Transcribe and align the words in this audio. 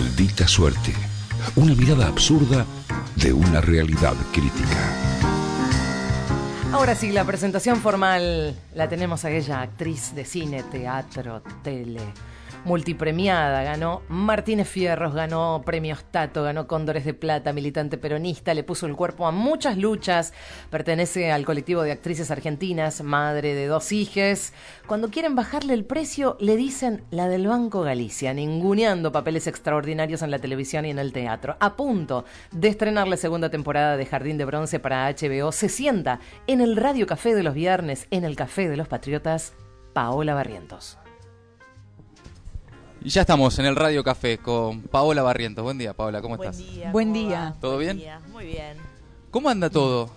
Maldita 0.00 0.48
suerte. 0.48 0.94
Una 1.56 1.74
mirada 1.74 2.06
absurda 2.06 2.64
de 3.16 3.34
una 3.34 3.60
realidad 3.60 4.14
crítica. 4.32 4.94
Ahora 6.72 6.94
sí, 6.94 7.12
la 7.12 7.22
presentación 7.26 7.82
formal 7.82 8.58
la 8.74 8.88
tenemos 8.88 9.26
a 9.26 9.30
ella, 9.30 9.60
actriz 9.60 10.14
de 10.14 10.24
cine, 10.24 10.62
teatro, 10.62 11.42
tele 11.62 12.00
multipremiada, 12.64 13.62
ganó 13.62 14.02
Martínez 14.08 14.68
Fierros, 14.68 15.14
ganó 15.14 15.62
premios 15.64 16.04
Tato, 16.10 16.42
ganó 16.42 16.66
Cóndores 16.66 17.04
de 17.04 17.14
Plata, 17.14 17.52
militante 17.52 17.98
peronista, 17.98 18.54
le 18.54 18.64
puso 18.64 18.86
el 18.86 18.96
cuerpo 18.96 19.26
a 19.26 19.32
muchas 19.32 19.76
luchas, 19.76 20.32
pertenece 20.70 21.32
al 21.32 21.44
colectivo 21.44 21.82
de 21.82 21.92
actrices 21.92 22.30
argentinas, 22.30 23.02
madre 23.02 23.54
de 23.54 23.66
dos 23.66 23.92
hijes. 23.92 24.52
Cuando 24.86 25.10
quieren 25.10 25.34
bajarle 25.34 25.74
el 25.74 25.84
precio, 25.84 26.36
le 26.40 26.56
dicen 26.56 27.04
la 27.10 27.28
del 27.28 27.46
Banco 27.46 27.82
Galicia, 27.82 28.34
ninguneando 28.34 29.12
papeles 29.12 29.46
extraordinarios 29.46 30.22
en 30.22 30.30
la 30.30 30.38
televisión 30.38 30.84
y 30.84 30.90
en 30.90 30.98
el 30.98 31.12
teatro. 31.12 31.56
A 31.60 31.76
punto 31.76 32.24
de 32.52 32.68
estrenar 32.68 33.08
la 33.08 33.16
segunda 33.16 33.50
temporada 33.50 33.96
de 33.96 34.06
Jardín 34.06 34.38
de 34.38 34.44
Bronce 34.44 34.78
para 34.78 35.08
HBO, 35.10 35.52
se 35.52 35.68
sienta 35.68 36.20
en 36.46 36.60
el 36.60 36.76
Radio 36.76 37.06
Café 37.06 37.34
de 37.34 37.42
los 37.42 37.54
viernes, 37.54 38.06
en 38.10 38.24
el 38.24 38.36
Café 38.36 38.68
de 38.68 38.76
los 38.76 38.88
Patriotas, 38.88 39.54
Paola 39.92 40.34
Barrientos. 40.34 40.99
Y 43.02 43.08
ya 43.08 43.22
estamos 43.22 43.58
en 43.58 43.66
el 43.66 43.76
Radio 43.76 44.04
Café 44.04 44.38
con 44.38 44.82
Paola 44.82 45.22
Barrientos. 45.22 45.64
Buen 45.64 45.78
día, 45.78 45.94
Paola, 45.94 46.20
¿cómo 46.20 46.36
Buen 46.36 46.50
estás? 46.50 46.66
Día, 46.66 46.90
Buen 46.92 47.08
¿cómo 47.12 47.28
día. 47.28 47.54
¿Todo 47.60 47.74
Buen 47.76 47.86
bien? 47.86 47.96
día, 47.98 48.20
Muy 48.30 48.44
bien. 48.46 48.76
¿Cómo 49.30 49.48
anda 49.48 49.70
todo? 49.70 50.10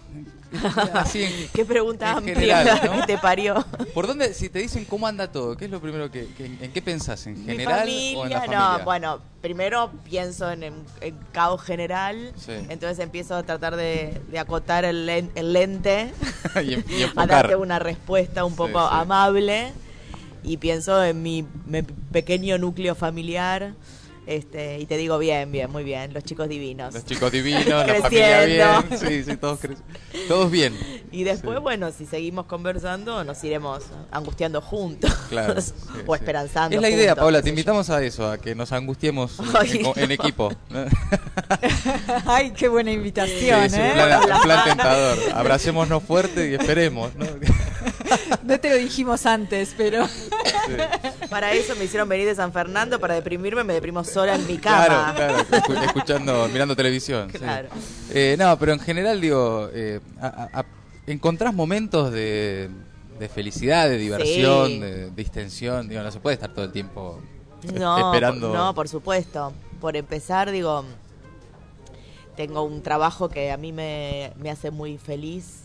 Así 0.94 1.24
en- 1.24 1.48
Qué 1.54 1.66
pregunta 1.66 2.12
en 2.12 2.18
amplia 2.18 2.36
general, 2.36 2.82
¿no? 2.84 3.02
que 3.02 3.08
te 3.14 3.18
parió. 3.20 3.64
¿Por 3.94 4.08
dónde, 4.08 4.34
si 4.34 4.50
te 4.50 4.58
dicen 4.60 4.86
cómo 4.86 5.06
anda 5.08 5.32
todo, 5.32 5.56
qué 5.56 5.66
es 5.66 5.72
lo 5.72 5.80
primero 5.80 6.10
que, 6.12 6.28
que- 6.34 6.46
en 6.46 6.74
qué 6.74 6.82
pensás? 6.82 7.26
¿En 7.28 7.40
Mi 7.40 7.46
general 7.52 7.80
familia, 7.82 8.18
o 8.20 8.24
en 8.26 8.30
la 8.32 8.40
familia? 8.42 8.60
no, 8.80 8.84
bueno, 8.84 9.20
primero 9.42 9.92
pienso 10.04 10.52
en, 10.52 10.64
en- 10.64 10.84
en 11.02 11.16
caos 11.32 11.62
general, 11.62 12.34
Sí. 12.38 12.54
entonces 12.70 13.00
empiezo 13.00 13.36
a 13.36 13.44
tratar 13.44 13.76
de, 13.76 14.20
de 14.30 14.40
acotar 14.40 14.84
el, 14.84 15.06
len- 15.08 15.32
el 15.36 15.54
lente, 15.54 16.12
y, 16.64 16.74
en- 16.74 16.86
y 16.90 17.04
a 17.16 17.26
darte 17.28 17.56
una 17.56 17.78
respuesta 17.80 18.44
un 18.46 18.52
Sí, 18.54 18.58
poco 18.58 18.80
sí. 18.82 18.88
amable 18.92 19.72
y 20.44 20.58
pienso 20.58 21.04
en 21.04 21.22
mi, 21.22 21.46
mi 21.66 21.82
pequeño 21.82 22.58
núcleo 22.58 22.96
familiar. 22.96 23.74
Este, 24.26 24.80
y 24.80 24.86
te 24.86 24.96
digo 24.96 25.18
bien, 25.18 25.52
bien, 25.52 25.70
muy 25.70 25.84
bien, 25.84 26.14
los 26.14 26.24
chicos 26.24 26.48
divinos. 26.48 26.94
Los 26.94 27.04
chicos 27.04 27.30
divinos, 27.30 27.66
la 27.68 27.96
familia 27.96 28.46
bien. 28.46 28.98
Sí, 28.98 29.22
sí, 29.26 29.36
todos, 29.36 29.60
todos 30.30 30.50
bien. 30.50 30.74
Y 31.12 31.26
después, 31.26 31.58
Sí. 31.58 31.62
bueno, 31.62 31.92
si 31.92 32.06
seguimos 32.06 32.46
conversando, 32.46 33.26
nos 33.26 33.44
iremos 33.44 33.84
angustiando 34.12 34.62
juntos. 34.62 35.14
Claro. 35.28 35.60
sí, 35.60 35.74
o 36.08 36.16
esperanzando. 36.16 36.74
Es 36.78 36.82
la 36.82 36.90
idea, 36.90 37.10
juntos, 37.10 37.22
Paula, 37.22 37.42
te 37.42 37.48
yo. 37.48 37.50
invitamos 37.50 37.90
a 37.90 38.02
eso, 38.02 38.32
a 38.32 38.38
que 38.38 38.56
nos 38.56 38.72
angustiemos 38.72 39.40
en- 39.40 39.46
Ay. 39.60 39.92
en, 39.94 40.04
en 40.04 40.12
equipo. 40.12 40.54
Ay, 42.26 42.52
qué 42.52 42.70
buena 42.70 42.92
invitación, 42.94 43.66
¿eh? 43.74 43.92
plan, 43.94 44.42
plan 44.42 44.64
tentador. 44.66 45.18
Abracémonos 45.34 46.02
fuerte 46.02 46.50
y 46.50 46.54
esperemos. 46.54 47.14
¿no? 47.16 47.26
No 48.44 48.60
te 48.60 48.70
lo 48.70 48.76
dijimos 48.76 49.26
antes, 49.26 49.74
pero 49.78 50.08
Sí. 50.08 50.74
Para 51.30 51.52
eso 51.54 51.76
me 51.76 51.86
hicieron 51.86 52.08
venir 52.08 52.28
de 52.28 52.36
San 52.36 52.54
Fernando, 52.54 53.00
para 53.00 53.16
deprimirme 53.16 53.64
me 53.64 53.74
deprimo 53.74 54.04
sola 54.04 54.36
en 54.36 54.46
mi 54.48 54.58
cama. 54.58 55.14
Claro, 55.16 55.46
claro, 55.46 55.64
escu- 55.66 55.84
escuchando, 55.86 56.48
mirando 56.52 56.76
televisión. 56.76 57.30
sí. 57.32 57.38
Claro. 57.40 57.70
Eh, 58.12 58.36
no, 58.38 58.58
pero 58.60 58.74
en 58.74 58.80
general 58.80 59.20
digo, 59.20 59.70
eh, 59.74 60.00
a- 60.22 60.28
a- 60.54 60.60
a- 60.62 60.66
encontrás 61.08 61.54
momentos 61.54 62.12
de, 62.12 62.70
de 63.20 63.30
felicidad, 63.30 63.90
de 63.90 63.98
diversión, 63.98 64.68
Sí. 64.68 64.80
de 64.80 65.10
distensión. 65.12 65.90
Digo, 65.90 66.02
no 66.02 66.12
se 66.12 66.20
puede 66.20 66.36
estar 66.36 66.54
todo 66.54 66.66
el 66.66 66.72
tiempo 66.72 67.20
No, 67.74 67.98
esperando. 68.14 68.50
por- 68.50 68.58
no, 68.58 68.74
por 68.76 68.88
supuesto. 68.88 69.54
Por 69.82 69.98
empezar, 69.98 70.50
digo, 70.52 70.86
tengo 72.38 72.64
un 72.64 72.82
trabajo 72.82 73.30
que 73.30 73.52
a 73.52 73.58
mí 73.58 73.72
me, 73.74 74.32
me 74.40 74.50
hace 74.50 74.72
muy 74.72 74.98
feliz. 74.98 75.63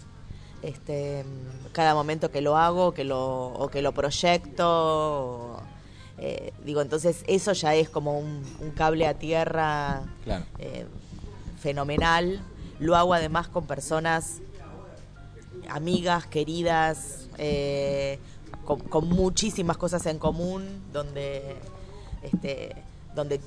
Este, 0.62 1.24
cada 1.72 1.94
momento 1.94 2.30
que 2.30 2.40
lo 2.40 2.56
hago, 2.56 2.92
que 2.92 3.04
lo, 3.04 3.46
o 3.46 3.68
que 3.68 3.80
lo 3.82 3.92
proyecto, 3.92 4.64
o, 4.66 5.60
eh, 6.18 6.52
digo, 6.64 6.80
entonces 6.80 7.22
eso 7.28 7.52
ya 7.52 7.74
es 7.76 7.88
como 7.88 8.18
un, 8.18 8.42
un 8.60 8.70
cable 8.72 9.06
a 9.06 9.14
tierra 9.14 10.02
Claro. 10.24 10.44
eh, 10.58 10.86
fenomenal. 11.60 12.40
Lo 12.80 12.96
hago 12.96 13.14
además 13.14 13.48
con 13.48 13.66
personas 13.66 14.38
amigas, 15.68 16.26
queridas, 16.26 17.28
eh, 17.38 18.18
con, 18.64 18.80
con 18.80 19.08
muchísimas 19.08 19.76
cosas 19.76 20.04
en 20.06 20.18
común, 20.18 20.82
donde, 20.92 21.56
este, 22.22 22.74
donde 23.14 23.40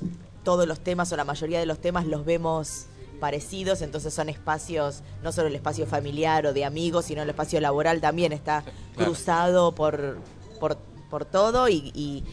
todos 0.43 0.67
los 0.67 0.79
temas 0.79 1.11
o 1.11 1.17
la 1.17 1.23
mayoría 1.25 1.59
de 1.59 1.65
los 1.65 1.79
temas 1.79 2.05
los 2.05 2.25
vemos 2.25 2.85
parecidos, 3.21 3.81
entonces 3.81 4.13
son 4.13 4.27
espacios, 4.27 5.03
no 5.23 5.31
solo 5.31 5.47
el 5.47 5.55
espacio 5.55 5.85
familiar 5.85 6.45
o 6.47 6.51
de 6.53 6.65
amigos, 6.65 7.05
sino 7.05 7.21
el 7.21 7.29
espacio 7.29 7.61
laboral 7.61 8.01
también 8.01 8.33
está 8.33 8.63
Claro. 8.63 8.73
cruzado 9.11 9.73
por, 9.73 10.17
por, 10.59 10.77
por 11.09 11.23
todo 11.25 11.69
y, 11.69 11.91
y, 11.93 12.23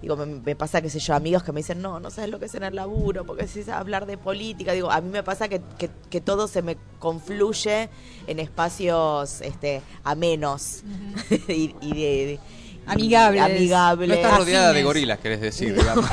digo, 0.00 0.16
me, 0.16 0.26
me 0.26 0.56
pasa, 0.56 0.80
qué 0.80 0.88
sé 0.90 1.00
yo, 1.00 1.14
amigos 1.14 1.42
que 1.42 1.52
me 1.52 1.60
dicen, 1.60 1.82
no, 1.82 2.00
no 2.00 2.10
sabes 2.10 2.30
lo 2.30 2.38
que 2.38 2.46
es 2.46 2.54
en 2.54 2.62
el 2.64 2.74
laburo, 2.74 3.24
porque 3.26 3.46
si 3.46 3.60
es 3.60 3.68
hablar 3.68 4.06
de 4.06 4.16
política, 4.16 4.72
digo, 4.72 4.90
a 4.90 5.00
mí 5.00 5.10
me 5.10 5.22
pasa 5.22 5.48
que, 5.48 5.60
que, 5.78 5.90
que 6.10 6.20
todo 6.20 6.48
se 6.48 6.62
me 6.62 6.76
confluye 6.98 7.88
en 8.26 8.38
espacios 8.38 9.40
este, 9.42 9.82
amenos 10.02 10.82
y, 11.48 11.74
y 11.80 11.90
de, 11.94 12.26
de- 12.26 12.40
Amigables. 12.88 13.42
amigables. 13.42 14.08
No 14.08 14.14
estás 14.14 14.38
rodeada 14.38 14.72
de 14.72 14.82
gorilas, 14.82 15.18
querés 15.18 15.40
decir, 15.40 15.74
digamos. 15.74 16.04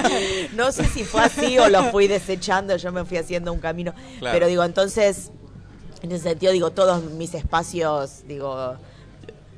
No 0.54 0.72
sé 0.72 0.84
si 0.86 1.04
fue 1.04 1.22
así 1.22 1.58
o 1.58 1.68
lo 1.68 1.84
fui 1.90 2.08
desechando, 2.08 2.76
yo 2.76 2.92
me 2.92 3.04
fui 3.04 3.16
haciendo 3.16 3.52
un 3.52 3.60
camino. 3.60 3.92
Claro. 4.18 4.34
Pero 4.34 4.46
digo, 4.48 4.64
entonces, 4.64 5.30
en 6.02 6.12
ese 6.12 6.30
sentido, 6.30 6.52
digo, 6.52 6.70
todos 6.70 7.04
mis 7.04 7.34
espacios, 7.34 8.26
digo, 8.26 8.76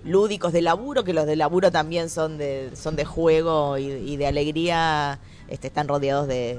lúdicos 0.05 0.53
de 0.53 0.63
laburo, 0.63 1.05
que 1.05 1.13
los 1.13 1.27
de 1.27 1.37
laburo 1.37 1.71
también 1.71 2.11
son 2.11 2.39
de, 2.39 2.71
son 2.75 2.97
de 2.97 3.05
juego 3.05 3.79
y, 3.79 3.85
y 3.87 4.17
de 4.17 4.27
alegría, 4.27 5.19
este, 5.49 5.69
están 5.69 5.89
rodeados 5.89 6.27
de, 6.29 6.59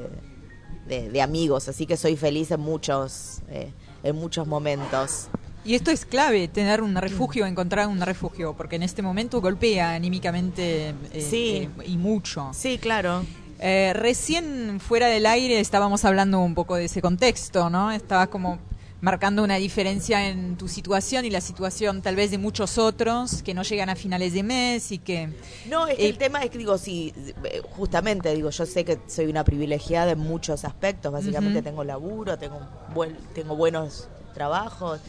de, 0.88 1.10
de 1.10 1.22
amigos, 1.22 1.68
así 1.68 1.86
que 1.86 1.98
soy 1.98 2.16
feliz 2.16 2.52
en 2.52 2.60
muchos, 2.60 3.42
eh, 3.50 3.72
en 4.04 4.16
muchos 4.16 4.48
momentos. 4.48 5.28
Y 5.64 5.76
esto 5.76 5.92
es 5.92 6.06
clave, 6.06 6.48
tener 6.48 6.82
un 6.82 6.96
refugio, 6.96 7.46
encontrar 7.46 7.88
un 7.88 8.02
refugio, 8.02 8.54
porque 8.58 8.76
en 8.78 8.84
este 8.84 9.02
momento 9.02 9.42
golpea 9.42 9.92
anímicamente 9.94 10.90
eh, 11.14 11.28
Sí. 11.30 11.70
eh, 11.80 11.84
y 11.86 11.98
mucho. 11.98 12.52
Sí, 12.54 12.78
claro. 12.78 13.24
Eh, 13.60 13.94
recién 13.94 14.80
fuera 14.80 15.08
del 15.08 15.26
aire 15.28 15.60
estábamos 15.60 16.04
hablando 16.04 16.40
un 16.40 16.56
poco 16.56 16.76
de 16.76 16.86
ese 16.86 17.02
contexto, 17.02 17.70
¿no? 17.70 17.92
Estabas 17.92 18.30
como 18.30 18.58
marcando 19.02 19.44
una 19.44 19.56
diferencia 19.56 20.30
en 20.30 20.58
tu 20.58 20.68
situación 20.68 21.26
y 21.26 21.32
la 21.32 21.42
situación 21.42 22.02
tal 22.04 22.16
vez 22.16 22.30
de 22.32 22.38
muchos 22.38 22.78
otros 22.78 23.42
que 23.44 23.54
no 23.56 23.64
llegan 23.64 23.90
a 23.90 23.96
finales 23.96 24.34
de 24.34 24.44
mes 24.44 24.92
y 24.92 25.00
que... 25.00 25.30
No, 25.68 25.88
es 25.88 25.96
que 25.98 26.06
Eh, 26.06 26.10
el 26.10 26.18
tema 26.20 26.44
es 26.44 26.52
que 26.52 26.58
digo, 26.60 26.78
sí, 26.78 27.12
eh, 27.44 27.62
justamente 27.72 28.34
digo, 28.34 28.52
yo 28.52 28.66
sé 28.66 28.86
que 28.86 29.00
soy 29.08 29.26
una 29.26 29.44
privilegiada 29.44 30.12
en 30.12 30.20
muchos 30.20 30.66
aspectos, 30.66 31.12
básicamente 31.12 31.62
tengo 31.64 31.84
laburo, 31.84 32.38
tengo 32.38 32.60
buen, 32.94 33.16
tengo 33.34 33.56
buenos 33.56 34.08
trabajos 34.36 35.02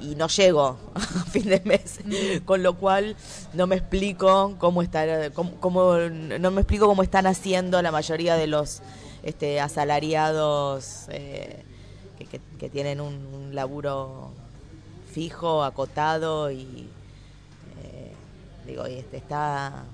y 0.00 0.14
no 0.14 0.28
llego 0.28 0.76
a 0.94 1.00
fin 1.00 1.48
de 1.48 1.60
mes, 1.64 2.00
con 2.44 2.62
lo 2.62 2.74
cual 2.76 3.16
no 3.54 3.66
me 3.66 3.76
explico 3.76 4.54
cómo 4.58 4.82
está, 4.82 5.30
cómo, 5.30 5.52
cómo- 5.60 5.96
no 5.96 6.50
me 6.50 6.60
explico 6.62 6.86
cómo 6.86 7.02
están 7.02 7.26
haciendo 7.26 7.80
la 7.82 7.90
mayoría 7.92 8.36
de 8.36 8.46
los 8.46 8.80
este, 9.22 9.60
asalariados 9.60 11.04
eh, 11.10 11.62
que, 12.18 12.26
que- 12.26 12.40
que 12.58 12.68
tienen 12.70 13.00
un, 13.00 13.14
un 13.34 13.54
laburo 13.54 14.30
fijo, 15.12 15.64
acotado 15.64 16.50
y 16.50 16.88
eh, 17.84 18.12
digo, 18.66 18.86
y 18.88 18.94
este, 18.94 19.16
está, 19.16 19.84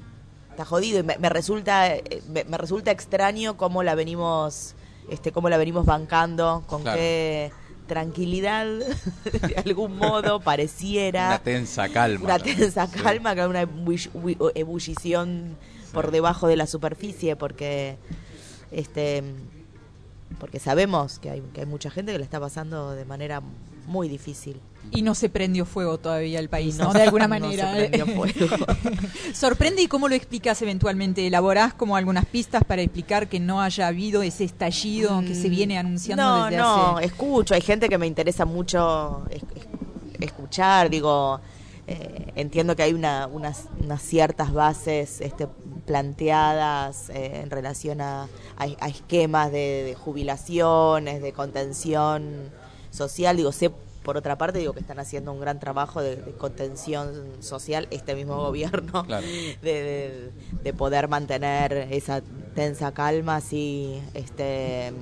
está 0.50 0.64
jodido. 0.64 1.00
Y 1.00 1.02
me, 1.02 1.18
me 1.18 1.28
resulta 1.28 1.94
eh, 1.94 2.22
me, 2.28 2.44
me 2.44 2.58
resulta 2.58 2.90
extraño 2.90 3.56
cómo 3.56 3.82
la 3.82 3.94
venimos 3.94 4.74
este 5.08 5.30
cómo 5.30 5.48
la 5.48 5.56
venimos 5.56 5.86
bancando, 5.86 6.64
con 6.66 6.82
Claro. 6.82 6.98
qué 6.98 7.52
tranquilidad 7.86 8.66
de 9.46 9.54
algún 9.64 9.96
modo 9.96 10.40
pareciera 10.44 11.26
Una 11.28 11.38
tensa 11.38 11.88
calma. 11.88 12.24
una 12.24 12.38
¿no? 12.38 12.44
tensa 12.44 12.86
Sí. 12.86 12.98
calma, 12.98 13.34
que 13.34 13.46
una 13.46 13.62
ebulli- 13.62 14.10
ebulli- 14.12 14.52
ebullición 14.54 15.56
por 15.92 16.10
debajo 16.10 16.46
de 16.48 16.56
la 16.56 16.66
superficie, 16.66 17.36
porque 17.36 17.96
este 18.70 19.22
porque 20.40 20.58
sabemos 20.58 21.18
que 21.20 21.30
hay, 21.30 21.40
que 21.54 21.60
hay 21.60 21.66
mucha 21.66 21.88
gente 21.90 22.12
que 22.12 22.18
la 22.18 22.24
está 22.24 22.40
pasando 22.40 22.90
de 22.92 23.04
manera 23.04 23.40
muy 23.86 24.08
difícil. 24.08 24.60
Y 24.92 25.02
no 25.02 25.16
se 25.16 25.28
prendió 25.28 25.66
fuego 25.66 25.98
todavía 25.98 26.38
el 26.38 26.48
país, 26.48 26.76
¿no? 26.76 26.84
no 26.84 26.92
De 26.92 27.02
alguna 27.04 27.26
no 27.26 27.34
se 27.34 27.40
manera. 27.40 27.72
prendió 27.72 28.06
fuego. 28.06 28.66
Sorprende 29.34 29.82
y 29.82 29.88
cómo 29.88 30.08
lo 30.08 30.14
explicas 30.14 30.62
eventualmente. 30.62 31.26
¿Elaborás 31.26 31.74
como 31.74 31.96
algunas 31.96 32.24
pistas 32.26 32.62
para 32.64 32.82
explicar 32.82 33.28
que 33.28 33.40
no 33.40 33.60
haya 33.60 33.88
habido 33.88 34.22
ese 34.22 34.44
estallido 34.44 35.20
que 35.22 35.34
se 35.34 35.48
viene 35.48 35.76
anunciando 35.78 36.22
Mm, 36.22 36.26
no, 36.38 36.44
desde 36.44 36.56
no, 36.58 36.96
hace... 36.98 37.06
escucho, 37.06 37.54
hay 37.54 37.62
gente 37.62 37.88
que 37.88 37.98
me 37.98 38.06
interesa 38.06 38.44
mucho 38.44 39.24
es- 39.30 39.42
es- 39.56 39.66
escuchar, 40.20 40.88
digo, 40.88 41.40
eh, 41.88 42.32
entiendo 42.36 42.74
que 42.76 42.82
hay 42.84 42.92
una, 42.92 43.26
unas, 43.26 43.64
unas 43.82 44.00
ciertas 44.02 44.52
bases 44.52 45.20
este, 45.20 45.46
planteadas 45.84 47.10
eh, 47.10 47.40
en 47.42 47.50
relación 47.50 48.00
a, 48.00 48.22
a- 48.56 48.66
a 48.80 48.88
esquemas 48.88 49.50
de, 49.52 49.82
de 49.84 49.94
jubilaciones, 49.94 51.20
de 51.22 51.32
contención 51.32 52.50
social. 52.96 53.36
Digo, 53.36 53.52
sé 53.52 53.70
por 54.02 54.16
otra 54.16 54.38
parte, 54.38 54.58
digo 54.60 54.72
que 54.72 54.80
están 54.80 54.98
haciendo 55.00 55.32
un 55.32 55.40
gran 55.40 55.58
trabajo 55.60 56.00
de, 56.00 56.14
de 56.16 56.32
contención 56.32 57.12
social 57.40 57.88
este 57.90 58.14
mismo 58.14 58.36
gobierno, 58.36 59.04
Claro. 59.04 59.26
de, 59.62 59.62
de- 59.62 60.30
de 60.62 60.72
poder 60.72 61.08
mantener 61.08 61.88
esa 61.90 62.22
tensa 62.54 62.92
calma 62.92 63.36
así, 63.36 64.00
este 64.14 64.92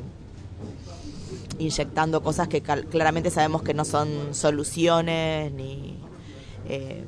inyectando 1.59 2.23
cosas 2.23 2.49
que 2.49 2.63
cal- 2.63 2.85
claramente 2.87 3.31
sabemos 3.31 3.63
que 3.63 3.75
no 3.75 3.85
son 3.85 4.35
soluciones 4.35 5.53
ni 5.53 5.99
eh, 6.69 7.05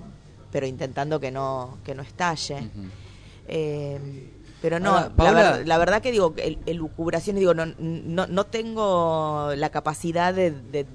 pero 0.53 0.67
intentando 0.67 1.19
que 1.19 1.31
no 1.31 1.79
que 1.85 1.95
no 1.95 2.03
estalle. 2.03 2.71
Eh, 3.49 4.31
pero 4.69 4.81
no, 4.81 4.97
Ahora, 4.97 5.15
la, 5.17 5.33
ver- 5.59 5.69
la 5.69 5.79
verdad 5.79 6.03
que 6.03 6.11
digo, 6.11 6.35
el, 6.39 6.59
elucubraciones, 6.67 7.39
digo, 7.39 7.55
no, 7.55 7.67
no, 7.79 8.27
no 8.27 8.45
tengo 8.47 9.53
la 9.57 9.71
capacidad 9.71 10.35
de, 10.35 10.51
de, 10.51 10.87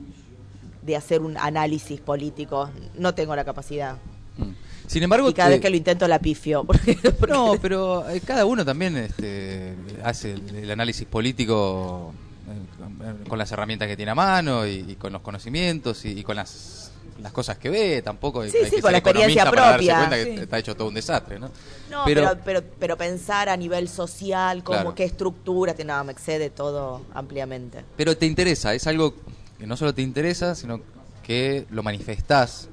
de 0.82 0.96
hacer 0.98 1.22
un 1.22 1.38
análisis 1.38 2.02
político, 2.02 2.70
no 2.98 3.14
tengo 3.16 3.34
la 3.34 3.46
capacidad. 3.46 3.96
Mm. 4.38 4.50
Sin 4.88 5.04
embargo, 5.04 5.30
Y 5.30 5.34
cada 5.34 5.48
vez 5.52 5.62
que 5.62 5.70
lo 5.70 5.78
intento 5.78 6.06
la 6.10 6.20
pifio. 6.20 6.66
porque- 6.66 6.96
porque- 7.18 7.32
No, 7.34 7.54
pero 7.62 8.10
eh, 8.10 8.20
cada 8.20 8.44
uno 8.46 8.66
también 8.66 8.98
este, 8.98 9.74
hace 10.04 10.34
el, 10.34 10.54
el 10.54 10.72
análisis 10.72 11.08
político 11.08 12.12
eh, 12.50 12.78
con- 12.78 13.24
con 13.30 13.38
las 13.40 13.50
herramientas 13.54 13.88
que 13.88 13.96
tiene 13.96 14.12
a 14.12 14.16
mano 14.16 14.68
y, 14.68 14.84
y 14.86 14.96
con 14.96 15.14
los 15.14 15.22
conocimientos 15.22 16.04
y, 16.04 16.20
y 16.20 16.24
con 16.24 16.36
las, 16.36 16.81
las 17.22 17.32
cosas 17.32 17.58
que 17.58 17.70
ve. 17.70 18.02
Tampoco 18.02 18.44
Sí, 18.48 18.58
hay 18.58 18.66
sí, 18.70 18.76
que 18.78 18.82
con 18.82 18.92
la 18.92 18.98
experiencia 19.00 19.44
economista 19.44 19.50
para 19.50 19.62
darse 19.72 19.86
propia. 19.88 19.98
cuenta 19.98 20.16
que 20.18 20.36
Sí. 20.38 20.42
está 20.44 20.58
hecho 20.60 20.76
todo 20.76 20.88
un 20.88 20.94
desastre, 20.94 21.40
¿no? 21.40 21.50
No, 21.90 22.04
pero, 22.06 22.38
pero, 22.46 22.62
pero, 22.80 22.98
pensar 22.98 23.50
a 23.50 23.58
nivel 23.58 23.88
social, 23.90 24.64
como 24.64 24.78
Claro. 24.80 24.96
qué 24.96 25.04
estructura, 25.04 25.76
no, 25.86 26.04
me 26.04 26.12
excede 26.12 26.50
todo 26.50 27.02
ampliamente. 27.14 27.84
Pero 27.98 28.16
te 28.18 28.26
interesa, 28.26 28.74
es 28.74 28.88
algo 28.88 29.14
que 29.60 29.68
no 29.68 29.76
solo 29.78 29.94
te 29.94 30.02
interesa, 30.02 30.56
sino 30.56 30.82
que 31.24 31.66
lo 31.70 31.84
manifestás. 31.84 32.68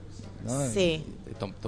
¿no? 0.45 0.69
Sí. 0.71 1.05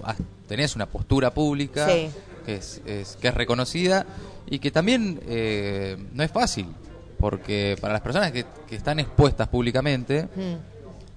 Has- 0.04 0.16
Tenés 0.48 0.74
una 0.74 0.86
postura 0.86 1.32
pública 1.34 1.86
Sí. 1.88 2.08
que, 2.46 2.54
es, 2.56 2.80
es- 2.86 3.16
que 3.20 3.28
es 3.28 3.34
reconocida 3.34 4.04
y 4.46 4.58
que 4.58 4.70
también 4.70 5.20
eh, 5.28 5.96
no 6.12 6.22
es 6.24 6.30
fácil, 6.30 6.66
porque 7.18 7.76
para 7.80 7.92
las 7.92 8.02
personas 8.02 8.32
que, 8.32 8.44
que 8.68 8.74
están 8.76 8.98
expuestas 8.98 9.46
públicamente, 9.48 10.24
Mm. 10.34 10.54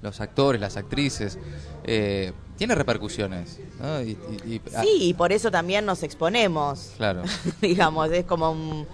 Los 0.04 0.20
actores, 0.22 0.60
las 0.62 0.76
actrices, 0.78 1.40
eh, 1.86 2.34
tiene 2.58 2.76
repercusiones. 2.76 3.60
¿no? 3.82 4.02
Y- 4.02 4.18
y- 4.46 4.54
y- 4.56 4.62
ah, 4.76 4.82
Sí, 4.84 4.98
y 5.00 5.14
por 5.14 5.32
eso 5.32 5.50
también 5.50 5.86
nos 5.86 6.04
exponemos. 6.04 6.92
Claro. 6.98 7.24
digamos, 7.62 8.12
es 8.12 8.26
como 8.26 8.52
un, 8.52 8.86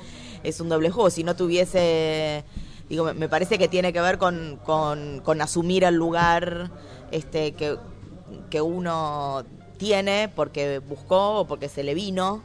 es 0.44 0.60
un 0.62 0.70
doble 0.70 0.92
juego. 0.92 1.10
Si 1.10 1.24
no 1.24 1.36
tuviese, 1.36 2.44
digo, 2.88 3.12
me, 3.16 3.28
parece 3.28 3.58
que 3.58 3.68
tiene 3.68 3.92
que 3.92 4.00
ver 4.02 4.18
con, 4.20 4.60
con, 4.64 5.20
con 5.22 5.42
asumir 5.42 5.84
el 5.84 5.96
lugar 5.96 6.70
este 7.12 7.54
que, 7.54 7.78
que 8.52 8.62
uno 8.62 9.44
tiene 9.78 10.30
porque 10.36 10.78
buscó 10.80 11.40
o 11.40 11.48
porque 11.48 11.70
se 11.70 11.84
le 11.84 11.94
vino 11.96 12.44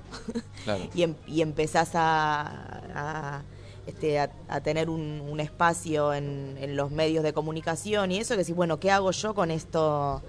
Claro. 0.65 0.85
y, 0.95 1.03
em- 1.03 1.17
y 1.27 1.43
empezás 1.43 1.91
a, 1.95 2.81
a, 2.95 3.43
este, 3.87 4.19
a, 4.19 4.31
a 4.49 4.61
tener 4.61 4.89
un, 4.89 5.21
un 5.21 5.41
espacio 5.41 6.15
en, 6.15 6.57
en 6.61 6.77
los 6.77 6.91
medios 6.91 7.23
de 7.23 7.33
comunicación 7.33 8.13
y 8.13 8.19
eso 8.19 8.35
que 8.35 8.39
decís, 8.39 8.55
bueno, 8.55 8.81
¿qué 8.81 8.91
hago 8.91 9.11
yo 9.11 9.35
con 9.35 9.51
esto 9.51 10.23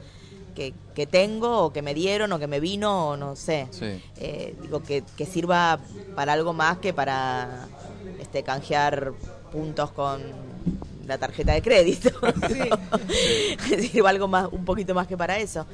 que, 0.55 0.73
que 0.93 1.05
tengo 1.05 1.59
o 1.63 1.73
que 1.73 1.81
me 1.81 1.93
dieron 1.93 2.31
o 2.33 2.39
que 2.39 2.47
me 2.47 2.59
vino 2.59 3.09
o 3.09 3.17
no 3.17 3.35
sé? 3.35 3.67
Sí. 3.71 4.01
Eh, 4.17 4.55
digo, 4.61 4.81
que, 4.83 5.03
que 5.17 5.25
sirva 5.25 5.79
para 6.15 6.33
algo 6.33 6.53
más 6.53 6.79
que 6.79 6.93
para 6.93 7.67
este, 8.19 8.43
canjear 8.43 9.13
puntos 9.51 9.91
con 9.91 10.21
la 11.07 11.17
tarjeta 11.17 11.53
de 11.53 11.61
crédito. 11.61 12.09
que 13.69 13.81
sirva 13.89 14.09
algo 14.09 14.27
más, 14.27 14.47
un 14.51 14.65
poquito 14.65 14.93
más 14.93 15.07
que 15.07 15.15
para 15.17 15.37
eso. 15.39 15.65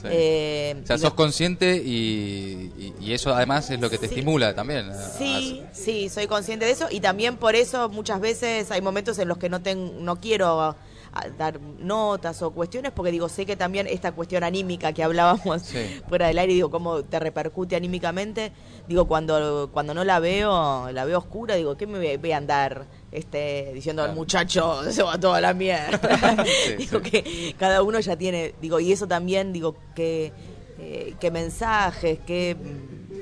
Sí. 0.00 0.08
Eh, 0.10 0.80
O 0.82 0.86
sea, 0.86 0.98
sos 0.98 1.14
consciente 1.14 1.76
y, 1.76 2.70
y- 2.78 2.94
y 3.00 3.12
eso 3.12 3.34
además 3.34 3.70
es 3.70 3.80
lo 3.80 3.88
que 3.90 3.98
te 3.98 4.08
Sí. 4.08 4.14
estimula 4.14 4.54
también. 4.54 4.90
a- 4.90 4.94
Sí, 5.10 5.62
sí, 5.72 6.08
soy 6.08 6.26
consciente 6.26 6.64
de 6.66 6.70
eso 6.72 6.86
y 6.90 7.00
también 7.00 7.36
por 7.36 7.54
eso 7.54 7.88
muchas 7.88 8.20
veces 8.20 8.70
hay 8.70 8.80
momentos 8.82 9.18
en 9.18 9.28
los 9.28 9.38
que 9.38 9.48
no 9.48 9.62
ten- 9.62 10.04
no 10.04 10.16
quiero 10.20 10.60
a- 10.60 10.76
a 11.12 11.28
dar 11.30 11.58
notas 11.60 12.42
o 12.42 12.50
cuestiones 12.50 12.92
porque 12.92 13.10
digo, 13.10 13.30
sé 13.30 13.46
que 13.46 13.56
también 13.56 13.86
esta 13.86 14.12
cuestión 14.12 14.44
anímica 14.44 14.92
que 14.92 15.02
hablábamos 15.02 15.62
Sí. 15.62 15.78
fuera 16.08 16.26
del 16.26 16.38
aire, 16.38 16.52
digo, 16.52 16.70
cómo 16.70 17.02
te 17.04 17.18
repercute 17.18 17.74
anímicamente, 17.74 18.52
digo, 18.86 19.06
cuando 19.08 19.70
cuando 19.72 19.94
no 19.94 20.04
la 20.04 20.20
veo, 20.20 20.90
la 20.92 21.04
veo 21.06 21.18
oscura, 21.18 21.54
digo, 21.54 21.76
¿qué 21.78 21.86
me 21.86 22.18
voy 22.18 22.32
a 22.32 22.36
andar 22.36 22.84
este 23.12 23.72
diciendo 23.74 24.02
al 24.02 24.14
muchacho 24.14 24.82
se 24.90 25.02
va 25.02 25.18
toda 25.18 25.40
la 25.40 25.54
mierda? 25.54 26.44
Sí, 26.46 26.74
digo 26.78 27.00
sí. 27.02 27.10
que 27.10 27.54
cada 27.58 27.82
uno 27.82 28.00
ya 28.00 28.16
tiene, 28.16 28.54
digo, 28.60 28.80
y 28.80 28.92
eso 28.92 29.06
también, 29.06 29.52
digo, 29.52 29.76
que, 29.94 30.32
eh, 30.78 31.14
qué 31.20 31.30
mensajes, 31.30 32.18
qué, 32.26 32.56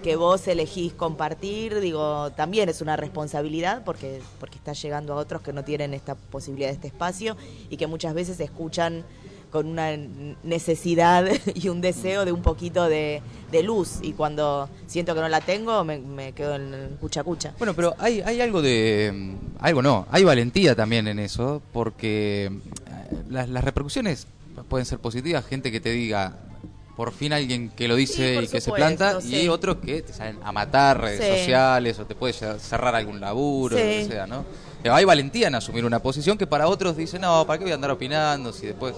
que 0.03 0.17
vos 0.17 0.47
elegís 0.49 0.93
compartir, 0.93 1.81
digo, 1.81 2.31
también 2.33 2.69
es 2.69 2.81
una 2.81 2.97
responsabilidad 2.97 3.83
porque, 3.85 4.21
porque 4.39 4.57
está 4.57 4.73
llegando 4.73 5.15
a 5.15 5.17
otros 5.17 5.43
que 5.43 5.53
no 5.53 5.65
tienen 5.65 5.95
esta 5.95 6.15
posibilidad 6.15 6.69
de 6.69 6.75
este 6.75 6.89
espacio 6.89 7.37
y 7.71 7.77
que 7.77 7.87
muchas 7.87 8.15
veces 8.15 8.39
escuchan 8.41 9.05
con 9.55 9.69
una 9.69 9.97
necesidad 10.43 11.25
y 11.55 11.69
un 11.69 11.81
deseo 11.81 12.25
de 12.25 12.33
un 12.33 12.43
poquito 12.43 12.89
de, 12.89 13.23
de 13.53 13.63
luz 13.63 13.99
y 14.03 14.13
cuando 14.13 14.69
siento 14.89 15.15
que 15.15 15.21
no 15.21 15.29
la 15.29 15.41
tengo 15.41 15.85
me, 15.85 15.99
me 15.99 16.33
quedo 16.33 16.57
en 16.57 16.97
cucha 17.01 17.23
cucha. 17.23 17.55
Bueno, 17.59 17.73
pero 17.73 17.95
hay, 18.01 18.21
hay 18.21 18.41
algo 18.41 18.61
de... 18.61 19.13
mm, 19.15 19.65
Algo 19.65 19.81
no, 19.81 20.07
hay 20.11 20.25
valentía 20.25 20.75
también 20.75 21.07
en 21.07 21.21
eso, 21.21 21.63
porque 21.73 22.47
eh, 22.47 22.51
las, 23.31 23.49
las 23.49 23.63
repercusiones 23.63 24.27
pueden 24.69 24.87
ser 24.87 24.99
positivas, 24.99 25.45
gente 25.47 25.71
que 25.71 25.79
te 25.79 25.91
diga, 25.93 26.33
por 26.97 27.13
fin 27.13 27.33
alguien 27.33 27.69
que 27.71 27.87
lo 27.87 27.95
dice 27.95 28.39
Sí, 28.41 28.45
y 28.47 28.49
que 28.49 28.61
se 28.61 28.73
planta, 28.73 29.21
sí. 29.21 29.37
y 29.43 29.49
otros 29.49 29.77
que 29.77 30.03
te 30.03 30.13
salen 30.13 30.39
a 30.43 30.51
matar 30.51 31.01
redes 31.01 31.21
Sí. 31.25 31.39
sociales 31.39 31.97
o 32.01 32.07
te 32.07 32.17
puede 32.17 32.35
cer- 32.35 32.59
cerrar 32.59 32.97
algún 32.97 33.21
laburo, 33.21 33.77
lo 33.77 33.83
que 33.85 34.05
sea, 34.05 34.27
¿no? 34.27 34.45
Pero 34.83 34.97
hay 34.97 35.05
valentía 35.05 35.47
en 35.47 35.55
asumir 35.55 35.85
una 35.85 36.01
posición 36.01 36.37
que 36.37 36.47
para 36.49 36.67
otros 36.67 36.97
dicen, 36.97 37.21
no, 37.21 37.47
¿para 37.47 37.57
qué 37.59 37.65
voy 37.67 37.73
a 37.73 37.77
andar 37.77 37.93
opinando 37.93 38.53
si 38.53 38.67
después 38.67 38.95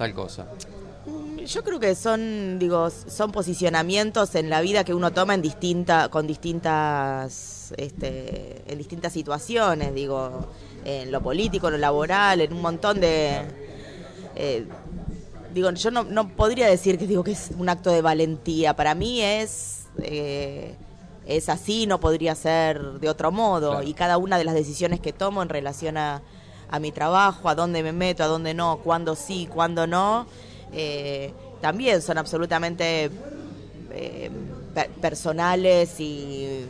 tal 0.00 0.14
cosa? 0.14 0.46
Mm, 1.04 1.40
Yo 1.44 1.62
creo 1.62 1.78
que 1.78 1.94
son, 1.94 2.58
digo, 2.58 2.88
son 2.88 3.32
posicionamientos 3.32 4.34
en 4.34 4.48
la 4.48 4.62
vida 4.62 4.82
que 4.82 4.94
uno 4.94 5.12
toma 5.12 5.34
en 5.34 5.42
distinta, 5.42 6.08
con 6.08 6.26
distintas, 6.26 7.74
este, 7.76 8.62
en 8.66 8.78
distintas 8.78 9.12
situaciones, 9.12 9.94
digo, 9.94 10.48
en 10.86 11.12
lo 11.12 11.20
político, 11.20 11.66
en 11.68 11.74
lo 11.74 11.78
laboral, 11.78 12.40
en 12.40 12.50
un 12.54 12.62
montón 12.62 12.98
de, 12.98 13.42
eh, 14.36 14.64
digo, 15.52 15.70
yo 15.70 15.90
no, 15.90 16.04
no 16.04 16.28
podría 16.30 16.66
decir 16.66 16.96
que 16.96 17.06
digo 17.06 17.22
que 17.22 17.32
es 17.32 17.50
un 17.58 17.68
acto 17.68 17.90
de 17.90 18.00
valentía. 18.00 18.74
Para 18.74 18.94
mí 18.94 19.20
es, 19.20 19.84
eh, 20.02 20.76
es 21.26 21.50
así, 21.50 21.86
no 21.86 22.00
podría 22.00 22.34
ser 22.34 22.80
de 23.00 23.08
otro 23.10 23.32
modo. 23.32 23.72
Claro. 23.72 23.86
Y 23.86 23.92
cada 23.92 24.16
una 24.16 24.38
de 24.38 24.44
las 24.44 24.54
decisiones 24.54 24.98
que 24.98 25.12
tomo 25.12 25.42
en 25.42 25.50
relación 25.50 25.98
a, 25.98 26.22
a 26.70 26.78
mi 26.78 26.92
trabajo, 26.92 27.48
a 27.48 27.54
dónde 27.54 27.82
me 27.82 27.92
meto, 27.92 28.22
a 28.22 28.26
dónde 28.26 28.54
no, 28.54 28.78
cuándo 28.78 29.16
sí, 29.16 29.48
cuándo 29.52 29.86
no, 29.86 30.26
eh, 30.72 31.32
también 31.60 32.00
son 32.02 32.16
absolutamente 32.18 33.10
eh, 33.92 34.30
per- 34.74 34.90
personales 34.90 35.98
y, 35.98 36.04
y- 36.04 36.66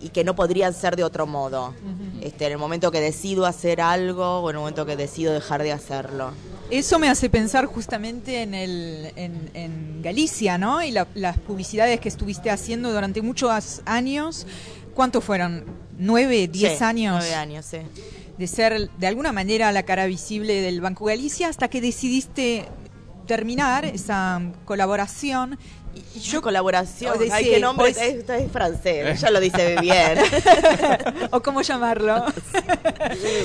y 0.00 0.08
que 0.10 0.24
no 0.24 0.34
podrían 0.34 0.72
ser 0.74 0.96
de 0.96 1.04
otro 1.04 1.26
modo. 1.26 1.74
este, 2.20 2.46
en 2.46 2.52
el 2.52 2.58
momento 2.58 2.90
que 2.90 3.00
decido 3.00 3.46
hacer 3.46 3.80
algo 3.80 4.40
o 4.40 4.50
en 4.50 4.56
el 4.56 4.60
momento 4.60 4.84
que 4.86 4.96
decido 4.96 5.32
dejar 5.32 5.62
de 5.62 5.70
hacerlo. 5.72 6.32
Eso 6.70 6.98
me 6.98 7.08
hace 7.08 7.30
pensar 7.30 7.64
justamente 7.66 8.42
en, 8.42 8.54
el, 8.54 9.12
en, 9.14 9.50
en 9.54 10.02
Galicia, 10.02 10.58
¿no? 10.58 10.82
Y 10.82 10.90
la- 10.90 11.06
las 11.14 11.38
publicidades 11.38 12.00
que 12.00 12.08
estuviste 12.08 12.50
haciendo 12.50 12.92
durante 12.92 13.22
muchos 13.22 13.82
años. 13.86 14.46
¿Cuántos 14.94 15.22
fueron? 15.22 15.64
¿Nueve, 15.96 16.48
diez 16.48 16.78
Sí, 16.78 16.84
años? 16.84 17.16
Nueve 17.18 17.34
años, 17.36 17.64
sí. 17.66 17.78
De 18.38 18.46
ser 18.46 18.88
de 18.90 19.06
alguna 19.06 19.32
manera 19.32 19.72
la 19.72 19.82
cara 19.82 20.06
visible 20.06 20.60
del 20.62 20.80
Banco 20.80 21.06
Galicia 21.06 21.48
hasta 21.48 21.68
que 21.68 21.80
decidiste 21.80 22.66
terminar 23.26 23.84
esa 23.84 24.40
colaboración. 24.64 25.58
Y, 26.14 26.20
Yo 26.20 26.40
colaboración, 26.40 27.16
o 27.16 27.18
de- 27.18 27.32
ay, 27.32 27.44
qué 27.50 27.58
nombre, 27.60 27.92
pues- 27.92 27.98
esto 27.98 28.32
es 28.32 28.50
francés, 28.52 29.20
ya 29.20 29.30
lo 29.30 29.40
dice 29.40 29.76
bien. 29.80 30.18
o 31.32 31.40
cómo 31.42 31.60
llamarlo. 31.62 32.24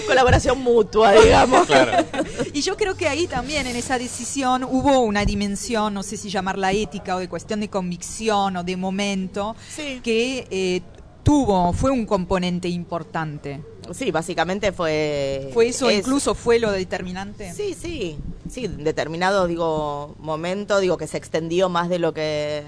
colaboración 0.08 0.62
mutua, 0.62 1.14
digamos. 1.14 1.66
Claro. 1.66 2.06
Y 2.54 2.62
yo 2.62 2.78
creo 2.78 2.96
que 2.96 3.08
ahí 3.08 3.26
también 3.28 3.66
en 3.68 3.76
esa 3.76 3.98
decisión 3.98 4.64
hubo 4.64 5.00
una 5.00 5.26
dimensión, 5.26 5.94
no 5.94 6.04
sé 6.04 6.18
si 6.18 6.30
llamarla 6.30 6.72
ética 6.72 7.16
o 7.16 7.20
de 7.20 7.28
cuestión 7.30 7.60
de 7.62 7.70
convicción 7.70 8.56
o 8.58 8.64
de 8.64 8.78
momento, 8.78 9.56
Sí. 9.76 10.00
que 10.04 10.48
eh, 10.52 10.82
tuvo, 11.24 11.74
fue 11.74 11.90
un 11.92 12.06
componente 12.06 12.68
importante. 12.68 13.62
Sí, 13.92 14.12
básicamente 14.12 14.72
fue... 14.72 15.50
¿Fue 15.54 15.68
eso 15.68 15.90
es- 15.90 16.00
incluso 16.00 16.36
fue 16.36 16.60
lo 16.60 16.72
determinante? 16.72 17.52
Sí, 17.54 17.74
sí, 17.74 18.18
sí, 18.50 18.66
en 18.66 18.84
determinado, 18.84 19.48
digo, 19.48 20.16
momento, 20.20 20.80
digo, 20.80 20.98
que 20.98 21.08
se 21.08 21.18
extendió 21.18 21.70
más 21.70 21.90
de 21.90 22.00
lo 22.00 22.14
que 22.14 22.64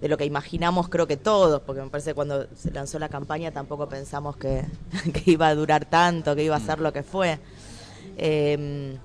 de 0.00 0.08
lo 0.08 0.18
que 0.18 0.26
imaginamos 0.26 0.90
creo 0.90 1.06
que 1.06 1.16
todos, 1.16 1.62
porque 1.62 1.80
me 1.80 1.88
parece 1.88 2.10
que 2.10 2.14
cuando 2.14 2.46
se 2.54 2.70
lanzó 2.70 2.98
la 2.98 3.08
campaña 3.08 3.50
tampoco 3.50 3.88
pensamos 3.88 4.36
que, 4.36 4.62
que 5.12 5.30
iba 5.30 5.48
a 5.48 5.54
durar 5.54 5.86
tanto, 5.86 6.36
que 6.36 6.44
iba 6.44 6.54
a 6.54 6.60
ser 6.60 6.80
lo 6.80 6.92
que 6.92 7.02
fue. 7.02 7.38
Eh, 8.18 8.98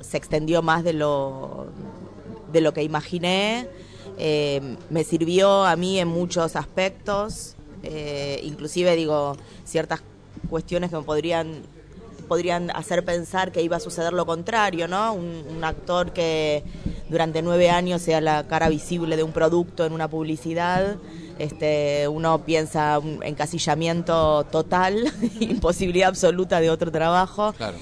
se 0.00 0.16
extendió 0.16 0.62
más 0.62 0.84
de 0.84 0.92
lo 0.92 1.66
de 2.52 2.60
lo 2.60 2.72
que 2.72 2.84
imaginé. 2.84 3.68
Eh, 4.16 4.76
me 4.90 5.02
sirvió 5.02 5.64
a 5.64 5.74
mí 5.74 5.98
en 5.98 6.06
muchos 6.06 6.54
aspectos, 6.54 7.55
eh, 7.82 8.40
inclusive 8.44 8.94
digo 8.96 9.36
ciertas 9.64 10.00
cuestiones 10.50 10.90
que 10.90 10.96
me 10.96 11.02
podrían 11.02 11.62
podrían 12.28 12.70
hacer 12.72 13.04
pensar 13.04 13.52
que 13.52 13.62
iba 13.62 13.76
a 13.76 13.80
suceder 13.80 14.12
lo 14.12 14.26
contrario, 14.26 14.88
¿no? 14.88 15.12
Un, 15.12 15.44
un 15.48 15.62
actor 15.62 16.12
que 16.12 16.64
durante 17.08 17.40
nueve 17.40 17.70
años 17.70 18.02
sea 18.02 18.20
la 18.20 18.48
cara 18.48 18.68
visible 18.68 19.16
de 19.16 19.22
un 19.22 19.30
producto 19.30 19.86
en 19.86 19.92
una 19.92 20.08
publicidad, 20.08 20.96
este, 21.38 22.08
uno 22.08 22.44
piensa 22.44 22.98
un 22.98 23.22
encasillamiento 23.22 24.42
total, 24.50 25.12
imposibilidad 25.40 26.08
absoluta 26.08 26.58
de 26.60 26.68
otro 26.68 26.90
trabajo. 26.90 27.52
Claro. 27.52 27.76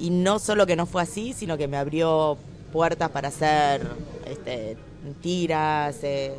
Y 0.00 0.10
no 0.10 0.40
solo 0.40 0.66
que 0.66 0.74
no 0.74 0.86
fue 0.86 1.02
así, 1.02 1.32
sino 1.32 1.56
que 1.56 1.68
me 1.68 1.76
abrió 1.76 2.36
puertas 2.72 3.10
para 3.10 3.28
hacer 3.28 3.86
este, 4.26 4.76
tiras, 5.22 5.98
eh, 6.02 6.34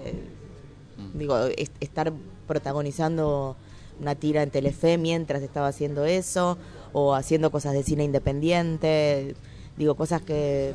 digo, 1.13 1.37
es- 1.55 1.71
estar 1.79 2.11
protagonizando 2.45 3.55
una 3.99 4.15
tira 4.15 4.43
en 4.43 4.49
Telefe 4.51 4.97
mientras 4.97 5.41
estaba 5.41 5.67
haciendo 5.67 6.05
eso, 6.05 6.57
o 6.93 7.13
haciendo 7.13 7.51
cosas 7.51 7.73
de 7.73 7.83
cine 7.83 8.03
independiente, 8.03 9.35
digo, 9.77 9.95
cosas 9.95 10.21
que, 10.21 10.73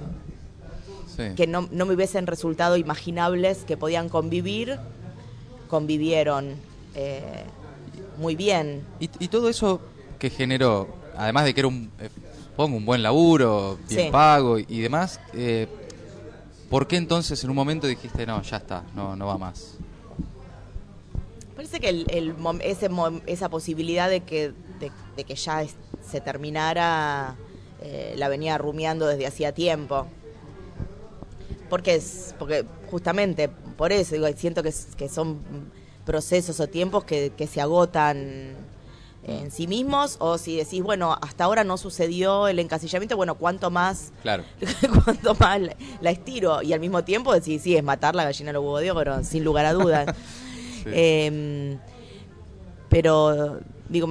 Sí. 1.17 1.35
que 1.37 1.47
no, 1.47 1.69
no 1.73 1.87
me 1.87 1.95
hubiesen 1.95 2.27
resultado 2.27 2.77
imaginables 2.77 3.65
que 3.65 3.77
podían 3.77 4.09
convivir, 4.09 4.79
convivieron 5.69 6.55
eh, 6.95 7.45
muy 8.19 8.37
bien. 8.37 8.83
Y, 9.00 9.11
y 9.19 9.29
todo 9.29 9.49
eso 9.49 9.81
que 10.19 10.31
generó, 10.31 10.89
además 11.17 11.45
de 11.45 11.55
que 11.55 11.61
era 11.61 11.69
un, 11.69 11.91
eh, 12.00 12.09
supongo, 12.50 12.77
un 12.77 12.85
buen 12.85 13.03
laburo, 13.03 13.79
bien 13.89 14.07
Sí. 14.07 14.11
pago 14.11 14.59
y, 14.59 14.67
y 14.69 14.81
demás, 14.81 15.21
eh, 15.33 15.67
¿por 16.69 16.87
qué 16.87 16.97
entonces 16.97 17.43
en 17.45 17.50
un 17.50 17.57
momento 17.57 17.87
dijiste, 17.87 18.27
no, 18.27 18.43
ya 18.43 18.59
está, 18.59 18.83
no, 18.95 19.17
no 19.17 19.27
va 19.27 19.39
más? 19.39 19.75
Parece 21.61 21.79
que 21.79 21.90
el, 21.90 22.07
el 22.09 22.35
ese 22.62 22.88
esa 23.26 23.50
posibilidad 23.50 24.09
de 24.09 24.21
que, 24.23 24.55
de, 24.81 24.90
de 25.14 25.25
que 25.25 25.35
ya 25.35 25.61
es- 25.61 25.75
se 26.11 26.23
terminara 26.23 27.37
eh, 27.83 28.14
la 28.17 28.31
venía 28.31 28.57
rumiando 28.57 29.07
desde 29.07 29.26
hacía 29.26 29.52
tiempo. 29.52 30.07
Porque 31.69 31.97
es 31.97 32.35
porque 32.38 32.64
justamente 32.90 33.50
por 33.76 33.93
eso 33.93 34.14
digo, 34.14 34.26
siento 34.38 34.62
que, 34.62 34.73
son 35.11 35.40
procesos 36.07 36.59
o 36.61 36.67
tiempos 36.67 37.05
que, 37.05 37.33
que 37.37 37.47
se 37.47 37.61
agotan 37.61 38.57
en 39.25 39.50
sí 39.50 39.67
mismos 39.67 40.17
o 40.19 40.38
si 40.38 40.57
decís, 40.57 40.83
bueno, 40.83 41.19
hasta 41.21 41.45
ahora 41.45 41.62
no 41.62 41.76
sucedió 41.76 42.49
el 42.49 42.59
encasillamiento, 42.59 43.19
bueno, 43.19 43.35
¿cuánto 43.35 43.71
más 43.71 44.12
Claro. 44.23 44.45
cuanto 45.05 45.35
más 45.35 45.61
la, 46.00 46.11
estiro 46.11 46.62
y 46.62 46.73
al 46.73 46.81
mismo 46.81 47.05
tiempo 47.05 47.35
decís, 47.35 47.61
sí, 47.61 47.76
es 47.76 47.85
matar 47.85 48.14
la 48.14 48.25
gallina 48.25 48.49
de 48.49 48.52
los 48.55 48.62
huevos 48.62 48.81
de 48.81 48.90
oro, 48.93 49.23
sin 49.25 49.45
lugar 49.45 49.67
a 49.67 49.75
dudas. 49.75 50.17
Eh, 50.87 51.77
pero, 52.89 53.61
digo, 53.89 54.09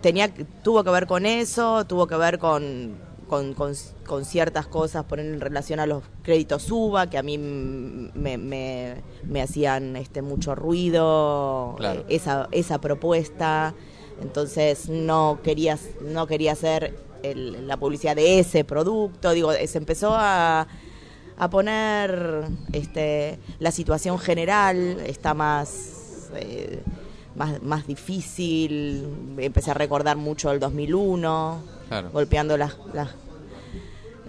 tenía, 0.00 0.30
tuvo 0.62 0.84
que 0.84 0.90
ver 0.90 1.06
con 1.06 1.24
eso, 1.26 1.84
tuvo 1.86 2.06
que 2.06 2.16
ver 2.16 2.38
con, 2.38 2.96
con, 3.28 3.54
con- 3.54 3.72
con 4.06 4.24
ciertas 4.26 4.66
cosas, 4.66 5.04
poner 5.04 5.24
en 5.26 5.40
relación 5.40 5.80
a 5.80 5.86
los 5.86 6.02
créditos 6.22 6.70
UBA, 6.70 7.08
que 7.08 7.16
a 7.16 7.22
mí 7.22 7.38
me, 7.38 8.36
me, 8.36 8.96
me 9.26 9.40
hacían 9.42 9.96
este 9.96 10.20
mucho 10.20 10.54
ruido, 10.54 11.74
Claro. 11.78 12.00
eh, 12.00 12.04
esa, 12.08 12.48
esa 12.52 12.78
propuesta. 12.80 13.74
Entonces 14.20 14.88
no 14.90 15.40
quería, 15.42 15.78
no 16.02 16.26
quería 16.26 16.52
hacer 16.52 16.94
el- 17.22 17.66
la 17.66 17.78
publicidad 17.78 18.14
de 18.14 18.38
ese 18.38 18.64
producto. 18.64 19.30
Digo, 19.32 19.50
se 19.52 19.78
empezó 19.78 20.10
a, 20.14 20.68
a 21.36 21.50
poner 21.50 22.44
este, 22.72 23.38
la 23.58 23.70
situación 23.70 24.18
general, 24.18 25.00
está 25.06 25.34
más, 25.34 26.30
eh, 26.36 26.80
más, 27.34 27.62
más 27.62 27.86
difícil. 27.86 29.06
Empecé 29.38 29.70
a 29.70 29.74
recordar 29.74 30.16
mucho 30.16 30.50
el 30.52 30.60
2001, 30.60 31.58
Claro. 31.88 32.10
golpeando 32.12 32.56
las, 32.56 32.76
las, 32.94 33.10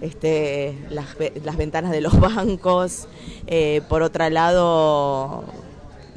este, 0.00 0.76
las, 0.90 1.06
las 1.44 1.56
ventanas 1.56 1.90
de 1.92 2.00
los 2.00 2.18
bancos. 2.20 3.06
Eh, 3.46 3.82
por 3.88 4.02
otro 4.02 4.28
lado, 4.28 5.44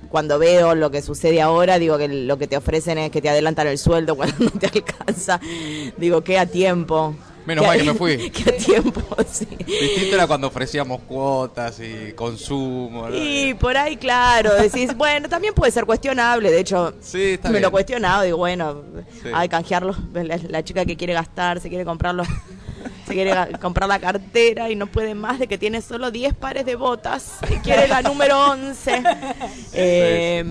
cuando 0.09 0.39
veo 0.39 0.75
lo 0.75 0.89
que 0.91 1.01
sucede 1.01 1.41
ahora, 1.41 1.77
digo 1.79 1.97
que 1.97 2.07
lo 2.07 2.37
que 2.37 2.47
te 2.47 2.57
ofrecen 2.57 2.97
es 2.97 3.11
que 3.11 3.21
te 3.21 3.29
adelantan 3.29 3.67
el 3.67 3.77
sueldo 3.77 4.15
cuando 4.17 4.35
no 4.45 4.51
te 4.51 4.67
alcanza. 4.67 5.39
Digo 5.97 6.21
que 6.23 6.39
a 6.39 6.45
tiempo. 6.45 7.15
Menos 7.49 7.65
mal 7.65 7.77
que 7.79 7.83
me 7.83 7.93
fui. 7.95 8.29
Que 8.31 8.49
a 8.51 8.57
tiempo, 8.57 9.01
sí. 9.29 9.47
Distinto 9.65 10.15
era 10.15 10.27
cuando 10.27 10.47
ofrecíamos 10.47 11.01
cuotas 11.01 11.79
y 11.79 12.13
consumo. 12.13 13.09
¿no? 13.09 13.15
Y 13.15 13.55
por 13.55 13.75
ahí, 13.75 13.97
claro, 13.97 14.53
decís, 14.53 14.95
bueno, 14.95 15.27
también 15.27 15.53
puede 15.55 15.71
ser 15.71 15.85
cuestionable. 15.85 16.51
De 16.51 16.59
hecho, 16.59 16.93
Sí, 17.01 17.21
está 17.33 17.49
me 17.49 17.53
bien. 17.53 17.63
lo 17.63 17.71
cuestionado. 17.71 18.21
Digo, 18.23 18.37
bueno, 18.37 18.83
Sí. 19.21 19.29
hay 19.33 19.47
que 19.47 19.51
canjearlo. 19.51 19.95
La, 20.13 20.37
la 20.47 20.63
chica 20.63 20.85
que 20.85 20.95
quiere 20.95 21.13
gastar, 21.13 21.59
se 21.59 21.69
quiere 21.69 21.83
comprarlo. 21.85 22.23
Se 23.07 23.13
quiere 23.15 23.33
comprar 23.59 23.89
la 23.89 23.99
cartera 23.99 24.69
y 24.69 24.75
no 24.75 24.85
puede 24.85 25.15
más 25.15 25.39
de 25.39 25.47
que 25.47 25.57
tiene 25.57 25.81
solo 25.81 26.11
10 26.11 26.35
pares 26.35 26.63
de 26.65 26.75
botas 26.75 27.39
y 27.49 27.55
quiere 27.61 27.87
la 27.87 28.03
número 28.03 28.51
11. 28.51 29.03
Eh, 29.73 30.45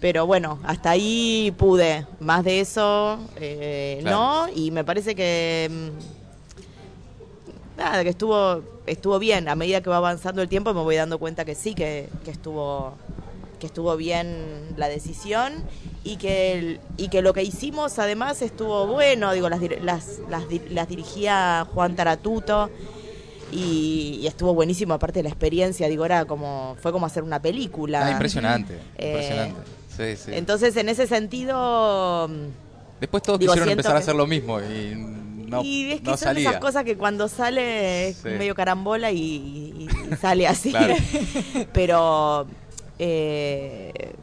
pero 0.00 0.26
bueno, 0.26 0.60
hasta 0.64 0.90
ahí 0.90 1.52
pude. 1.56 2.06
Más 2.20 2.44
de 2.44 2.60
eso, 2.60 3.18
eh, 3.36 3.98
Claro. 4.02 4.16
no. 4.16 4.48
Y 4.54 4.70
me 4.70 4.84
parece 4.84 5.14
que. 5.14 5.90
Nada, 7.78 8.02
que 8.02 8.10
estuvo 8.10 8.62
estuvo 8.86 9.18
bien. 9.18 9.48
A 9.48 9.54
medida 9.54 9.80
que 9.80 9.88
va 9.88 9.96
avanzando 9.98 10.42
el 10.42 10.48
tiempo 10.48 10.74
me 10.74 10.82
voy 10.82 10.96
dando 10.96 11.18
cuenta 11.18 11.44
que 11.44 11.54
sí, 11.54 11.74
que, 11.74 12.08
que 12.24 12.30
estuvo 12.32 12.94
que 13.60 13.66
estuvo 13.66 13.96
bien 13.96 14.74
la 14.76 14.88
decisión 14.88 15.52
y 16.04 16.16
que 16.16 16.52
el- 16.58 16.80
y 16.96 17.08
que 17.08 17.22
lo 17.22 17.32
que 17.32 17.42
hicimos 17.42 17.98
además 17.98 18.42
estuvo 18.42 18.86
bueno. 18.86 19.32
Digo, 19.32 19.48
las 19.48 19.60
las, 19.82 20.18
las, 20.28 20.44
las 20.70 20.88
dirigía 20.88 21.66
Juan 21.72 21.94
Taratuto 21.96 22.68
y, 23.52 24.18
y 24.22 24.26
estuvo 24.26 24.54
buenísimo 24.54 24.94
aparte 24.94 25.20
de 25.20 25.24
la 25.24 25.28
experiencia. 25.30 25.88
Digo, 25.88 26.04
era 26.04 26.24
como 26.24 26.76
fue 26.82 26.90
como 26.92 27.06
hacer 27.06 27.22
una 27.22 27.40
película. 27.40 28.06
Ah, 28.06 28.10
impresionante, 28.10 28.74
Eh, 28.96 29.06
impresionante. 29.08 29.60
Sí, 29.96 30.16
sí. 30.24 30.30
Entonces, 30.36 30.76
en 30.76 30.88
ese 30.88 31.06
sentido, 31.08 32.28
Después 33.00 33.22
todos 33.22 33.38
digo, 33.38 33.52
quisieron 33.52 33.70
empezar 33.70 33.94
a 33.96 34.00
hacer 34.00 34.14
lo 34.14 34.26
mismo 34.26 34.60
y 34.60 34.94
no, 35.48 35.62
y 35.62 35.92
es 35.92 36.00
que 36.00 36.06
no 36.10 36.16
son 36.16 36.28
salía. 36.28 36.48
esas 36.50 36.60
cosas 36.60 36.84
que 36.84 36.96
cuando 36.96 37.28
sale 37.28 38.08
es 38.08 38.16
Sí. 38.18 38.28
medio 38.28 38.54
carambola 38.54 39.10
y, 39.10 39.18
y- 39.18 39.88
y 40.12 40.16
sale 40.16 40.46
así. 40.46 40.70
Claro. 40.70 40.94
Pero, 41.72 42.46
eh, 42.98 44.14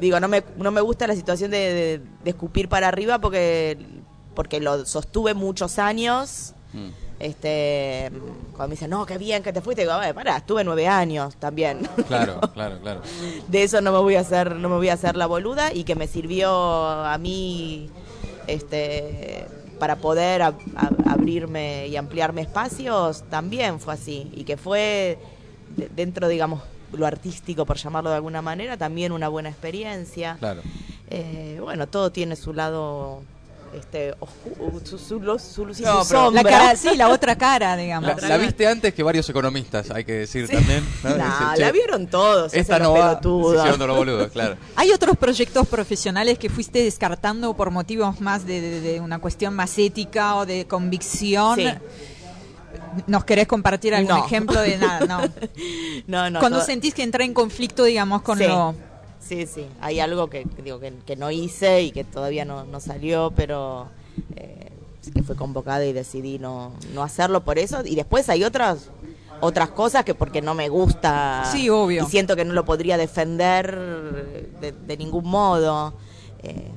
digo, 0.00 0.18
no 0.20 0.28
me, 0.28 0.42
no 0.56 0.70
me 0.70 0.80
gusta 0.80 1.06
la 1.06 1.14
situación 1.14 1.50
de, 1.50 1.58
de- 1.58 2.00
de 2.24 2.30
escupir 2.30 2.68
para 2.68 2.88
arriba 2.88 3.18
porque, 3.20 3.78
porque 4.34 4.60
lo 4.60 4.84
sostuve 4.86 5.34
muchos 5.34 5.78
años. 5.78 6.54
Mm. 6.72 6.88
Este, 7.20 8.10
cuando 8.56 8.68
me 8.68 8.74
dicen, 8.74 8.90
no, 8.90 9.06
qué 9.06 9.16
bien 9.18 9.42
que 9.44 9.52
te 9.52 9.60
fuiste, 9.60 9.82
digo, 9.82 9.94
"Bueno, 9.96 10.12
pará, 10.14 10.38
estuve 10.38 10.64
nueve 10.64 10.88
años 10.88 11.36
también. 11.36 11.88
Claro, 12.08 12.40
claro, 12.52 12.80
claro. 12.80 13.00
de 13.46 13.62
eso 13.62 13.80
no 13.80 13.92
me 13.92 13.98
voy 13.98 14.16
a 14.16 14.20
hacer 14.20 14.56
no 14.56 14.68
me 14.68 14.76
voy 14.76 14.88
a 14.88 14.94
hacer 14.94 15.14
la 15.16 15.26
boluda 15.26 15.72
y 15.72 15.84
que 15.84 15.94
me 15.94 16.08
sirvió 16.08 16.50
a 16.50 17.16
mí 17.18 17.88
este 18.48 19.46
para 19.78 19.96
poder 19.96 20.42
ab- 20.42 20.54
ab- 20.76 20.96
abrirme 21.08 21.88
y 21.88 21.96
ampliarme 21.96 22.42
espacios 22.42 23.24
también 23.30 23.80
fue 23.80 23.94
así 23.94 24.30
y 24.34 24.44
que 24.44 24.56
fue 24.56 25.18
de- 25.76 25.88
dentro 25.94 26.28
digamos 26.28 26.62
lo 26.92 27.06
artístico 27.06 27.66
por 27.66 27.76
llamarlo 27.76 28.10
de 28.10 28.16
alguna 28.16 28.40
manera 28.42 28.76
también 28.76 29.12
una 29.12 29.28
buena 29.28 29.48
experiencia 29.48 30.36
Claro. 30.38 30.62
Eh, 31.10 31.58
bueno 31.60 31.86
todo 31.88 32.10
tiene 32.12 32.36
su 32.36 32.52
lado 32.54 33.22
este 33.76 34.14
oscuro, 34.20 34.80
su, 34.84 34.98
su 34.98 35.20
luz, 35.20 35.42
su 35.42 35.66
luz 35.66 35.80
y 35.80 35.82
No, 35.82 36.02
su 36.04 36.08
pero- 36.10 36.24
sombra 36.26 36.42
La 36.42 36.48
cara, 36.48 36.76
sí, 36.76 36.96
la 36.96 37.08
otra 37.08 37.36
cara, 37.36 37.76
digamos. 37.76 38.20
La, 38.22 38.28
la 38.28 38.36
viste 38.38 38.66
antes 38.66 38.94
que 38.94 39.02
varios 39.02 39.28
economistas, 39.28 39.90
hay 39.90 40.04
que 40.04 40.12
decir 40.12 40.48
también. 40.48 40.84
¿no? 41.02 41.16
La 41.16 41.54
"Che, 41.56 41.72
vieron 41.72 42.06
todos 42.06 42.54
Esta 42.54 42.78
no 42.78 42.92
va. 42.92 43.14
boludos, 43.22 44.30
claro. 44.32 44.56
¿Hay 44.76 44.90
otros 44.92 45.16
proyectos 45.16 45.66
profesionales 45.68 46.38
que 46.38 46.48
fuiste 46.50 46.82
descartando 46.82 47.54
por 47.54 47.70
motivos 47.70 48.20
más 48.20 48.46
de, 48.46 48.60
de- 48.60 48.80
de 48.80 49.00
una 49.00 49.18
cuestión 49.18 49.54
más 49.54 49.76
ética 49.78 50.36
o 50.36 50.46
de 50.46 50.66
convicción? 50.66 51.56
Sí. 51.56 51.66
¿Nos 53.08 53.24
querés 53.24 53.48
compartir 53.48 53.94
algún 53.94 54.16
No. 54.16 54.24
ejemplo 54.24 54.60
de 54.60 54.78
nada? 54.78 55.00
No. 55.06 55.20
no 56.06 56.30
no 56.30 56.40
Cuando 56.40 56.58
todo- 56.58 56.66
sentís 56.66 56.94
que 56.94 57.02
entra 57.02 57.24
en 57.24 57.34
conflicto, 57.34 57.84
digamos, 57.84 58.22
con 58.22 58.38
Sí. 58.38 58.46
lo... 58.46 58.74
sí, 59.26 59.46
sí. 59.46 59.66
Hay 59.80 60.00
algo 60.00 60.28
que 60.28 60.46
digo 60.62 60.78
que, 60.80 60.92
que 61.06 61.16
no 61.16 61.30
hice 61.30 61.82
y 61.82 61.90
que 61.90 62.04
todavía 62.04 62.44
no, 62.44 62.64
no 62.64 62.80
salió, 62.80 63.32
pero 63.34 63.88
eh, 64.36 64.70
que 65.12 65.22
fue 65.22 65.36
convocada 65.36 65.84
y 65.84 65.92
decidí 65.92 66.38
no, 66.38 66.72
no 66.94 67.02
hacerlo 67.02 67.44
por 67.44 67.58
eso. 67.58 67.82
Y 67.84 67.94
después 67.94 68.28
hay 68.28 68.44
otras 68.44 68.90
otras 69.40 69.70
cosas 69.70 70.04
que 70.04 70.14
porque 70.14 70.40
no 70.40 70.54
me 70.54 70.68
gusta 70.68 71.42
Sí, 71.52 71.68
obvio. 71.68 72.04
y 72.04 72.06
siento 72.06 72.36
que 72.36 72.44
no 72.44 72.54
lo 72.54 72.64
podría 72.64 72.96
defender 72.96 73.76
de, 74.60 74.72
de 74.72 74.96
ningún 74.96 75.26
modo. 75.26 75.92
Eh, 76.42 76.70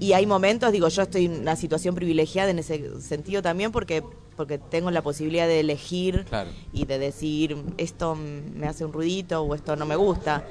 y 0.00 0.12
hay 0.12 0.26
momentos, 0.26 0.72
digo, 0.72 0.88
yo 0.88 1.02
estoy 1.02 1.26
en 1.26 1.40
una 1.40 1.56
situación 1.56 1.94
privilegiada 1.94 2.50
en 2.50 2.58
ese 2.60 3.00
sentido 3.00 3.42
también 3.42 3.70
porque 3.72 4.02
porque 4.36 4.56
tengo 4.58 4.92
la 4.92 5.02
posibilidad 5.02 5.48
de 5.48 5.58
elegir 5.58 6.24
Claro. 6.28 6.50
y 6.72 6.84
de 6.86 7.00
decir 7.00 7.56
esto 7.76 8.14
me 8.14 8.68
hace 8.68 8.84
un 8.84 8.92
ruidito 8.92 9.42
o 9.42 9.52
esto 9.56 9.74
no 9.74 9.84
me 9.84 9.96
gusta. 9.96 10.44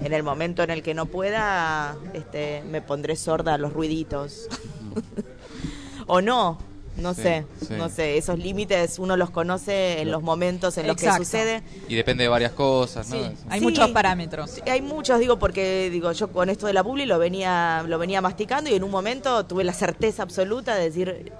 En 0.00 0.12
el 0.12 0.22
momento 0.22 0.62
en 0.62 0.70
el 0.70 0.82
que 0.82 0.94
no 0.94 1.06
pueda, 1.06 1.96
este, 2.14 2.62
me 2.70 2.80
pondré 2.82 3.16
sorda 3.16 3.54
a 3.54 3.58
los 3.58 3.72
ruiditos. 3.72 4.48
o 6.06 6.20
no, 6.20 6.58
no 6.96 7.14
Sí, 7.14 7.22
sé, 7.22 7.46
sí. 7.66 7.74
no 7.76 7.88
sé. 7.88 8.16
Esos 8.16 8.38
límites 8.38 8.98
uno 8.98 9.16
los 9.16 9.30
conoce 9.30 10.00
en 10.00 10.10
los 10.10 10.22
momentos 10.22 10.76
en 10.78 10.86
los 10.86 10.96
que 10.96 11.10
sucede. 11.12 11.62
Y 11.88 11.94
depende 11.94 12.24
de 12.24 12.28
varias 12.28 12.52
cosas, 12.52 13.08
¿no? 13.10 13.16
Sí. 13.16 13.30
Hay 13.48 13.60
Sí. 13.60 13.64
muchos 13.66 13.90
parámetros. 13.90 14.50
Sí, 14.50 14.60
Hay 14.70 14.82
muchos, 14.82 15.18
digo, 15.20 15.38
porque 15.38 15.90
digo, 15.90 16.10
yo 16.12 16.28
con 16.32 16.48
esto 16.48 16.66
de 16.66 16.72
la 16.72 16.82
publi 16.84 17.06
lo 17.06 17.18
venía, 17.18 17.84
lo 17.86 17.98
venía 17.98 18.20
masticando 18.20 18.70
y 18.70 18.74
en 18.74 18.84
un 18.84 18.90
momento 18.90 19.46
tuve 19.46 19.64
la 19.64 19.72
certeza 19.72 20.22
absoluta 20.22 20.74
de 20.76 20.84
decir 20.84 21.32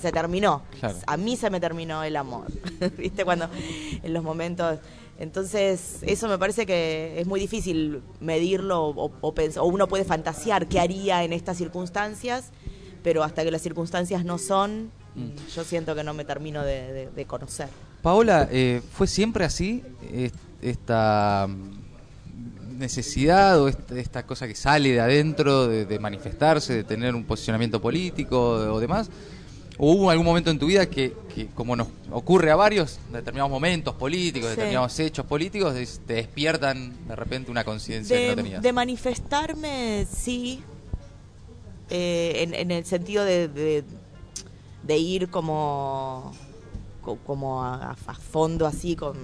se 0.00 0.12
terminó. 0.12 0.62
Claro. 0.78 0.96
A 1.06 1.16
mí 1.16 1.36
se 1.36 1.50
me 1.50 1.58
terminó 1.60 2.02
el 2.04 2.16
amor. 2.16 2.46
¿Viste? 2.98 3.24
Cuando 3.24 3.48
en 4.02 4.12
los 4.12 4.22
momentos. 4.22 4.78
Entonces, 5.18 5.98
eso 6.02 6.28
me 6.28 6.38
parece 6.38 6.66
que 6.66 7.18
es 7.20 7.26
muy 7.26 7.40
difícil 7.40 8.02
medirlo 8.20 8.86
o, 8.88 9.10
o, 9.20 9.34
pens- 9.34 9.56
o 9.56 9.64
uno 9.64 9.88
puede 9.88 10.04
fantasear 10.04 10.66
qué 10.68 10.78
haría 10.78 11.24
en 11.24 11.32
estas 11.32 11.56
circunstancias, 11.56 12.50
pero 13.02 13.22
hasta 13.24 13.42
que 13.44 13.50
las 13.50 13.62
circunstancias 13.62 14.24
no 14.24 14.36
son, 14.38 14.90
yo 15.54 15.64
siento 15.64 15.94
que 15.94 16.04
no 16.04 16.12
me 16.12 16.24
termino 16.26 16.62
de, 16.62 16.92
de- 16.92 17.10
de 17.10 17.24
conocer. 17.24 17.68
Paola, 18.02 18.48
eh, 18.52 18.82
¿fue 18.92 19.06
siempre 19.06 19.44
así 19.46 19.82
est- 20.12 20.34
esta 20.60 21.46
mm, 21.48 22.78
necesidad 22.78 23.60
o 23.60 23.68
esta, 23.68 23.98
esta 23.98 24.26
cosa 24.26 24.46
que 24.46 24.54
sale 24.54 24.90
de 24.92 25.00
adentro 25.00 25.66
de, 25.66 25.86
de 25.86 25.98
manifestarse, 25.98 26.74
de 26.74 26.84
tener 26.84 27.14
un 27.14 27.24
posicionamiento 27.24 27.80
político 27.80 28.38
o 28.38 28.80
demás? 28.80 29.08
¿O 29.78 29.92
hubo 29.92 30.10
algún 30.10 30.24
momento 30.26 30.50
en 30.50 30.58
tu 30.58 30.66
vida 30.66 30.86
que, 30.88 31.12
que, 31.34 31.48
como 31.48 31.76
nos 31.76 31.88
ocurre 32.10 32.50
a 32.50 32.56
varios, 32.56 32.98
determinados 33.12 33.50
momentos 33.50 33.94
políticos, 33.94 34.48
Sí. 34.50 34.56
determinados 34.56 34.98
hechos 35.00 35.26
políticos, 35.26 35.74
te 36.06 36.14
despiertan 36.14 36.94
de 37.06 37.14
repente 37.16 37.50
una 37.50 37.62
conciencia 37.64 38.16
que 38.16 38.28
no 38.30 38.36
tenías? 38.36 38.62
de 38.62 38.72
manifestarme, 38.72 40.06
sí, 40.10 40.62
eh, 41.90 42.36
en, 42.42 42.54
en 42.54 42.70
el 42.70 42.84
sentido 42.86 43.24
de, 43.24 43.48
de, 43.48 43.84
de 44.82 44.96
ir 44.98 45.28
como, 45.28 46.32
co- 47.02 47.18
como 47.26 47.62
a, 47.62 47.90
a 48.06 48.14
fondo 48.14 48.66
así 48.66 48.96
con 48.96 49.16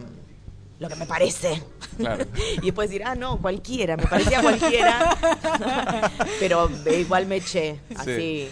lo 0.78 0.88
que 0.88 0.96
me 0.96 1.06
parece. 1.06 1.62
Claro. 1.96 2.26
y 2.60 2.66
después 2.66 2.90
decir, 2.90 3.04
ah, 3.06 3.14
no, 3.14 3.38
cualquiera, 3.38 3.96
me 3.96 4.04
parecía 4.06 4.42
cualquiera, 4.42 6.10
pero 6.40 6.68
igual 6.98 7.26
me 7.26 7.36
eché, 7.36 7.80
así. 7.96 8.48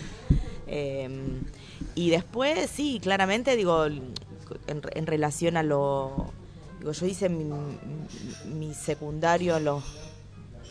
Eh, 0.66 1.09
y 1.94 2.11
después, 2.11 2.70
sí, 2.70 2.99
claramente, 3.02 3.56
digo, 3.56 3.85
en, 3.87 4.02
en 4.66 5.06
relación 5.06 5.56
a 5.56 5.62
lo... 5.62 6.32
Digo, 6.78 6.92
yo 6.92 7.06
hice 7.06 7.28
mi, 7.28 7.44
mi 8.54 8.73
secundario 8.75 9.56
en 9.59 9.64
los 9.66 9.85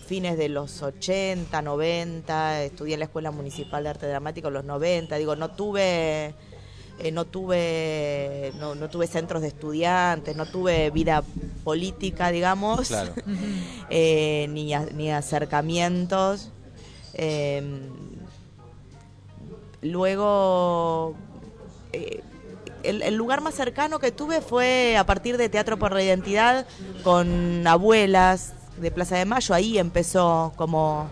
fines 0.08 0.38
de 0.40 0.50
los 0.50 0.82
80, 0.82 1.62
90, 1.62 2.64
estudié 2.64 2.96
en 2.96 3.00
la 3.02 3.06
Escuela 3.06 3.30
Municipal 3.32 3.84
de 3.84 3.90
Arte 3.90 4.08
Dramático 4.08 4.48
en 4.48 4.56
los 4.56 4.66
90, 4.66 5.18
digo, 5.18 5.36
no 5.36 5.52
tuve 5.52 6.34
eh, 6.98 7.12
no 7.14 7.26
tuve 7.26 8.52
no, 8.60 8.74
no 8.74 8.90
tuve 8.90 9.06
centros 9.06 9.44
de 9.44 9.50
estudiantes, 9.50 10.36
no 10.36 10.48
tuve 10.48 10.90
vida 10.90 11.24
política, 11.64 12.32
digamos, 12.32 12.88
Claro. 12.88 13.14
eh, 13.92 14.48
ni, 14.50 14.74
a- 14.74 14.88
ni 14.96 15.12
acercamientos. 15.12 16.50
Eh, 17.14 17.62
luego, 19.82 21.16
eh, 21.94 22.22
el, 22.84 23.02
el 23.02 23.16
lugar 23.16 23.42
más 23.42 23.54
cercano 23.56 24.00
que 24.00 24.12
tuve 24.12 24.42
fue 24.42 24.96
a 24.98 25.06
partir 25.06 25.38
de 25.38 25.50
Teatro 25.50 25.78
por 25.78 25.94
la 25.94 26.02
Identidad 26.04 26.66
con 27.04 27.66
abuelas 27.68 28.54
de 28.78 28.92
Plaza 28.92 29.18
de 29.18 29.26
Mayo. 29.26 29.54
Ahí 29.56 29.78
empezó 29.78 30.54
como, 30.56 31.08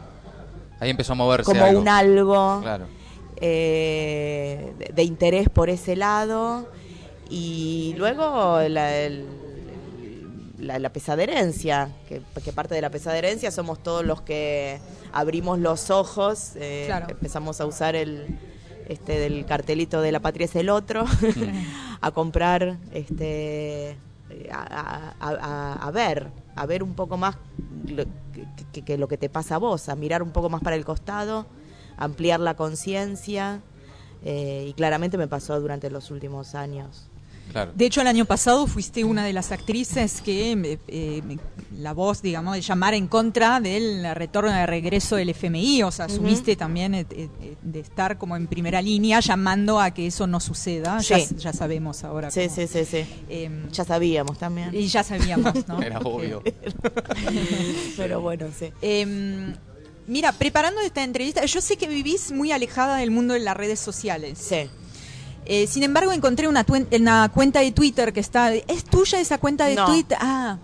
Ahí 0.80 0.90
empezó 0.90 1.14
a 1.14 1.16
moverse 1.16 1.46
como 1.46 1.64
algo. 1.66 1.82
un 1.82 1.88
algo 1.90 2.60
Claro. 2.62 2.86
eh, 3.38 4.74
de, 4.78 4.86
de 4.94 5.04
interés 5.04 5.50
por 5.50 5.70
ese 5.70 5.96
lado. 5.96 6.68
Y 7.30 7.94
luego 7.98 8.62
la, 8.70 8.96
el- 8.98 9.26
la, 10.60 10.80
la 10.80 10.90
pesaderencia, 10.90 11.90
que, 12.08 12.22
que 12.44 12.52
parte 12.54 12.74
de 12.74 12.82
la 12.82 12.90
pesaderencia 12.90 13.52
somos 13.52 13.84
todos 13.84 14.04
los 14.06 14.22
que 14.22 14.80
abrimos 15.14 15.60
los 15.60 15.90
ojos, 15.92 16.54
eh, 16.56 16.86
Claro. 16.88 17.08
empezamos 17.10 17.60
a 17.62 17.66
usar 17.66 17.96
el 17.96 18.40
este 18.88 19.20
del 19.20 19.46
cartelito 19.46 20.02
de 20.02 20.12
la 20.12 20.20
patria 20.20 20.46
es 20.46 20.56
el 20.56 20.70
otro, 20.70 21.06
a 22.02 22.12
comprar, 22.12 22.78
este, 22.94 23.98
a, 24.52 25.14
a- 25.20 25.34
a- 25.40 25.74
a 25.88 25.92
ver, 25.92 26.30
a 26.56 26.66
ver 26.66 26.84
un 26.84 26.94
poco 26.94 27.18
más 27.18 27.38
lo, 27.88 28.04
que- 28.72 28.84
que 28.84 28.98
lo 28.98 29.08
que 29.08 29.18
te 29.18 29.30
pasa 29.30 29.56
a 29.56 29.58
vos, 29.58 29.90
a 29.90 29.96
mirar 29.96 30.22
un 30.24 30.32
poco 30.32 30.50
más 30.50 30.62
para 30.62 30.76
el 30.76 30.86
costado, 30.86 31.46
ampliar 31.98 32.40
la 32.40 32.56
conciencia, 32.56 33.62
eh, 34.24 34.66
y 34.70 34.74
claramente 34.74 35.18
me 35.18 35.28
pasó 35.28 35.60
durante 35.60 35.90
los 35.90 36.10
últimos 36.12 36.56
años. 36.56 37.10
Claro. 37.52 37.72
De 37.76 37.86
hecho, 37.86 38.02
el 38.02 38.08
año 38.08 38.26
pasado 38.26 38.68
fuiste 38.68 39.04
una 39.04 39.26
de 39.26 39.34
las 39.34 39.52
actrices 39.52 40.22
que 40.22 40.52
eh, 40.52 40.80
eh, 40.88 41.22
me- 41.26 41.40
la 41.78 41.94
voz, 41.94 42.22
digamos, 42.22 42.56
de 42.56 42.62
llamar 42.62 42.94
en 42.94 43.08
contra 43.08 43.60
del 43.60 44.04
retorno 44.16 44.52
de 44.52 44.66
regreso 44.66 45.16
del 45.16 45.30
FMI. 45.30 45.84
O 45.84 45.92
sea, 45.92 46.06
asumiste 46.06 46.56
también 46.56 46.96
eh, 46.96 47.06
eh, 47.12 47.30
eh, 47.42 47.56
de 47.62 47.80
estar 47.80 48.18
como 48.18 48.36
en 48.36 48.48
primera 48.48 48.82
línea 48.82 49.20
llamando 49.20 49.80
a 49.80 49.92
que 49.92 50.08
eso 50.08 50.28
no 50.28 50.40
suceda. 50.40 51.00
Ya, 51.02 51.20
Sí. 51.20 51.36
ya 51.38 51.54
sabemos 51.54 52.04
ahora. 52.04 52.32
Sí, 52.32 52.42
cómo. 52.48 52.56
sí, 52.56 52.68
sí, 52.68 52.86
sí. 52.86 53.06
Em, 53.30 53.70
Ya 53.72 53.84
sabíamos 53.86 54.38
también. 54.38 54.70
y 54.74 54.88
ya 54.88 55.04
sabíamos, 55.04 55.68
¿no? 55.68 55.82
Era 55.82 56.00
obvio. 56.00 56.42
Pero 57.98 58.22
bueno, 58.22 58.48
sí. 58.58 58.72
Em, 58.82 59.54
mira, 60.08 60.32
preparando 60.32 60.82
esta 60.82 61.04
entrevista, 61.04 61.46
yo 61.46 61.62
sé 61.62 61.78
que 61.78 61.88
vivís 61.88 62.32
muy 62.32 62.52
alejada 62.52 62.98
del 62.98 63.12
mundo 63.12 63.34
de 63.34 63.40
las 63.42 63.56
redes 63.58 63.80
sociales. 63.80 64.38
Sí. 64.40 64.70
Eh, 65.50 65.66
sin 65.68 65.84
embargo, 65.84 66.12
encontré 66.12 66.48
una, 66.48 66.66
una 66.92 67.30
cuenta 67.30 67.62
de 67.62 67.72
Twitter 67.72 68.12
que 68.12 68.20
está... 68.20 68.54
¿Es 68.54 68.84
tuya 68.84 69.20
esa 69.20 69.38
cuenta 69.38 69.66
de 69.66 69.76
No. 69.76 69.86
Twitter? 69.86 70.18
Ah, 70.20 70.58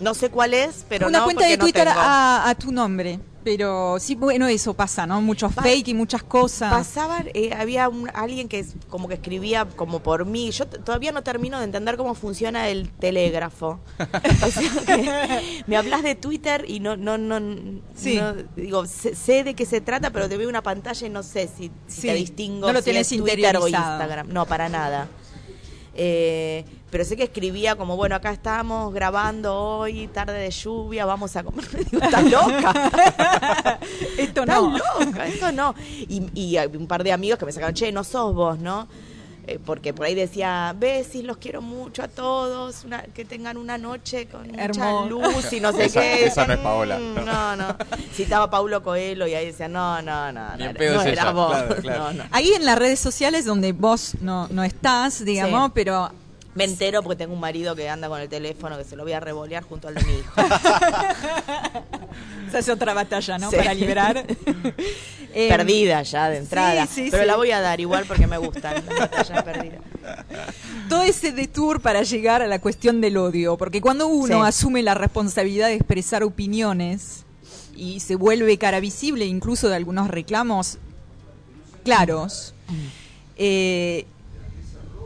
No 0.00 0.14
sé 0.14 0.30
cuál 0.30 0.54
es, 0.54 0.84
pero 0.88 1.08
una 1.08 1.18
no, 1.18 1.24
cuenta 1.24 1.46
de 1.46 1.56
no 1.56 1.64
Twitter 1.64 1.88
tengo. 1.88 1.98
a, 2.00 2.48
a 2.50 2.54
tu 2.54 2.70
nombre. 2.70 3.18
Pero 3.50 3.96
sí, 3.98 4.14
bueno, 4.14 4.46
eso 4.46 4.74
pasa, 4.74 5.06
¿no? 5.06 5.22
Muchos 5.22 5.54
Pa- 5.54 5.62
fake 5.62 5.88
y 5.88 5.94
muchas 5.94 6.22
cosas. 6.22 6.70
Pasaban, 6.70 7.28
eh, 7.32 7.54
había 7.56 7.88
un- 7.88 8.10
alguien 8.12 8.46
que 8.46 8.62
como 8.90 9.08
que 9.08 9.14
escribía 9.14 9.64
como 9.64 10.00
por 10.00 10.26
mí. 10.26 10.50
Yo 10.50 10.66
todavía 10.66 11.12
no 11.12 11.22
termino 11.22 11.58
de 11.58 11.64
entender 11.64 11.96
cómo 11.96 12.14
funciona 12.14 12.68
el 12.68 12.90
telégrafo. 12.90 13.80
O 14.46 14.50
sea, 14.50 14.70
que 14.86 15.62
me 15.66 15.76
hablas 15.78 16.02
de 16.02 16.14
Twitter 16.14 16.64
y 16.68 16.80
no, 16.80 16.96
no, 16.98 17.16
no, 17.16 17.40
Sí. 17.96 18.16
no- 18.16 18.34
digo, 18.54 18.84
sé, 18.86 19.14
sé 19.14 19.44
de 19.44 19.54
qué 19.54 19.64
se 19.64 19.80
trata, 19.80 20.10
pero 20.10 20.28
te 20.28 20.36
veo 20.36 20.48
una 20.48 20.62
pantalla 20.62 21.06
y 21.06 21.10
no 21.10 21.22
sé 21.22 21.48
si, 21.48 21.70
si 21.86 22.00
Sí, 22.02 22.06
te 22.08 22.14
distingo 22.14 22.66
no 22.66 22.72
lo 22.74 22.80
si 22.80 22.84
tenés 22.86 23.10
es 23.10 23.18
Twitter 23.18 23.56
o. 23.56 23.66
Instagram. 23.66 24.28
No, 24.30 24.44
para 24.44 24.68
nada. 24.68 25.08
Eh, 25.94 26.64
pero 26.90 27.04
sé 27.04 27.16
que 27.16 27.24
escribía 27.24 27.76
como, 27.76 27.96
bueno, 27.96 28.14
acá 28.16 28.30
estamos 28.32 28.92
grabando 28.94 29.54
hoy, 29.54 30.08
tarde 30.08 30.38
de 30.38 30.50
lluvia, 30.50 31.04
vamos 31.04 31.36
a 31.36 31.42
comer. 31.44 31.66
Digo, 31.90 32.02
¿estás 32.02 32.24
loca? 32.30 33.78
Esto 34.18 34.46
no. 34.46 34.78
loca, 34.78 35.26
esto 35.26 35.52
no. 35.52 35.74
Y, 36.08 36.22
y 36.34 36.56
hay 36.56 36.68
un 36.76 36.86
par 36.86 37.04
de 37.04 37.12
amigos 37.12 37.38
que 37.38 37.46
me 37.46 37.52
sacaron, 37.52 37.74
che, 37.74 37.92
no 37.92 38.04
sos 38.04 38.34
vos, 38.34 38.58
¿no? 38.58 38.88
Eh, 39.46 39.58
porque 39.64 39.94
por 39.94 40.04
ahí 40.04 40.14
decía, 40.14 40.74
besis, 40.76 41.24
los 41.24 41.38
quiero 41.38 41.62
mucho 41.62 42.02
a 42.02 42.08
todos, 42.08 42.84
una- 42.84 43.02
que 43.02 43.24
tengan 43.24 43.56
una 43.56 43.78
noche 43.78 44.26
con 44.26 44.46
mucha 44.48 44.62
Hermoso. 44.64 45.08
luz 45.08 45.52
y 45.54 45.60
no 45.60 45.72
sé 45.72 45.86
Esa- 45.86 46.00
qué. 46.02 46.26
esa 46.26 46.46
no 46.46 46.52
es 46.52 46.60
Mm, 46.60 46.62
Paola. 46.62 46.98
No, 46.98 47.56
no. 47.56 47.76
Citaba 48.12 48.50
Paulo 48.50 48.82
Coelho 48.82 49.26
y 49.26 49.34
ahí 49.34 49.46
decía, 49.46 49.66
no, 49.68 50.02
no, 50.02 50.30
no, 50.32 50.50
no, 50.50 50.56
no 50.58 50.64
es 50.64 50.76
era 51.06 51.06
ella, 51.22 51.30
vos. 51.32 51.50
claro, 51.56 51.76
claro. 51.76 52.04
No, 52.04 52.12
no. 52.12 52.24
Ahí 52.30 52.52
en 52.52 52.66
las 52.66 52.78
redes 52.78 53.00
sociales 53.00 53.46
donde 53.46 53.72
vos 53.72 54.16
no, 54.20 54.48
no 54.48 54.64
estás, 54.64 55.24
digamos, 55.24 55.66
Sí. 55.68 55.72
pero 55.76 56.10
Me 56.58 56.64
entero 56.64 57.04
porque 57.04 57.14
tengo 57.14 57.34
un 57.34 57.38
marido 57.38 57.76
que 57.76 57.88
anda 57.88 58.08
con 58.08 58.20
el 58.20 58.28
teléfono 58.28 58.76
que 58.76 58.82
se 58.82 58.96
lo 58.96 59.04
voy 59.04 59.12
a 59.12 59.20
revolear 59.20 59.62
junto 59.62 59.86
al 59.86 59.94
de 59.94 60.02
mi 60.02 60.14
hijo. 60.14 60.40
esa 62.48 62.58
es 62.58 62.68
otra 62.68 62.94
batalla, 62.94 63.38
¿no? 63.38 63.48
Sí. 63.48 63.56
Para 63.56 63.74
liberar. 63.74 64.26
Perdida 65.32 66.02
ya 66.02 66.28
de 66.28 66.38
entrada. 66.38 66.84
sí, 66.88 67.04
sí, 67.04 67.10
pero 67.12 67.26
la 67.26 67.36
voy 67.36 67.52
a 67.52 67.60
dar 67.60 67.78
igual 67.78 68.06
porque 68.08 68.26
me 68.26 68.38
gustan 68.38 68.84
las 68.88 68.98
batallas 68.98 69.44
perdidas. 69.44 69.78
Todo 70.88 71.04
ese 71.04 71.30
detour 71.30 71.80
para 71.80 72.02
llegar 72.02 72.42
a 72.42 72.48
la 72.48 72.60
cuestión 72.60 73.00
del 73.00 73.18
odio, 73.18 73.56
porque 73.56 73.80
cuando 73.80 74.08
uno 74.08 74.42
asume 74.42 74.82
la 74.82 74.94
responsabilidad 74.94 75.68
de 75.68 75.74
expresar 75.74 76.24
opiniones 76.24 77.24
y 77.76 78.00
se 78.00 78.16
vuelve 78.16 78.58
cara 78.58 78.80
visible 78.80 79.26
incluso 79.26 79.68
de 79.68 79.76
algunos 79.76 80.08
reclamos 80.08 80.78
claros, 81.84 82.52
eh, 83.36 84.06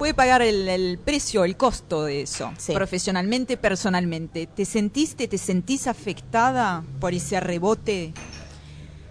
puede 0.03 0.15
pagar 0.15 0.43
el, 0.43 0.69
el 0.69 0.99
precio, 0.99 1.45
el 1.45 1.57
costo 1.57 2.07
de 2.07 2.23
eso, 2.23 2.53
Sí. 2.59 2.73
profesionalmente, 2.73 3.57
personalmente. 3.57 4.49
¿Te 4.49 4.65
sentiste, 4.65 5.29
te 5.29 5.39
sentís 5.39 5.87
afectada 5.87 6.83
por 6.99 7.15
ese 7.15 7.39
rebote? 7.39 8.13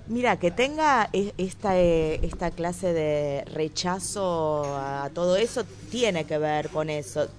Mira, 0.07 0.35
que 0.35 0.51
tenga 0.51 1.07
e- 1.13 1.33
esta, 1.37 1.79
eh, 1.79 2.19
esta 2.23 2.51
clase 2.51 2.91
de 2.91 3.45
rechazo 3.45 4.65
a 4.77 5.09
todo 5.13 5.37
eso 5.37 5.63
tiene 5.89 6.25
que 6.25 6.37
ver 6.37 6.67
con 6.67 6.89
eso. 6.89 7.29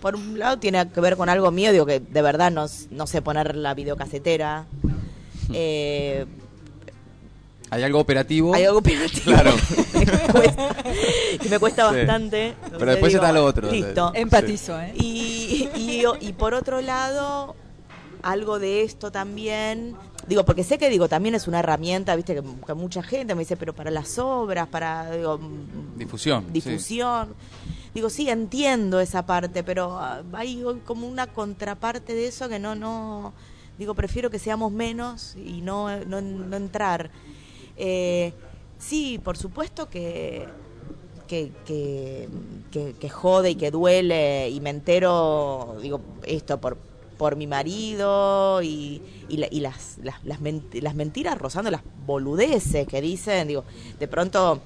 Por, 0.00 0.14
un 0.14 0.38
lado 0.38 0.60
tiene 0.60 0.88
que 0.88 1.00
ver 1.00 1.16
con 1.16 1.28
algo 1.28 1.50
mío, 1.50 1.72
digo 1.72 1.86
que 1.86 1.98
de 1.98 2.22
verdad 2.22 2.52
no 2.52 2.68
sé 3.08 3.20
poner 3.20 3.56
la 3.56 3.74
videocasetera. 3.74 4.66
Eh, 5.52 6.26
Hay 7.70 7.82
algo 7.82 7.98
operativo. 8.00 8.54
hay 8.54 8.64
algo 8.64 8.78
operativo 8.78 9.24
Claro. 9.24 9.52
que 9.92 9.98
me 10.06 10.32
cuesta, 10.32 10.76
que 11.42 11.48
me 11.48 11.58
cuesta 11.58 11.90
Sí. 11.90 11.96
bastante. 11.96 12.54
Pero 12.54 12.64
Entonces 12.64 12.88
después 12.88 13.12
digo, 13.12 13.24
está 13.24 13.32
lo 13.34 13.44
otro. 13.44 13.70
Listo. 13.70 14.12
Empatizo, 14.14 14.80
¿eh? 14.80 14.92
Y, 14.96 15.68
y, 15.76 16.02
y 16.20 16.32
por 16.32 16.54
otro 16.54 16.80
lado, 16.80 17.56
algo 18.22 18.58
de 18.58 18.82
esto 18.82 19.10
también, 19.10 19.96
digo, 20.28 20.44
porque 20.44 20.62
sé 20.64 20.78
que 20.78 20.88
digo, 20.90 21.08
también 21.08 21.34
es 21.34 21.48
una 21.48 21.58
herramienta, 21.60 22.14
viste, 22.16 22.34
que, 22.36 22.42
que 22.66 22.74
mucha 22.74 23.02
gente 23.02 23.34
me 23.34 23.40
dice, 23.40 23.56
pero 23.56 23.74
para 23.74 23.90
las 23.90 24.18
obras, 24.18 24.68
para 24.68 25.10
digo, 25.10 25.38
mm, 25.38 25.98
Difusión. 25.98 26.44
sí. 26.46 26.50
difusión. 26.52 27.34
Digo, 27.94 28.10
sí, 28.10 28.28
entiendo 28.28 29.00
esa 29.00 29.24
parte, 29.24 29.62
pero 29.64 29.98
hay 30.34 30.62
como 30.84 31.08
una 31.08 31.26
contraparte 31.28 32.14
de 32.14 32.26
eso 32.28 32.46
que 32.48 32.58
no, 32.58 32.74
no, 32.74 33.32
digo, 33.78 33.94
prefiero 33.94 34.28
que 34.30 34.38
seamos 34.38 34.70
menos 34.70 35.34
y 35.36 35.62
no, 35.62 36.04
no, 36.04 36.20
no 36.20 36.56
entrar. 36.56 37.10
Eh, 37.76 38.32
sí, 38.78 39.18
por 39.22 39.36
supuesto 39.36 39.88
que, 39.88 40.46
que, 41.28 41.52
que, 41.66 42.28
que, 42.70 42.94
que 42.98 43.08
jode 43.10 43.50
y 43.50 43.54
que 43.56 43.70
duele 43.70 44.48
y 44.50 44.60
me 44.60 44.70
entero, 44.70 45.76
digo, 45.82 46.00
esto 46.24 46.58
por 46.60 46.78
por 47.16 47.34
mi 47.34 47.46
marido 47.46 48.60
y, 48.62 49.00
y, 49.30 49.38
la- 49.38 49.48
y 49.50 49.60
las, 49.60 49.96
las, 50.02 50.22
las, 50.22 50.38
menti- 50.38 50.82
las 50.82 50.94
mentiras 50.94 51.38
rozando 51.38 51.70
las 51.70 51.80
boludeces 52.06 52.86
que 52.86 53.00
dicen, 53.00 53.48
digo, 53.48 53.64
de 53.98 54.06
pronto 54.06 54.60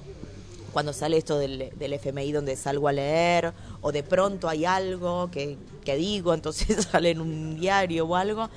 cuando 0.73 0.91
sale 0.91 1.15
esto 1.15 1.37
del, 1.37 1.69
del 1.77 1.93
FMI 1.93 2.33
donde 2.33 2.57
salgo 2.57 2.89
a 2.89 2.91
leer, 2.91 3.53
o 3.81 3.93
de 3.93 4.03
pronto 4.03 4.49
hay 4.49 4.65
algo 4.65 5.29
que, 5.31 5.55
que 5.85 5.95
digo, 5.95 6.33
entonces 6.33 6.87
sale 6.91 7.11
en 7.11 7.21
un 7.21 7.55
diario 7.57 8.05
o 8.05 8.17
algo, 8.17 8.49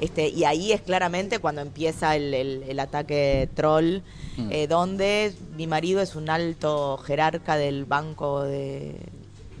este, 0.00 0.28
y 0.28 0.44
ahí 0.44 0.72
es 0.72 0.80
claramente 0.80 1.38
cuando 1.38 1.60
empieza 1.60 2.16
el, 2.16 2.34
el- 2.34 2.64
el 2.68 2.80
ataque 2.80 3.48
troll, 3.54 4.00
Mm. 4.36 4.48
eh, 4.52 4.66
donde 4.68 5.34
mi 5.56 5.66
marido 5.66 6.00
es 6.00 6.14
un 6.14 6.30
alto 6.30 6.96
jerarca 6.98 7.56
del 7.56 7.84
banco 7.84 8.42
de 8.42 8.96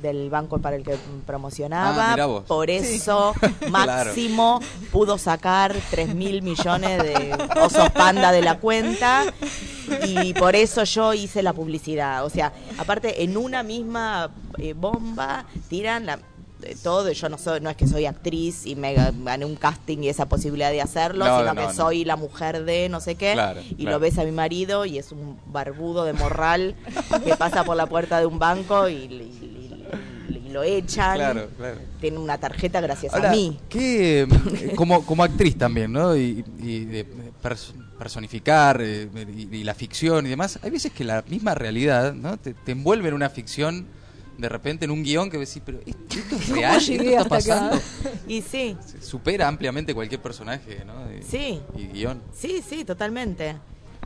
del 0.00 0.30
banco 0.30 0.58
para 0.60 0.76
el 0.76 0.82
que 0.82 0.96
promocionaba, 1.26 2.14
Ah, 2.14 2.40
por 2.48 2.70
eso 2.70 3.34
máximo 3.70 4.60
pudo 4.90 5.18
sacar 5.18 5.74
3 5.90 6.14
mil 6.14 6.40
millones 6.40 7.02
de 7.02 7.36
osos 7.62 7.90
panda 7.90 8.32
de 8.32 8.40
la 8.40 8.58
cuenta. 8.58 9.24
Y 10.06 10.32
por 10.34 10.56
eso 10.56 10.84
yo 10.84 11.12
hice 11.12 11.42
la 11.42 11.52
publicidad. 11.52 12.24
O 12.24 12.30
sea, 12.30 12.52
aparte 12.78 13.24
en 13.24 13.36
una 13.36 13.62
misma 13.62 14.30
eh, 14.56 14.72
bomba 14.72 15.44
tiran 15.68 16.06
la, 16.06 16.18
todo. 16.82 17.10
Yo 17.12 17.28
no 17.28 17.38
soy, 17.38 17.60
no 17.60 17.70
es 17.70 17.76
que 17.76 17.86
soy 17.86 18.06
actriz 18.06 18.66
y 18.66 18.76
me 18.76 18.94
ga- 18.96 19.12
gané 19.24 19.44
un 19.44 19.56
casting 19.56 19.98
y 20.02 20.08
esa 20.08 20.28
posibilidad 20.28 20.70
de 20.70 20.80
hacerlo, 20.82 21.24
No, 21.26 21.38
sino 21.40 21.54
no, 21.54 21.60
que 21.60 21.66
no. 21.68 21.72
soy 21.74 22.04
la 22.04 22.16
mujer 22.16 22.64
de 22.64 22.88
no 22.88 23.00
sé 23.00 23.14
qué. 23.16 23.32
Claro, 23.32 23.60
y 23.70 23.74
claro. 23.76 23.90
lo 23.92 24.00
ves 24.00 24.18
a 24.18 24.24
mi 24.24 24.32
marido 24.32 24.84
y 24.86 24.98
es 24.98 25.12
un 25.12 25.38
barbudo 25.46 26.04
de 26.04 26.12
morral 26.12 26.74
que 27.24 27.34
pasa 27.36 27.64
por 27.64 27.76
la 27.76 27.86
puerta 27.86 28.20
de 28.20 28.26
un 28.26 28.38
banco 28.38 28.88
y, 28.88 28.94
y- 28.94 29.06
y- 30.32 30.46
y 30.46 30.52
lo 30.52 30.62
echan. 30.62 31.16
Claro, 31.16 31.48
claro. 31.56 31.78
Tiene 32.00 32.18
una 32.18 32.38
tarjeta 32.38 32.80
gracias 32.80 33.14
Ahora, 33.14 33.30
a 33.30 33.32
mí. 33.32 33.58
¿qué, 33.68 34.22
eh, 34.22 34.72
como, 34.76 35.04
como 35.06 35.22
actriz 35.24 35.56
también, 35.56 35.92
¿no? 35.92 36.16
Y, 36.16 36.42
de 36.42 37.06
pers- 37.42 37.72
personificar 37.98 38.80
eh, 38.82 39.08
y, 39.36 39.56
y 39.58 39.64
la 39.64 39.74
ficción 39.74 40.26
y 40.26 40.30
demás, 40.30 40.58
hay 40.62 40.70
veces 40.70 40.92
que 40.92 41.04
la 41.04 41.22
misma 41.28 41.54
realidad, 41.54 42.14
¿no? 42.14 42.36
Te, 42.38 42.54
te 42.54 42.72
envuelve 42.72 43.08
en 43.08 43.14
una 43.14 43.30
ficción 43.30 43.86
de 44.38 44.48
repente 44.48 44.84
en 44.86 44.90
un 44.90 45.02
guion 45.02 45.28
que 45.30 45.38
decís, 45.38 45.62
pero 45.64 45.78
¿esto 45.84 46.00
esto 46.18 46.36
es 46.36 46.48
real? 46.50 46.76
¿Esto 46.80 46.92
está 47.02 47.20
acá? 47.20 47.28
pasando? 47.28 47.80
Y 48.26 48.42
sí, 48.42 48.76
Supera 49.02 49.48
ampliamente 49.48 49.94
cualquier 49.94 50.20
personaje, 50.22 50.82
¿no? 50.84 50.94
Y, 51.12 51.22
Sí. 51.22 51.60
Y 51.76 51.86
guion. 51.88 52.22
Sí, 52.34 52.62
sí, 52.66 52.84
totalmente. 52.84 53.56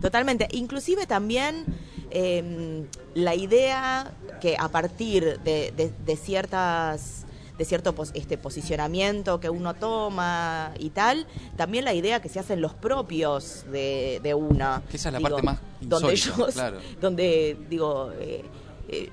Totalmente. 0.00 0.48
Inclusive 0.52 1.06
también 1.06 1.64
eh, 2.10 2.84
la 3.14 3.34
idea 3.34 4.12
que 4.40 4.56
a 4.58 4.68
partir 4.68 5.38
de, 5.44 5.72
de- 5.76 5.92
de 6.04 6.16
ciertas 6.16 7.20
de 7.56 7.64
cierto 7.64 7.94
pos- 7.94 8.10
este 8.14 8.36
posicionamiento 8.36 9.38
que 9.38 9.48
uno 9.48 9.74
toma 9.74 10.72
y 10.80 10.90
tal, 10.90 11.24
también 11.56 11.84
la 11.84 11.94
idea 11.94 12.20
que 12.20 12.28
se 12.28 12.40
hacen 12.40 12.60
los 12.60 12.74
propios 12.74 13.64
de, 13.70 14.18
de 14.24 14.34
una. 14.34 14.82
Que 14.90 14.96
esa 14.96 15.10
es 15.10 15.12
la 15.12 15.20
parte 15.20 15.40
más 15.42 15.58
donde 15.80 16.14
insólita, 16.14 16.46
yo, 16.48 16.52
claro. 16.52 16.78
donde 17.00 17.56
digo, 17.70 18.10
eh, 18.18 18.42
eh, 18.88 19.08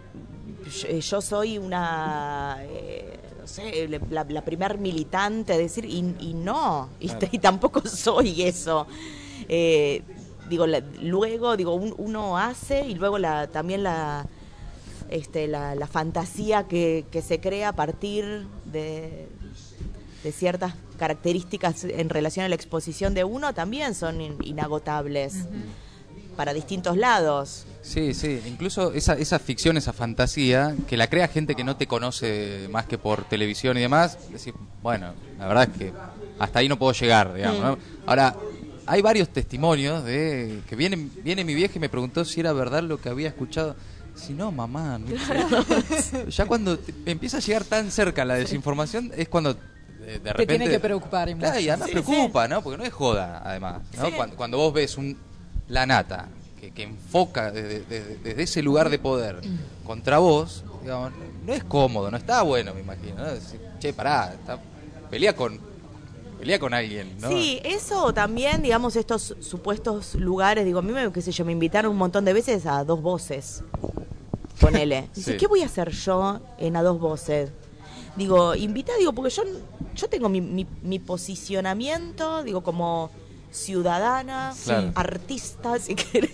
yo, 0.71 0.87
yo 0.99 1.21
soy 1.21 1.57
una, 1.57 2.57
eh, 2.61 3.19
no 3.39 3.47
sé, 3.47 3.87
la, 4.09 4.23
la 4.23 4.43
primer 4.45 4.77
militante, 4.77 5.57
decir, 5.57 5.85
y, 5.85 6.15
y 6.19 6.33
no, 6.33 6.89
y, 6.99 7.07
Claro. 7.07 7.27
y 7.31 7.39
tampoco 7.39 7.81
soy 7.87 8.41
eso. 8.43 8.87
Eh, 9.49 10.01
digo, 10.49 10.67
la- 10.67 10.81
luego, 11.01 11.55
digo, 11.57 11.73
un- 11.75 11.93
uno 11.97 12.37
hace 12.37 12.85
y 12.87 12.95
luego 12.95 13.17
la, 13.17 13.47
también 13.47 13.83
la, 13.83 14.25
este, 15.09 15.47
la, 15.47 15.75
la 15.75 15.87
fantasía 15.87 16.67
que, 16.67 17.05
que 17.11 17.21
se 17.21 17.39
crea 17.39 17.69
a 17.69 17.73
partir 17.73 18.47
de, 18.65 19.27
de 20.23 20.31
ciertas 20.31 20.73
características 20.97 21.83
en 21.83 22.09
relación 22.09 22.45
a 22.45 22.49
la 22.49 22.55
exposición 22.55 23.13
de 23.15 23.23
uno 23.23 23.53
también 23.53 23.95
son 23.95 24.21
in- 24.21 24.37
inagotables 24.43 25.33
para 26.41 26.53
distintos 26.55 26.97
lados. 26.97 27.67
Sí, 27.83 28.15
sí, 28.15 28.41
incluso 28.47 28.93
esa, 28.93 29.13
esa 29.13 29.37
ficción, 29.37 29.77
esa 29.77 29.93
fantasía, 29.93 30.75
que 30.87 30.97
la 30.97 31.07
crea 31.07 31.27
gente 31.27 31.53
que 31.53 31.63
no 31.63 31.75
te 31.77 31.85
conoce 31.85 32.67
más 32.71 32.87
que 32.87 32.97
por 32.97 33.25
televisión 33.25 33.77
y 33.77 33.81
demás, 33.81 34.17
decir, 34.31 34.55
bueno, 34.81 35.13
la 35.37 35.47
verdad 35.47 35.69
es 35.71 35.77
que 35.77 35.93
hasta 36.39 36.57
ahí 36.57 36.67
no 36.67 36.79
puedo 36.79 36.93
llegar, 36.93 37.31
digamos. 37.35 37.61
¿no? 37.61 37.77
Ahora, 38.07 38.35
hay 38.87 39.03
varios 39.03 39.29
testimonios 39.29 40.03
de 40.03 40.61
que 40.67 40.75
viene, 40.75 41.09
viene 41.23 41.43
mi 41.43 41.53
vieja 41.53 41.73
y 41.75 41.79
me 41.79 41.89
preguntó 41.89 42.25
si 42.25 42.39
era 42.39 42.53
verdad 42.53 42.81
lo 42.81 42.99
que 42.99 43.09
había 43.09 43.27
escuchado. 43.27 43.75
Si 44.15 44.33
no, 44.33 44.51
mamá, 44.51 44.97
no 44.97 45.05
sé. 45.09 46.25
ya 46.27 46.47
cuando 46.47 46.79
te- 46.79 46.91
empieza 47.05 47.37
a 47.37 47.39
llegar 47.39 47.65
tan 47.65 47.91
cerca 47.91 48.25
la 48.25 48.33
desinformación 48.33 49.11
es 49.15 49.29
cuando 49.29 49.53
de 49.53 50.17
repente... 50.17 50.47
tiene 50.57 50.67
que 50.71 50.79
preocupar 50.79 51.29
y 51.29 51.35
Claro, 51.35 51.59
y 51.59 51.61
mucho. 51.65 51.73
además 51.73 51.89
preocupa, 51.91 52.47
¿no? 52.47 52.63
Porque 52.63 52.79
no 52.79 52.83
es 52.83 52.91
joda, 52.93 53.43
además. 53.45 53.83
¿no? 53.95 54.07
Sí. 54.07 54.11
Cuando, 54.17 54.35
cuando 54.35 54.57
vos 54.57 54.73
ves 54.73 54.97
un 54.97 55.29
la 55.71 55.85
nata 55.85 56.27
que, 56.59 56.71
que 56.71 56.83
enfoca 56.83 57.51
desde, 57.51 57.79
desde- 57.85 58.17
desde 58.17 58.43
ese 58.43 58.61
lugar 58.61 58.89
de 58.89 58.99
poder 58.99 59.41
contra 59.85 60.19
vos, 60.19 60.63
digamos, 60.83 61.11
no 61.45 61.53
es 61.53 61.63
cómodo, 61.63 62.11
no 62.11 62.17
está 62.17 62.41
bueno, 62.43 62.73
me 62.73 62.81
imagino. 62.81 63.15
¿no? 63.17 63.31
Decir, 63.33 63.59
che, 63.79 63.93
pará, 63.93 64.33
está- 64.33 64.59
pelea 65.09 65.35
con 65.35 65.59
pelea 66.39 66.57
con 66.57 66.73
alguien, 66.73 67.15
¿no? 67.19 67.29
Sí, 67.29 67.59
eso 67.63 68.13
también, 68.13 68.63
digamos, 68.63 68.95
estos 68.95 69.35
supuestos 69.41 70.15
lugares, 70.15 70.65
digo, 70.65 70.79
a 70.79 70.81
mí 70.81 70.91
me, 70.91 71.11
qué 71.11 71.21
sé 71.21 71.31
yo, 71.31 71.45
me 71.45 71.51
invitaron 71.51 71.91
un 71.91 71.97
montón 71.99 72.25
de 72.25 72.33
veces 72.33 72.65
a 72.65 72.83
dos 72.83 72.99
voces. 73.01 73.63
Ponele. 74.59 75.07
Dice, 75.15 75.33
Sí. 75.33 75.37
¿qué 75.37 75.45
voy 75.47 75.61
a 75.61 75.67
hacer 75.67 75.91
yo 75.91 76.39
en 76.57 76.75
a 76.75 76.81
dos 76.83 76.99
voces? 76.99 77.51
Digo, 78.15 78.55
invita, 78.55 78.91
digo, 78.97 79.13
porque 79.13 79.29
yo, 79.29 79.43
yo 79.95 80.09
tengo 80.09 80.29
mi, 80.29 80.41
mi, 80.41 80.65
mi 80.81 80.97
posicionamiento, 80.99 82.43
digo, 82.43 82.61
como 82.61 83.11
ciudadana, 83.51 84.53
Claro. 84.63 84.91
artista, 84.95 85.79
si 85.79 85.95
querés, 85.95 86.31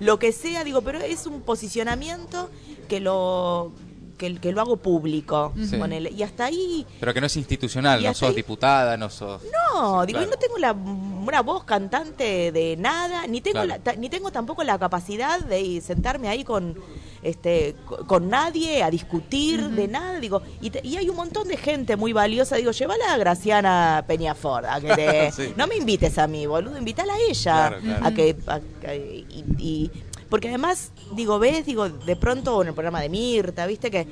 lo 0.00 0.18
que 0.18 0.32
sea, 0.32 0.64
digo, 0.64 0.82
pero 0.82 1.00
es 1.00 1.26
un 1.26 1.40
posicionamiento 1.42 2.50
que 2.88 3.00
lo 3.00 3.72
que, 4.16 4.34
que 4.36 4.52
lo 4.52 4.60
hago 4.60 4.76
público, 4.78 5.52
Sí. 5.68 5.76
ponele. 5.76 6.10
Y 6.10 6.22
hasta 6.22 6.46
ahí 6.46 6.86
Pero 7.00 7.12
que 7.14 7.20
no 7.20 7.26
es 7.26 7.36
institucional, 7.36 8.02
no 8.02 8.14
sos 8.14 8.30
ahí- 8.30 8.34
diputada, 8.36 8.96
no 8.96 9.10
sos... 9.10 9.42
no, 9.74 10.04
digo, 10.06 10.18
Claro. 10.18 10.30
no 10.32 10.36
tengo 10.38 10.58
la, 10.58 10.72
una 10.72 11.42
voz 11.42 11.64
cantante 11.64 12.52
de 12.52 12.76
nada, 12.78 13.26
ni 13.26 13.40
tengo 13.40 13.54
Claro. 13.62 13.68
la- 13.68 13.78
ta- 13.78 13.94
ni 13.96 14.08
tengo 14.08 14.30
tampoco 14.30 14.62
la 14.64 14.78
capacidad 14.78 15.40
de 15.40 15.80
sentarme 15.80 16.28
ahí 16.28 16.44
con 16.44 16.76
este 17.22 17.74
co- 17.86 18.06
con 18.06 18.28
nadie 18.28 18.82
a 18.82 18.90
discutir 18.90 19.68
de 19.70 19.88
nada, 19.88 20.20
digo, 20.20 20.42
y, 20.60 20.70
te- 20.70 20.80
y 20.86 20.96
hay 20.96 21.08
un 21.08 21.16
montón 21.16 21.48
de 21.48 21.56
gente 21.56 21.96
muy 21.96 22.12
valiosa, 22.12 22.56
digo, 22.56 22.70
llévala 22.70 23.12
a 23.12 23.16
Graciana 23.16 24.04
Peñafort, 24.06 24.64
a 24.66 24.80
que 24.80 24.94
te- 24.94 25.32
Sí. 25.36 25.52
no 25.56 25.66
me 25.66 25.76
invites 25.76 26.18
a 26.18 26.26
mí, 26.26 26.46
boludo, 26.46 26.78
invítala 26.78 27.14
a 27.14 27.18
ella, 27.28 27.68
Claro, 27.68 27.80
claro. 27.80 28.06
a 28.06 28.10
que 28.12 28.36
a- 28.46 28.54
a- 28.88 28.94
y, 28.94 29.44
y- 29.58 29.90
porque 30.28 30.48
además, 30.48 30.92
digo, 31.14 31.38
ves, 31.38 31.66
digo, 31.66 31.88
de 31.88 32.16
pronto 32.16 32.60
en 32.62 32.68
el 32.68 32.74
programa 32.74 33.00
de 33.00 33.08
Mirta, 33.08 33.66
viste 33.66 33.90
que 33.90 34.06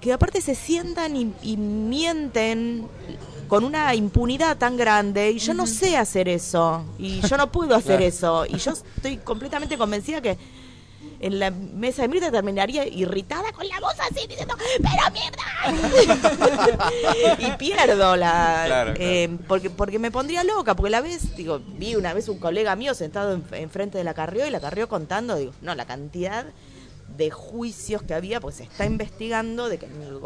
que 0.00 0.12
aparte 0.12 0.40
se 0.40 0.54
sientan 0.54 1.16
y, 1.16 1.32
y 1.42 1.56
mienten 1.56 2.86
con 3.48 3.64
una 3.64 3.92
impunidad 3.96 4.56
tan 4.56 4.76
grande 4.76 5.32
y 5.32 5.38
yo 5.38 5.54
no 5.54 5.66
sé 5.66 5.96
hacer 5.96 6.28
eso 6.28 6.84
y 7.00 7.20
yo 7.22 7.36
no 7.36 7.50
puedo 7.50 7.74
hacer 7.74 7.96
Claro. 7.96 8.04
eso 8.04 8.46
y 8.46 8.58
yo 8.58 8.72
estoy 8.72 9.16
completamente 9.16 9.76
convencida 9.76 10.20
que 10.20 10.38
en 11.20 11.38
la 11.40 11.50
mesa 11.50 12.02
de 12.02 12.08
Mirta 12.08 12.30
terminaría 12.30 12.86
irritada 12.86 13.50
con 13.52 13.66
la 13.68 13.80
voz 13.80 13.94
así 14.00 14.26
diciendo 14.28 14.54
pero 14.58 15.12
mierda 15.12 15.42
y 17.38 17.50
pierdo 17.52 18.16
la 18.16 18.62
Claro, 18.66 18.94
claro. 18.94 18.94
eh, 18.98 19.36
porque 19.48 19.70
porque 19.70 19.98
me 19.98 20.10
pondría 20.10 20.44
loca 20.44 20.74
porque 20.76 20.90
la 20.90 21.00
vez 21.00 21.34
digo 21.36 21.60
vi 21.76 21.96
una 21.96 22.12
vez 22.14 22.28
un 22.28 22.38
colega 22.38 22.76
mío 22.76 22.94
sentado 22.94 23.32
en- 23.34 23.44
enfrente 23.52 23.98
de 23.98 24.04
la 24.04 24.14
Carrió 24.14 24.46
y 24.46 24.50
la 24.50 24.60
Carrió 24.60 24.88
contando 24.88 25.34
digo 25.36 25.52
no 25.60 25.74
la 25.74 25.86
cantidad 25.86 26.46
de 27.16 27.30
juicios 27.30 28.02
que 28.02 28.14
había, 28.14 28.38
pues 28.38 28.56
se 28.56 28.62
está 28.64 28.84
investigando 28.84 29.68
de, 29.68 29.78
que 29.78 29.86
en 29.86 30.20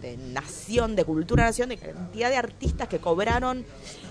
de 0.00 0.16
nación, 0.32 0.96
de 0.96 1.04
cultura 1.04 1.44
nación, 1.44 1.68
de 1.68 1.76
cantidad 1.76 2.28
de 2.30 2.36
artistas 2.36 2.88
que 2.88 2.98
cobraron 2.98 3.64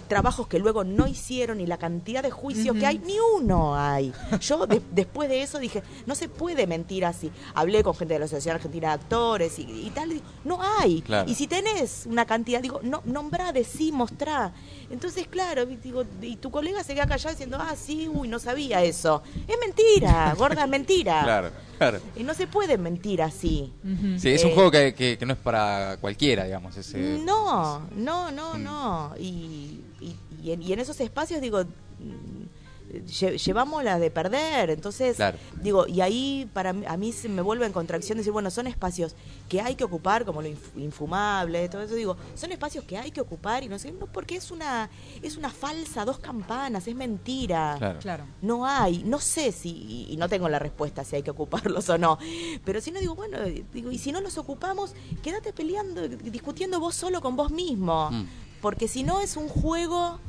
trabajos 0.07 0.47
que 0.47 0.59
luego 0.59 0.83
no 0.83 1.07
hicieron 1.07 1.59
y 1.61 1.67
la 1.67 1.77
cantidad 1.77 2.21
de 2.23 2.31
juicios 2.31 2.75
que 2.77 2.85
hay, 2.85 2.99
ni 2.99 3.15
uno 3.37 3.75
hay. 3.77 4.13
Yo 4.41 4.65
de- 4.67 4.81
después 4.91 5.29
de 5.29 5.41
eso 5.41 5.59
dije, 5.59 5.83
no 6.05 6.15
se 6.15 6.29
puede 6.29 6.67
mentir 6.67 7.05
así. 7.05 7.31
Hablé 7.53 7.83
con 7.83 7.95
gente 7.95 8.13
de 8.15 8.19
la 8.19 8.25
Asociación 8.25 8.55
Argentina 8.55 8.89
de 8.89 8.93
Actores 8.95 9.59
y, 9.59 9.63
y 9.63 9.91
tal, 9.93 10.11
y 10.11 10.13
digo, 10.15 10.25
no 10.43 10.59
hay. 10.61 11.01
Claro. 11.01 11.29
Y 11.29 11.35
si 11.35 11.47
tenés 11.47 12.05
una 12.05 12.25
cantidad, 12.25 12.61
digo, 12.61 12.79
no, 12.83 13.01
nombrá, 13.05 13.51
decí, 13.51 13.91
mostrá. 13.91 14.53
Entonces, 14.89 15.27
claro, 15.27 15.65
digo, 15.65 16.03
y 16.21 16.35
tu 16.37 16.51
colega 16.51 16.83
se 16.83 16.93
queda 16.93 17.07
callado 17.07 17.31
diciendo, 17.31 17.57
ah, 17.59 17.75
sí, 17.75 18.07
uy, 18.07 18.27
no 18.27 18.39
sabía 18.39 18.83
eso. 18.83 19.23
Es 19.47 19.57
mentira, 19.59 20.33
gorda, 20.37 20.63
es 20.63 20.69
mentira. 20.69 21.21
Claro, 21.23 21.49
claro. 21.77 21.99
Y 22.15 22.23
no 22.23 22.33
se 22.33 22.47
puede 22.47 22.77
mentir 22.77 23.21
así. 23.21 23.73
Sí, 24.17 24.29
es 24.29 24.43
un 24.43 24.51
Eh, 24.51 24.53
juego 24.53 24.71
que, 24.71 24.93
que- 24.93 25.17
que 25.17 25.25
no 25.25 25.33
es 25.33 25.39
para 25.39 25.97
cualquiera, 25.99 26.43
digamos. 26.45 26.77
Ese, 26.77 27.19
No, 27.23 27.87
no, 27.95 28.31
no, 28.31 28.53
Mm. 28.55 28.63
no. 28.63 29.13
Y, 29.19 29.81
y, 30.01 30.15
y 30.43 30.51
en, 30.51 30.61
y 30.61 30.73
en 30.73 30.79
esos 30.79 30.99
espacios, 31.01 31.41
digo, 31.41 31.63
mm, 31.63 32.45
lle- 33.07 33.37
llevamos 33.43 33.83
la 33.83 33.97
de 33.99 34.11
perder. 34.11 34.69
Entonces, 34.69 35.15
Claro. 35.17 35.37
digo, 35.61 35.87
y 35.87 36.01
ahí 36.01 36.49
para 36.53 36.71
mí, 36.73 36.85
a 36.87 36.95
mí 36.97 37.11
se 37.11 37.27
me 37.29 37.41
vuelve 37.41 37.65
en 37.65 37.73
contracción 37.73 38.17
decir, 38.17 38.31
bueno, 38.31 38.49
son 38.51 38.67
espacios 38.67 39.15
que 39.49 39.59
hay 39.61 39.75
que 39.75 39.83
ocupar, 39.83 40.23
como 40.25 40.41
lo 40.41 40.47
inf- 40.47 40.77
infumable, 40.77 41.67
todo 41.69 41.81
eso, 41.81 41.95
digo, 41.95 42.15
son 42.35 42.51
espacios 42.51 42.83
que 42.85 42.97
hay 42.97 43.11
que 43.11 43.21
ocupar 43.21 43.63
y 43.63 43.67
no 43.69 43.77
sé, 43.79 43.91
no, 43.91 44.05
porque 44.07 44.35
es 44.37 44.51
una, 44.51 44.89
es 45.21 45.35
una 45.37 45.49
falsa, 45.49 46.05
dos 46.05 46.19
campanas, 46.19 46.87
es 46.87 46.95
mentira. 46.95 47.75
Claro. 47.77 47.99
Claro. 47.99 48.23
No 48.41 48.65
hay, 48.65 49.03
no 49.03 49.19
sé 49.19 49.51
si, 49.51 49.69
y- 49.69 50.13
y 50.13 50.17
no 50.17 50.29
tengo 50.29 50.47
la 50.49 50.59
respuesta 50.59 51.03
si 51.03 51.15
hay 51.17 51.23
que 51.23 51.31
ocuparlos 51.31 51.89
o 51.89 51.97
no, 51.97 52.17
pero 52.63 52.79
si 52.81 52.91
no 52.91 52.99
digo, 52.99 53.15
bueno, 53.15 53.37
digo, 53.73 53.91
y 53.91 53.97
si 53.97 54.11
no 54.11 54.21
los 54.21 54.37
ocupamos, 54.37 54.93
quédate 55.23 55.53
peleando, 55.53 56.07
discutiendo 56.07 56.79
vos 56.79 56.95
solo 56.95 57.19
con 57.21 57.35
vos 57.35 57.51
mismo, 57.51 58.09
Mm. 58.11 58.25
Porque 58.61 58.87
si 58.87 59.03
no 59.03 59.21
es 59.21 59.37
un 59.37 59.47
juego 59.47 60.19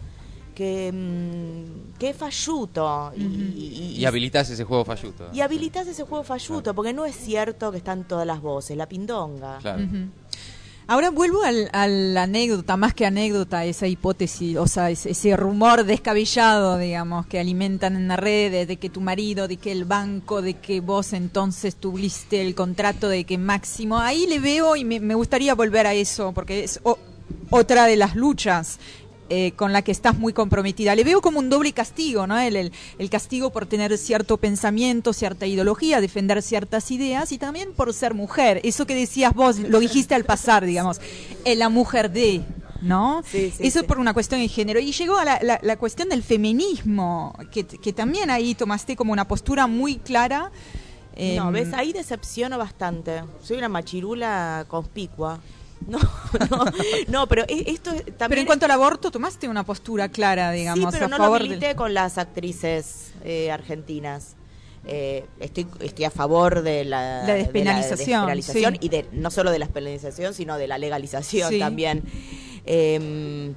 que, 0.55 0.91
mm, 0.93 1.99
que 1.99 2.11
es 2.11 2.17
falluto 2.17 3.13
y, 3.17 3.23
y- 3.23 3.97
Y 3.99 4.05
habilitas 4.07 4.49
ese 4.51 4.65
juego 4.65 4.85
falluto. 4.85 5.29
y 5.33 5.41
habilitas 5.41 5.87
ese 5.87 6.05
juego 6.05 6.25
falluto, 6.25 6.75
porque 6.75 6.93
no 6.93 7.05
es 7.05 7.15
cierto 7.17 7.71
que 7.71 7.79
están 7.79 8.05
todas 8.05 8.27
las 8.27 8.41
voces, 8.41 8.77
la 8.77 8.87
pindonga. 8.89 9.59
Claro. 9.59 9.85
Ujú. 9.85 9.97
Ahora 10.89 11.11
vuelvo 11.11 11.43
al, 11.43 11.69
a 11.73 11.89
la 11.89 12.23
anécdota, 12.23 12.77
más 12.77 12.95
que 12.95 13.05
anécdota, 13.07 13.65
esa 13.65 13.89
hipótesis, 13.89 14.57
o 14.57 14.69
sea, 14.69 14.89
ese, 14.89 15.11
ese 15.11 15.37
rumor 15.37 15.83
descabellado, 15.85 16.79
digamos, 16.79 17.27
que 17.27 17.41
alimentan 17.41 17.97
en 17.97 18.07
las 18.07 18.21
redes, 18.21 18.69
de 18.69 18.77
que 18.77 18.89
tu 18.89 19.01
marido, 19.01 19.49
de 19.49 19.57
que 19.57 19.73
el 19.73 19.85
banco, 19.85 20.43
de 20.43 20.55
que 20.55 20.81
vos 20.81 21.13
entonces 21.13 21.75
tuviste 21.75 22.41
el 22.41 22.55
contrato 22.55 23.09
de 23.09 23.25
que 23.25 23.37
máximo. 23.37 23.99
Ahí 23.99 24.29
le 24.29 24.39
veo 24.39 24.77
y 24.77 24.85
me, 24.85 25.01
me 25.01 25.17
gustaría 25.17 25.57
volver 25.57 25.89
a 25.89 25.93
eso, 25.95 26.31
porque 26.33 26.63
es 26.63 26.79
o- 26.85 26.99
otra 27.51 27.87
de 27.87 27.97
las 27.97 28.15
luchas. 28.17 28.79
eh, 29.29 29.55
con 29.57 29.73
la 29.73 29.83
que 29.83 29.91
estás 29.91 30.17
muy 30.17 30.33
comprometida. 30.33 30.95
Le 30.95 31.03
veo 31.03 31.21
como 31.21 31.41
un 31.41 31.51
doble 31.51 31.73
castigo, 31.73 32.29
¿no? 32.29 32.39
El, 32.39 32.55
el, 32.55 32.73
el 32.97 33.11
castigo 33.11 33.51
por 33.51 33.67
tener 33.67 33.99
cierto 33.99 34.37
pensamiento, 34.37 35.13
cierta 35.13 35.47
ideología, 35.49 36.01
defender 36.01 36.41
ciertas 36.43 36.93
ideas 36.93 37.33
y 37.33 37.39
también 37.39 37.73
por 37.73 37.93
ser 37.93 38.15
mujer. 38.15 38.61
Eso 38.63 38.87
que 38.87 38.95
decías 38.95 39.35
vos, 39.35 39.59
lo 39.59 39.81
dijiste 39.81 40.15
al 40.15 40.23
pasar, 40.25 40.65
digamos, 40.65 41.01
eh, 41.45 41.57
la 41.57 41.69
mujer 41.69 42.13
de, 42.13 42.43
¿no? 42.83 43.25
Sí, 43.29 43.53
sí, 43.57 43.67
Eso 43.67 43.81
sí. 43.81 43.87
por 43.87 43.99
una 43.99 44.15
cuestión 44.15 44.41
de 44.41 44.47
género. 44.47 44.79
Y 44.79 44.93
llegó 44.93 45.19
a 45.19 45.25
la, 45.25 45.41
la- 45.43 45.59
la 45.61 45.77
cuestión 45.77 46.09
del 46.09 46.23
feminismo, 46.23 47.37
que, 47.51 47.65
que 47.67 47.93
también 47.93 48.31
ahí 48.31 48.55
tomaste 48.55 48.95
como 48.95 49.13
una 49.13 49.27
postura 49.27 49.67
muy 49.67 49.97
clara. 49.97 50.53
No, 51.17 51.49
em, 51.49 51.53
ves, 51.53 51.73
ahí 51.75 51.93
decepciono 51.93 52.59
bastante. 52.59 53.25
Soy 53.43 53.57
una 53.57 53.69
machirula 53.69 54.67
conspicua. 54.69 55.41
No, 55.89 55.99
no, 56.51 56.65
no, 57.09 57.27
pero 57.29 57.45
e- 57.49 57.71
esto 57.71 57.91
es- 57.93 58.05
también... 58.05 58.29
Pero 58.29 58.41
en 58.41 58.47
cuanto 58.47 58.65
al 58.65 58.71
aborto, 58.73 59.11
tomaste 59.11 59.49
una 59.49 59.65
postura 59.65 60.09
clara, 60.09 60.51
digamos, 60.53 60.85
sí, 60.87 60.91
pero 60.93 61.07
a 61.07 61.09
no 61.09 61.17
favor 61.19 61.43
lo 61.43 61.49
milité 61.49 61.75
con 61.77 61.95
las 61.95 62.19
actrices 62.19 63.13
eh, 63.25 63.51
argentinas. 63.51 64.35
Eh, 64.89 65.25
estoy, 65.41 65.67
estoy 65.81 66.05
a 66.05 66.11
favor 66.11 66.63
de 66.63 66.85
la, 66.85 67.25
La 67.27 67.35
despenalización, 67.35 68.23
de 68.27 68.27
la 68.29 68.35
despenalización 68.37 68.73
sí. 68.75 68.79
y 68.83 68.89
de 68.89 69.07
no 69.13 69.31
solo 69.31 69.51
de 69.51 69.59
la 69.59 69.67
despenalización, 69.67 70.33
sino 70.35 70.57
de 70.59 70.69
la 70.69 70.79
legalización 70.79 71.51
Sí. 71.51 71.59
también. 71.59 72.03
Eh, 72.65 73.53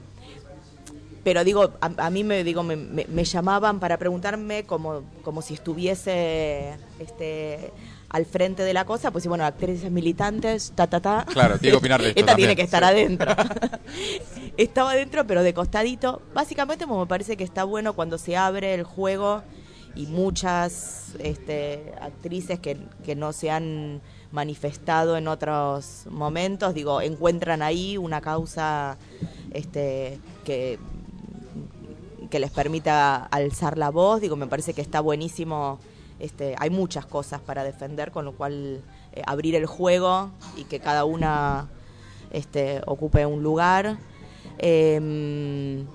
pero 1.23 1.43
digo, 1.43 1.73
a, 1.81 1.91
a 1.97 2.09
mí 2.09 2.23
me 2.23 2.43
digo 2.43 2.63
me, 2.63 2.75
me- 2.75 3.05
me 3.07 3.23
llamaban 3.25 3.79
para 3.79 3.97
preguntarme 3.97 4.63
como, 4.63 5.03
como 5.23 5.41
si 5.41 5.53
estuviese 5.53 6.73
este 6.99 7.71
al 8.09 8.25
frente 8.25 8.63
de 8.63 8.73
la 8.73 8.85
cosa, 8.85 9.11
pues 9.11 9.23
sí, 9.23 9.29
bueno, 9.29 9.45
actrices 9.45 9.91
militantes, 9.91 10.73
ta 10.75 10.87
ta 10.87 10.99
ta. 10.99 11.25
Claro, 11.31 11.59
tiene 11.59 11.73
que 11.73 11.77
opinar 11.77 12.01
de 12.01 12.09
esto 12.09 12.19
Esta 12.21 12.35
tiene 12.35 12.55
que 12.55 12.63
estar 12.63 12.83
sí. 12.83 12.89
adentro. 12.89 13.31
Estaba 14.57 14.91
adentro, 14.91 15.25
pero 15.27 15.43
de 15.43 15.53
costadito. 15.53 16.21
Básicamente, 16.33 16.85
como 16.85 17.01
me 17.01 17.05
parece 17.05 17.37
que 17.37 17.43
está 17.43 17.63
bueno 17.63 17.93
cuando 17.93 18.17
se 18.17 18.35
abre 18.35 18.73
el 18.73 18.83
juego 18.83 19.43
y 19.95 20.07
muchas 20.07 21.13
este, 21.19 21.93
actrices 22.01 22.59
que, 22.59 22.77
que 23.05 23.15
no 23.15 23.31
se 23.31 23.51
han 23.51 24.01
manifestado 24.31 25.17
en 25.17 25.27
otros 25.27 26.05
momentos, 26.09 26.73
digo, 26.73 27.01
encuentran 27.01 27.61
ahí 27.61 27.97
una 27.97 28.21
causa 28.21 28.97
este, 29.51 30.19
que, 30.45 30.79
que 32.29 32.39
les 32.39 32.51
permita 32.51 33.17
alzar 33.25 33.77
la 33.77 33.89
voz. 33.91 34.21
Digo, 34.21 34.35
me 34.35 34.47
parece 34.47 34.73
que 34.73 34.81
está 34.81 34.99
buenísimo. 34.99 35.79
Este, 36.19 36.55
hay 36.57 36.69
muchas 36.69 37.05
cosas 37.05 37.39
para 37.41 37.63
defender, 37.63 38.11
con 38.11 38.25
lo 38.25 38.33
cual 38.33 38.81
eh, 39.13 39.21
abrir 39.25 39.55
el 39.55 39.65
juego 39.65 40.31
y 40.57 40.65
que 40.65 40.79
cada 40.79 41.05
una 41.05 41.67
este, 42.31 42.81
ocupe 42.85 43.25
un 43.25 43.41
lugar. 43.41 43.97
Eh, 44.57 45.85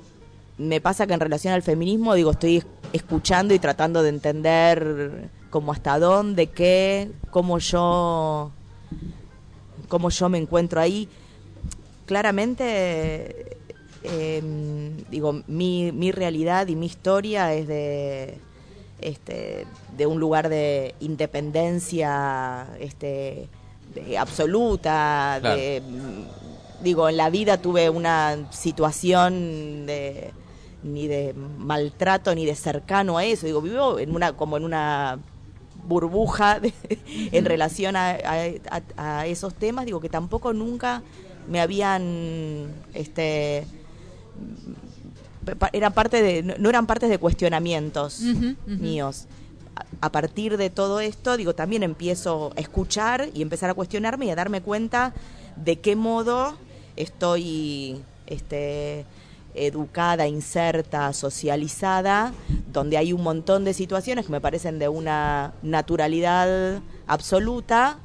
me 0.56 0.80
pasa 0.80 1.06
que 1.06 1.12
en 1.14 1.20
relación 1.20 1.52
al 1.52 1.62
feminismo, 1.62 2.14
digo, 2.14 2.30
estoy 2.30 2.58
es- 2.58 2.66
escuchando 2.92 3.52
y 3.54 3.58
tratando 3.58 4.02
de 4.02 4.08
entender 4.08 5.28
como 5.50 5.72
hasta 5.72 5.98
dónde, 5.98 6.46
qué, 6.46 7.10
cómo 7.30 7.58
yo, 7.58 8.50
cómo 9.88 10.08
yo 10.10 10.28
me 10.28 10.38
encuentro 10.38 10.80
ahí. 10.80 11.08
Claramente, 12.06 13.56
eh, 14.04 14.42
digo, 15.10 15.42
mi 15.46 16.12
realidad 16.12 16.68
y 16.68 16.76
mi 16.76 16.86
historia 16.86 17.52
es 17.54 17.66
de, 17.68 18.38
este, 19.00 19.66
de 19.96 20.06
un 20.06 20.18
lugar 20.20 20.48
de 20.48 20.94
independencia 21.00 22.66
este, 22.80 23.48
de- 23.94 24.18
absoluta, 24.18 25.38
Claro. 25.40 25.56
de, 25.56 25.80
mm, 25.80 26.82
digo, 26.84 27.08
en 27.08 27.16
la 27.16 27.30
vida 27.30 27.58
tuve 27.58 27.90
una 27.90 28.46
situación 28.50 29.86
de 29.86 30.30
ni 30.82 31.06
de 31.08 31.32
maltrato 31.34 32.34
ni 32.34 32.44
de 32.44 32.54
cercano 32.54 33.16
a 33.16 33.24
eso, 33.24 33.46
digo, 33.46 33.62
vivo 33.62 33.98
en 33.98 34.14
una 34.14 34.34
como 34.34 34.56
en 34.58 34.64
una 34.64 35.18
burbuja 35.86 36.60
de- 36.60 36.72
en 37.32 37.44
relación 37.44 37.96
a, 37.96 38.16
a- 38.98 39.26
esos 39.26 39.54
temas, 39.54 39.86
digo 39.86 40.00
que 40.00 40.08
tampoco 40.10 40.52
nunca 40.52 41.02
me 41.48 41.60
habían 41.60 42.70
este 42.94 43.66
eran 45.72 45.92
parte 45.92 46.22
de 46.22 46.42
no 46.58 46.68
eran 46.68 46.86
partes 46.86 47.10
de 47.10 47.18
cuestionamientos 47.18 48.20
míos. 48.66 49.26
A, 49.76 50.06
a 50.06 50.12
partir 50.12 50.56
de 50.56 50.70
todo 50.70 51.00
esto 51.00 51.36
digo 51.36 51.54
también 51.54 51.82
empiezo 51.82 52.52
a 52.56 52.60
escuchar 52.60 53.28
y 53.34 53.42
empezar 53.42 53.70
a 53.70 53.74
cuestionarme 53.74 54.26
y 54.26 54.30
a 54.30 54.36
darme 54.36 54.60
cuenta 54.60 55.12
de 55.56 55.80
qué 55.80 55.96
modo 55.96 56.56
estoy 56.96 58.00
este 58.26 59.04
educada, 59.54 60.26
inserta, 60.26 61.12
socializada, 61.12 62.32
donde 62.72 62.96
hay 62.96 63.12
un 63.12 63.22
montón 63.22 63.64
de 63.64 63.72
situaciones 63.72 64.26
que 64.26 64.32
me 64.32 64.40
parecen 64.40 64.78
de 64.78 64.88
una 64.88 65.52
naturalidad 65.62 66.80
absoluta 67.06 67.98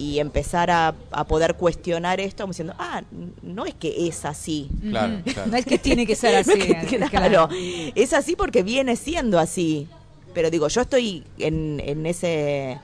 y 0.00 0.18
empezar 0.18 0.70
a, 0.70 0.94
a 1.10 1.24
poder 1.26 1.56
cuestionar 1.56 2.20
esto 2.20 2.42
como 2.44 2.52
diciendo, 2.52 2.74
ah, 2.78 3.02
no 3.42 3.66
es 3.66 3.74
que 3.74 4.08
es 4.08 4.24
así. 4.24 4.68
Claro, 4.80 5.20
claro. 5.24 5.50
No 5.50 5.56
es 5.58 5.66
que 5.66 5.78
tiene 5.78 6.06
que 6.06 6.16
ser 6.16 6.34
así. 6.36 6.52
No 6.72 6.78
es 6.80 6.86
que- 6.88 6.96
claro. 6.96 7.10
claro, 7.10 7.48
es 7.94 8.12
así 8.14 8.34
porque 8.34 8.62
viene 8.62 8.96
siendo 8.96 9.38
así. 9.38 9.88
Pero 10.32 10.50
digo, 10.50 10.68
yo 10.68 10.80
estoy 10.80 11.24
en, 11.38 11.80
en 11.84 12.06
ese 12.06 12.78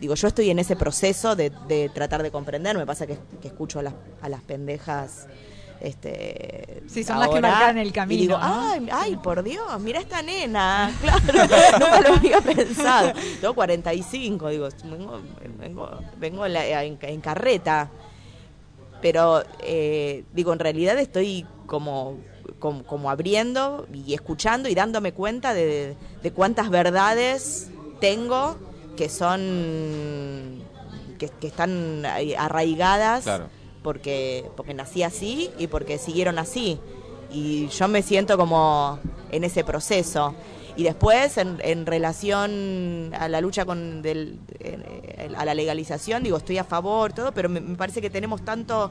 digo, 0.00 0.14
yo 0.14 0.28
estoy 0.28 0.50
en 0.50 0.58
ese 0.58 0.76
proceso 0.76 1.36
de, 1.36 1.50
de 1.68 1.88
tratar 1.88 2.22
de 2.22 2.30
comprender, 2.30 2.76
me 2.76 2.86
pasa 2.86 3.06
que, 3.06 3.18
que 3.42 3.48
escucho 3.48 3.78
a 3.80 3.82
las, 3.82 3.94
a 4.22 4.28
las 4.28 4.42
pendejas. 4.42 5.26
Este, 5.80 6.82
Sí, 6.88 7.04
son 7.04 7.20
las 7.20 7.28
que 7.28 7.40
marcan 7.40 7.78
el 7.78 7.92
camino, 7.92 8.18
Y 8.18 8.26
digo, 8.26 8.38
¿no? 8.38 8.44
ay, 8.70 8.88
ay, 8.90 9.16
por 9.16 9.42
Dios, 9.44 9.64
mira 9.80 10.00
esta 10.00 10.22
nena. 10.22 10.92
Claro, 11.00 11.20
nunca 11.78 12.00
lo 12.00 12.14
había 12.16 12.40
pensado. 12.40 13.12
Tengo 13.40 13.54
45, 13.54 14.48
digo, 14.48 14.68
vengo, 14.84 15.20
vengo, 15.58 15.90
vengo 16.18 16.46
en, 16.46 16.52
la- 16.52 16.82
en- 16.82 16.98
en 17.00 17.20
carreta. 17.20 17.90
Pero, 19.00 19.44
eh, 19.60 20.24
digo, 20.32 20.52
en 20.52 20.58
realidad 20.58 20.98
estoy 20.98 21.46
como, 21.66 22.18
como, 22.58 22.82
como 22.82 23.10
abriendo 23.10 23.86
y 23.92 24.14
escuchando 24.14 24.68
y 24.68 24.74
dándome 24.74 25.12
cuenta 25.12 25.54
de, 25.54 25.94
de 26.22 26.32
cuántas 26.32 26.70
verdades 26.70 27.70
tengo 28.00 28.56
que 28.96 29.08
son, 29.08 30.60
que, 31.18 31.28
que 31.28 31.46
están 31.46 32.04
arraigadas 32.36 33.22
Claro. 33.24 33.48
Porque, 33.88 34.44
porque 34.54 34.74
nací 34.74 35.02
así 35.02 35.50
y 35.56 35.66
porque 35.66 35.96
siguieron 35.96 36.38
así. 36.38 36.78
Y 37.32 37.68
yo 37.68 37.88
me 37.88 38.02
siento 38.02 38.36
como 38.36 38.98
en 39.32 39.44
ese 39.44 39.64
proceso. 39.64 40.34
Y 40.76 40.82
después, 40.82 41.38
en, 41.38 41.56
en 41.62 41.86
relación 41.86 43.14
a 43.18 43.30
la 43.30 43.40
lucha 43.40 43.64
con 43.64 44.02
del, 44.02 44.40
a 45.34 45.42
la 45.46 45.54
legalización, 45.54 46.22
digo, 46.22 46.36
estoy 46.36 46.58
a 46.58 46.64
favor, 46.64 47.14
todo, 47.14 47.32
pero 47.32 47.48
me, 47.48 47.62
parece 47.76 48.02
que 48.02 48.10
tenemos 48.10 48.42
tanto 48.44 48.90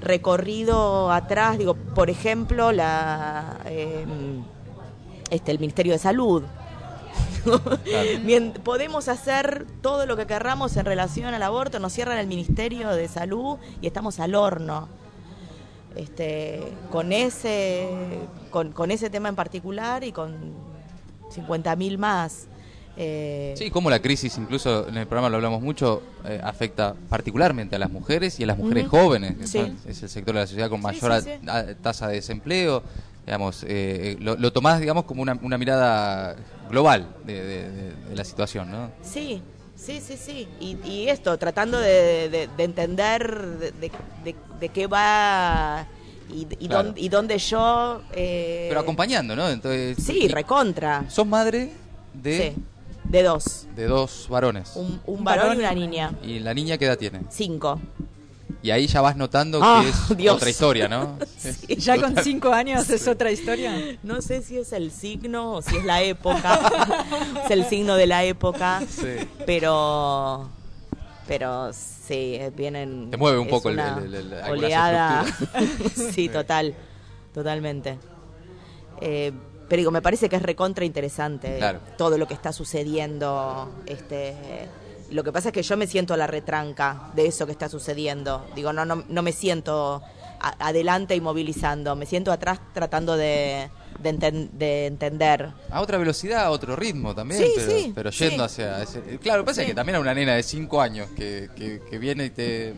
recorrido 0.00 1.12
atrás, 1.12 1.56
digo, 1.56 1.74
por 1.74 2.10
ejemplo, 2.10 2.72
la 2.72 3.60
eh, 3.66 4.04
este 5.30 5.52
el 5.52 5.60
Ministerio 5.60 5.92
de 5.92 6.00
Salud. 6.00 6.42
Podemos 8.64 9.08
hacer 9.08 9.66
todo 9.82 10.06
lo 10.06 10.16
que 10.16 10.26
querramos 10.26 10.76
en 10.76 10.84
relación 10.84 11.34
al 11.34 11.42
aborto, 11.42 11.78
nos 11.78 11.92
cierran 11.92 12.18
el 12.18 12.26
Ministerio 12.26 12.90
de 12.90 13.08
Salud 13.08 13.58
y 13.80 13.86
estamos 13.86 14.20
al 14.20 14.34
horno. 14.34 14.88
Este, 15.96 16.62
con 16.92 17.12
ese 17.12 17.88
con, 18.50 18.72
con 18.72 18.90
ese 18.90 19.10
tema 19.10 19.28
en 19.28 19.34
particular 19.34 20.04
y 20.04 20.12
con 20.12 20.52
50.000 21.34 21.98
más. 21.98 22.46
Eh, 22.96 23.54
Sí, 23.56 23.70
como 23.70 23.90
la 23.90 24.00
crisis, 24.00 24.36
incluso 24.38 24.88
en 24.88 24.96
el 24.96 25.06
programa 25.06 25.28
lo 25.28 25.36
hablamos 25.36 25.62
mucho, 25.62 26.02
eh, 26.24 26.40
afecta 26.42 26.94
particularmente 27.08 27.76
a 27.76 27.78
las 27.78 27.90
mujeres 27.90 28.38
y 28.38 28.44
a 28.44 28.46
las 28.46 28.58
mujeres 28.58 28.86
jóvenes, 28.88 29.36
que 29.38 29.46
Sí. 29.46 29.58
son- 29.58 29.78
es 29.86 30.02
el 30.02 30.08
sector 30.08 30.34
de 30.34 30.40
la 30.40 30.46
sociedad 30.46 30.68
con 30.68 30.80
mayor 30.82 31.22
sí, 31.22 31.30
sí. 31.30 31.48
tasa 31.82 32.08
de 32.08 32.14
desempleo. 32.16 32.82
Digamos, 33.24 33.64
eh, 33.68 34.16
lo, 34.20 34.36
lo 34.36 34.52
tomás, 34.52 34.80
digamos, 34.80 35.04
como 35.04 35.20
una, 35.22 35.38
una 35.42 35.58
mirada 35.58 36.34
global 36.68 37.08
de, 37.24 37.34
de- 37.42 37.70
de- 37.70 37.92
de 38.10 38.16
la 38.16 38.24
situación, 38.24 38.70
¿no? 38.70 38.90
Sí, 39.02 39.42
sí, 39.76 40.00
sí, 40.00 40.16
sí. 40.16 40.48
Y, 40.60 40.76
y 40.84 41.08
esto, 41.08 41.36
tratando 41.38 41.78
de, 41.78 42.28
de- 42.28 42.48
de 42.56 42.64
entender 42.64 43.36
de, 44.60 44.68
qué 44.70 44.86
va 44.86 45.86
y, 46.30 46.46
y, 46.60 46.68
Claro. 46.68 46.84
dónde, 46.84 47.00
y 47.00 47.08
dónde 47.08 47.38
yo... 47.38 48.02
eh, 48.12 48.66
Pero 48.68 48.80
acompañando, 48.80 49.34
¿no? 49.34 49.48
Entonces, 49.48 49.96
Sí, 50.04 50.28
recontra. 50.28 51.04
Sos 51.08 51.26
madre 51.26 51.72
de, 52.12 52.52
Sí, 52.54 52.62
de 53.04 53.22
dos. 53.22 53.66
de 53.74 53.86
dos 53.86 54.26
varones. 54.28 54.72
Un, 54.76 55.00
un 55.06 55.24
varón 55.24 55.44
varón 55.48 55.56
y 55.56 55.60
una 55.60 55.72
niña. 55.72 56.12
¿Y 56.22 56.40
la 56.40 56.52
niña 56.52 56.76
qué 56.76 56.84
edad 56.86 56.98
tiene? 56.98 57.20
Cinco. 57.30 57.80
Y 58.62 58.70
ahí 58.72 58.86
ya 58.88 59.00
vas 59.00 59.16
notando 59.16 59.60
Ah, 59.62 59.82
que 59.82 59.88
es 59.90 60.16
Dios. 60.16 60.34
otra 60.36 60.50
historia, 60.50 60.88
¿no? 60.88 61.16
Sí. 61.38 61.76
Ya 61.76 62.00
con 62.00 62.16
cinco 62.24 62.52
años 62.52 62.88
es 62.90 63.06
otra 63.06 63.30
historia. 63.30 63.72
No 64.02 64.20
sé 64.20 64.42
si 64.42 64.58
es 64.58 64.72
el 64.72 64.90
signo 64.90 65.52
o 65.54 65.62
si 65.62 65.76
es 65.76 65.84
la 65.84 66.02
época. 66.02 66.58
es 67.44 67.50
el 67.50 67.64
signo 67.66 67.94
de 67.94 68.06
la 68.06 68.24
época. 68.24 68.82
Sí. 68.88 69.28
Pero... 69.46 70.50
Pero 71.28 71.70
sí, 71.74 72.40
vienen... 72.56 73.10
Te 73.10 73.16
mueve 73.18 73.38
un 73.38 73.46
es 73.46 73.50
poco 73.52 73.68
el- 73.68 73.74
una 73.74 73.98
el- 73.98 74.34
oleada. 74.50 75.24
sí, 76.12 76.28
total. 76.30 76.74
Totalmente. 77.34 77.98
Eh, 79.02 79.32
pero 79.68 79.78
digo, 79.80 79.90
me 79.90 80.00
parece 80.00 80.28
que 80.30 80.36
es 80.36 80.42
recontra 80.42 80.86
interesante 80.86 81.58
Claro. 81.58 81.80
todo 81.98 82.16
lo 82.16 82.26
que 82.26 82.32
está 82.32 82.52
sucediendo. 82.52 83.70
Este, 83.84 84.34
lo 85.10 85.24
que 85.24 85.32
pasa 85.32 85.48
es 85.48 85.52
que 85.54 85.62
yo 85.62 85.76
me 85.76 85.86
siento 85.86 86.14
a 86.14 86.16
la 86.16 86.26
retranca 86.26 87.10
de 87.14 87.26
eso 87.26 87.46
que 87.46 87.52
está 87.52 87.68
sucediendo. 87.68 88.46
Digo, 88.54 88.72
no, 88.72 88.84
no, 88.84 89.04
no 89.08 89.22
me 89.22 89.32
siento 89.32 90.02
a- 90.40 90.66
adelante 90.68 91.14
y 91.16 91.20
movilizando, 91.20 91.96
me 91.96 92.06
siento 92.06 92.30
atrás 92.32 92.60
tratando 92.74 93.16
de, 93.16 93.70
de, 94.00 94.10
enten- 94.14 94.50
de 94.50 94.86
entender. 94.86 95.50
A 95.70 95.80
otra 95.80 95.98
velocidad, 95.98 96.44
a 96.44 96.50
otro 96.50 96.76
ritmo 96.76 97.14
también, 97.14 97.42
Sí, 97.42 97.52
pero, 97.56 97.70
sí, 97.70 97.92
pero 97.94 98.10
yendo 98.10 98.48
sí. 98.48 98.62
hacia 98.62 98.82
ese... 98.82 99.18
Claro, 99.18 99.44
pasa 99.44 99.62
Sí. 99.62 99.68
que 99.68 99.74
también 99.74 99.96
a 99.96 100.00
una 100.00 100.14
nena 100.14 100.34
de 100.34 100.42
5 100.42 100.80
años 100.80 101.08
que, 101.16 101.48
que, 101.56 101.80
que 101.90 101.98
viene 101.98 102.26
y 102.26 102.30
te... 102.30 102.74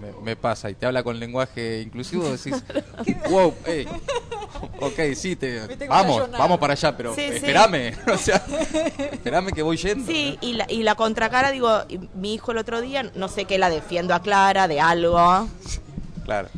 Me, 0.00 0.12
me 0.22 0.34
pasa 0.34 0.70
y 0.70 0.74
te 0.74 0.86
habla 0.86 1.02
con 1.02 1.20
lenguaje 1.20 1.82
inclusivo, 1.82 2.26
decís, 2.30 2.54
wow, 3.30 3.52
hey, 3.66 3.86
ok, 4.80 5.14
sí, 5.14 5.36
te, 5.36 5.60
vamos, 5.86 6.30
vamos 6.30 6.58
para 6.58 6.72
allá, 6.74 6.96
pero 6.96 7.14
Sí, 7.14 7.22
sí. 7.28 7.36
espérame, 7.36 7.94
o 8.12 8.16
sea, 8.16 8.36
espérame 9.12 9.48
que 9.52 9.62
voy 9.62 9.76
yendo. 9.76 10.10
Sí, 10.10 10.38
y 10.40 10.54
la, 10.54 10.66
y 10.70 10.82
la 10.82 10.94
contracara, 10.94 11.50
digo, 11.50 11.70
mi 12.14 12.34
hijo 12.34 12.52
el 12.52 12.58
otro 12.58 12.80
día, 12.80 13.02
no 13.14 13.28
sé 13.28 13.44
qué 13.44 13.58
la 13.58 13.70
defiendo 13.70 14.14
a 14.14 14.20
Clara 14.22 14.68
de 14.68 14.80
algo, 14.80 15.48
Claro. 16.24 16.48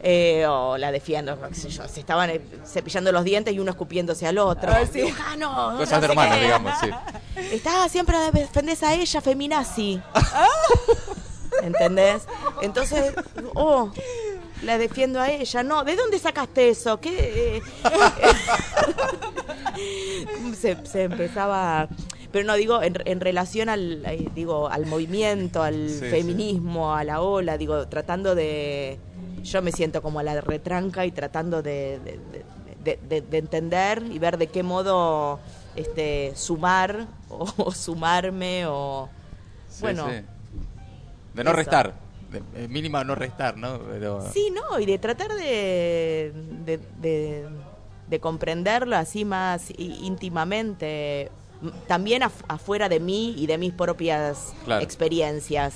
eh, 0.00 0.44
o 0.46 0.76
la 0.78 0.90
defiendo, 0.92 1.38
qué 1.48 1.54
sé 1.54 1.68
yo, 1.70 1.86
se 1.88 2.00
estaban 2.00 2.28
eh, 2.30 2.40
cepillando 2.66 3.12
los 3.12 3.24
dientes 3.24 3.54
y 3.54 3.58
uno 3.60 3.70
escupiéndose 3.70 4.26
al 4.26 4.38
otro. 4.38 4.72
Ah, 4.72 4.80
sí. 4.92 5.02
"Ah, 5.26 5.36
no, 5.36 5.76
Cosas 5.78 5.92
no 5.92 6.00
de 6.00 6.06
hermanos, 6.06 6.36
qué". 6.36 6.42
digamos, 6.42 6.72
sí. 6.80 6.90
Está 7.52 7.88
siempre 7.88 8.16
la 8.18 8.30
defendés 8.30 8.82
a 8.82 8.94
ella, 8.94 9.20
feminazi. 9.20 10.00
¿Entendés? 11.62 12.22
Entonces, 12.62 13.12
oh, 13.54 13.90
la 14.64 14.78
defiendo 14.78 15.20
a 15.20 15.30
ella. 15.30 15.62
No, 15.62 15.84
¿de 15.84 15.96
dónde 15.96 16.18
sacaste 16.18 16.70
eso? 16.70 16.98
¿Qué? 17.00 17.58
eh? 17.58 17.62
se, 20.54 20.76
se 20.86 21.02
empezaba... 21.04 21.88
Pero 22.30 22.46
no, 22.46 22.54
digo, 22.54 22.82
en, 22.82 22.94
en 23.04 23.20
relación 23.20 23.68
al, 23.68 24.04
eh, 24.06 24.28
digo, 24.34 24.68
al 24.68 24.86
movimiento, 24.86 25.62
al 25.62 25.90
Sí, 25.90 26.06
feminismo, 26.08 26.94
a 26.94 27.04
la 27.04 27.20
ola, 27.20 27.58
digo, 27.58 27.86
tratando 27.88 28.34
de... 28.34 28.98
Yo 29.42 29.60
me 29.60 29.70
siento 29.72 30.00
como 30.00 30.20
a 30.20 30.22
la 30.22 30.40
retranca 30.40 31.04
y 31.04 31.10
tratando 31.10 31.62
de, 31.62 31.98
de- 32.04 32.18
de- 32.32 32.44
de- 32.84 32.98
de- 33.08 33.20
de 33.20 33.38
entender 33.38 34.02
y 34.10 34.18
ver 34.18 34.38
de 34.38 34.46
qué 34.46 34.62
modo 34.62 35.40
este 35.76 36.32
sumar 36.34 37.06
o, 37.28 37.46
o 37.58 37.70
sumarme 37.72 38.64
o... 38.66 39.10
Sí, 39.68 39.82
bueno, 39.82 40.06
sí. 40.08 40.14
De 41.34 41.44
no 41.44 41.50
eso. 41.50 41.56
restar, 41.56 41.94
mínima 42.68 43.04
no 43.04 43.14
restar, 43.14 43.56
¿no? 43.56 43.78
Pero, 43.90 44.20
Sí, 44.32 44.50
no, 44.52 44.78
y 44.80 44.86
de 44.86 44.98
tratar 44.98 45.32
de, 45.34 46.32
de, 46.64 46.78
de- 47.00 47.46
de 48.08 48.20
comprenderlo 48.20 48.96
así 48.96 49.24
más 49.24 49.72
íntimamente, 49.78 51.30
también 51.86 52.22
af- 52.22 52.44
afuera 52.48 52.88
de 52.88 53.00
mí 53.00 53.34
y 53.38 53.46
de 53.46 53.56
mis 53.56 53.72
propias 53.72 54.52
Claro. 54.64 54.82
experiencias, 54.82 55.74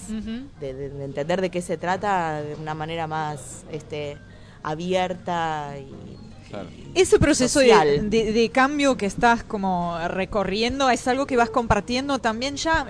de, 0.60 0.74
de- 0.74 0.90
de 0.90 1.04
entender 1.04 1.40
de 1.40 1.50
qué 1.50 1.62
se 1.62 1.76
trata 1.78 2.42
de 2.42 2.54
una 2.56 2.74
manera 2.74 3.06
más 3.06 3.64
este, 3.72 4.18
abierta 4.62 5.74
y... 5.78 6.16
Claro. 6.50 6.68
Ese 6.94 7.18
proceso 7.18 7.58
de- 7.58 8.32
de 8.32 8.50
cambio 8.50 8.96
que 8.96 9.06
estás 9.06 9.42
como 9.42 9.98
recorriendo 10.08 10.88
es 10.90 11.06
algo 11.08 11.26
que 11.26 11.36
vas 11.36 11.50
compartiendo 11.50 12.18
también 12.20 12.56
ya. 12.56 12.86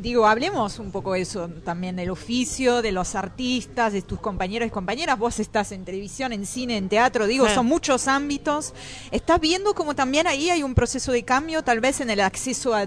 Digo, 0.00 0.26
hablemos 0.26 0.78
un 0.78 0.90
poco 0.90 1.12
de 1.12 1.20
eso 1.22 1.48
también 1.64 1.96
del 1.96 2.10
oficio, 2.10 2.82
de 2.82 2.92
los 2.92 3.14
artistas, 3.14 3.92
de 3.92 4.02
tus 4.02 4.18
compañeros 4.20 4.66
y 4.68 4.70
compañeras. 4.70 5.18
Vos 5.18 5.38
estás 5.40 5.72
en 5.72 5.84
televisión, 5.84 6.32
en 6.32 6.46
cine, 6.46 6.76
en 6.76 6.88
teatro, 6.88 7.26
digo, 7.26 7.46
Sí. 7.48 7.54
son 7.54 7.66
muchos 7.66 8.08
ámbitos. 8.08 8.72
¿Estás 9.10 9.40
viendo 9.40 9.74
como 9.74 9.94
también 9.94 10.26
ahí 10.26 10.50
hay 10.50 10.62
un 10.62 10.74
proceso 10.74 11.12
de 11.12 11.22
cambio, 11.24 11.62
tal 11.62 11.80
vez 11.80 12.00
en 12.00 12.10
el 12.10 12.20
acceso 12.20 12.74
a, 12.74 12.86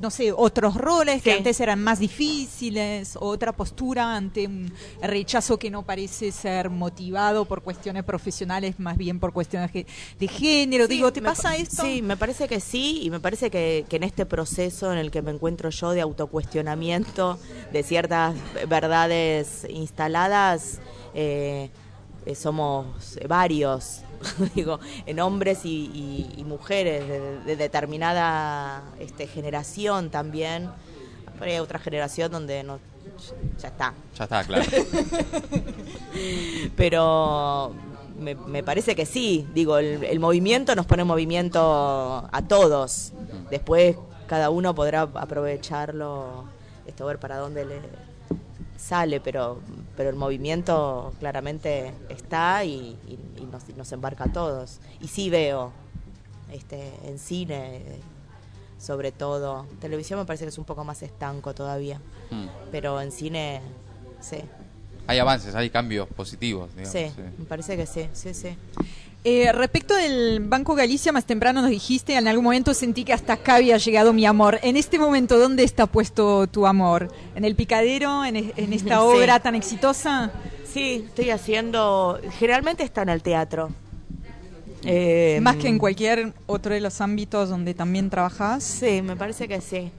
no 0.00 0.10
sé, 0.10 0.32
otros 0.32 0.74
roles 0.76 1.22
que 1.22 1.32
antes 1.32 1.60
eran 1.60 1.82
más 1.82 1.98
difíciles, 1.98 3.16
o 3.16 3.26
otra 3.28 3.52
postura 3.52 4.16
ante 4.16 4.46
un 4.46 4.72
rechazo 5.02 5.58
que 5.58 5.70
no 5.70 5.82
parece 5.82 6.32
ser 6.32 6.70
motivado 6.70 7.44
por 7.44 7.62
cuestiones 7.62 8.04
profesionales, 8.04 8.78
más 8.78 8.96
bien 8.96 9.18
por 9.20 9.32
cuestiones 9.32 9.70
de 9.72 10.28
género. 10.28 10.86
Sí, 10.86 10.94
Digo, 10.94 11.12
¿te 11.12 11.20
pasa 11.22 11.50
pa- 11.50 11.56
esto? 11.56 11.82
Sí, 11.82 12.00
me 12.02 12.16
parece 12.16 12.48
que 12.48 12.60
sí, 12.60 13.00
y 13.02 13.10
me 13.10 13.20
parece 13.20 13.50
que, 13.50 13.84
que 13.88 13.96
en 13.96 14.02
este 14.04 14.24
proceso 14.26 14.92
en 14.92 14.98
el 14.98 15.10
que 15.10 15.20
me 15.22 15.30
encuentro 15.30 15.70
yo 15.70 15.90
de 15.90 16.00
autocuestionamiento 16.46 17.38
de 17.72 17.82
ciertas 17.82 18.34
verdades 18.68 19.66
instaladas, 19.68 20.78
eh, 21.14 21.70
eh, 22.24 22.34
somos 22.34 23.18
varios, 23.28 24.00
digo, 24.54 24.78
en 25.06 25.20
hombres 25.20 25.64
y, 25.64 25.90
y- 25.92 26.40
y 26.40 26.44
mujeres 26.44 27.06
de, 27.08 27.40
de 27.40 27.56
determinada 27.56 28.82
este, 29.00 29.26
generación 29.26 30.10
también. 30.10 30.70
Pero 31.38 31.50
hay 31.50 31.58
otra 31.58 31.78
generación 31.78 32.32
donde 32.32 32.62
no, 32.62 32.78
ya 33.60 33.68
está, 33.68 33.92
Ya 34.16 34.24
está, 34.24 34.44
claro. 34.44 34.64
pero 36.76 37.74
me, 38.18 38.34
me 38.34 38.62
parece 38.62 38.94
que 38.96 39.04
sí, 39.04 39.46
digo, 39.54 39.76
el, 39.78 40.02
el 40.04 40.18
movimiento 40.20 40.74
nos 40.74 40.86
pone 40.86 41.02
en 41.02 41.08
movimiento 41.08 41.60
a 42.32 42.42
todos. 42.48 43.12
Después 43.50 43.96
cada 44.26 44.50
uno 44.50 44.74
podrá 44.74 45.02
aprovecharlo 45.02 46.44
esto 46.86 47.06
ver 47.06 47.18
para 47.18 47.36
dónde 47.38 47.64
le 47.64 47.80
sale, 48.76 49.20
pero, 49.20 49.60
pero 49.96 50.10
el 50.10 50.16
movimiento 50.16 51.12
claramente 51.18 51.92
está 52.08 52.64
y, 52.64 52.96
y- 53.06 53.18
y 53.42 53.46
nos, 53.46 53.68
y 53.68 53.72
nos 53.72 53.90
embarca 53.92 54.24
a 54.24 54.32
todos. 54.32 54.78
Y 55.00 55.08
sí 55.08 55.30
veo 55.30 55.72
este, 56.52 56.92
en 57.04 57.18
cine, 57.18 57.82
sobre 58.78 59.10
todo. 59.12 59.66
Televisión 59.80 60.18
me 60.20 60.26
parece 60.26 60.44
que 60.44 60.50
es 60.50 60.58
un 60.58 60.64
poco 60.64 60.84
más 60.84 61.02
estanco 61.02 61.54
todavía, 61.54 62.00
Mm. 62.30 62.46
pero 62.70 63.00
en 63.00 63.10
cine, 63.12 63.60
sí. 64.20 64.38
Hay 65.08 65.18
avances, 65.20 65.54
hay 65.54 65.70
cambios 65.70 66.08
positivos. 66.08 66.70
digamos, 66.74 66.92
Sí, 66.92 67.06
sí. 67.14 67.22
me 67.38 67.44
parece 67.46 67.76
que 67.76 67.86
sí, 67.86 68.08
sí, 68.12 68.34
sí. 68.34 68.56
Eh, 69.28 69.50
respecto 69.50 69.92
del 69.96 70.38
Banco 70.38 70.76
Galicia, 70.76 71.10
más 71.10 71.24
temprano 71.24 71.60
nos 71.60 71.70
dijiste, 71.70 72.14
en 72.14 72.28
algún 72.28 72.44
momento 72.44 72.72
sentí 72.74 73.02
que 73.02 73.12
hasta 73.12 73.32
acá 73.32 73.56
había 73.56 73.76
llegado 73.76 74.12
mi 74.12 74.24
amor. 74.24 74.60
En 74.62 74.76
este 74.76 75.00
momento, 75.00 75.36
¿dónde 75.36 75.64
está 75.64 75.88
puesto 75.88 76.46
tu 76.46 76.64
amor? 76.64 77.10
¿En 77.34 77.44
el 77.44 77.56
picadero? 77.56 78.24
¿En, 78.24 78.36
en 78.36 78.72
esta 78.72 79.00
Sí. 79.00 79.04
obra 79.04 79.40
tan 79.40 79.56
exitosa? 79.56 80.30
Sí, 80.72 81.06
estoy 81.08 81.30
haciendo, 81.30 82.20
generalmente 82.38 82.84
está 82.84 83.02
en 83.02 83.08
el 83.08 83.20
teatro. 83.20 83.70
Eh, 84.84 85.40
Más 85.42 85.56
que 85.56 85.66
en 85.66 85.78
cualquier 85.80 86.32
otro 86.46 86.72
de 86.72 86.80
los 86.80 87.00
ámbitos 87.00 87.48
donde 87.48 87.74
también 87.74 88.08
trabajas. 88.10 88.62
Sí, 88.62 89.02
me 89.02 89.16
parece 89.16 89.48
que 89.48 89.60
sí. 89.60 89.90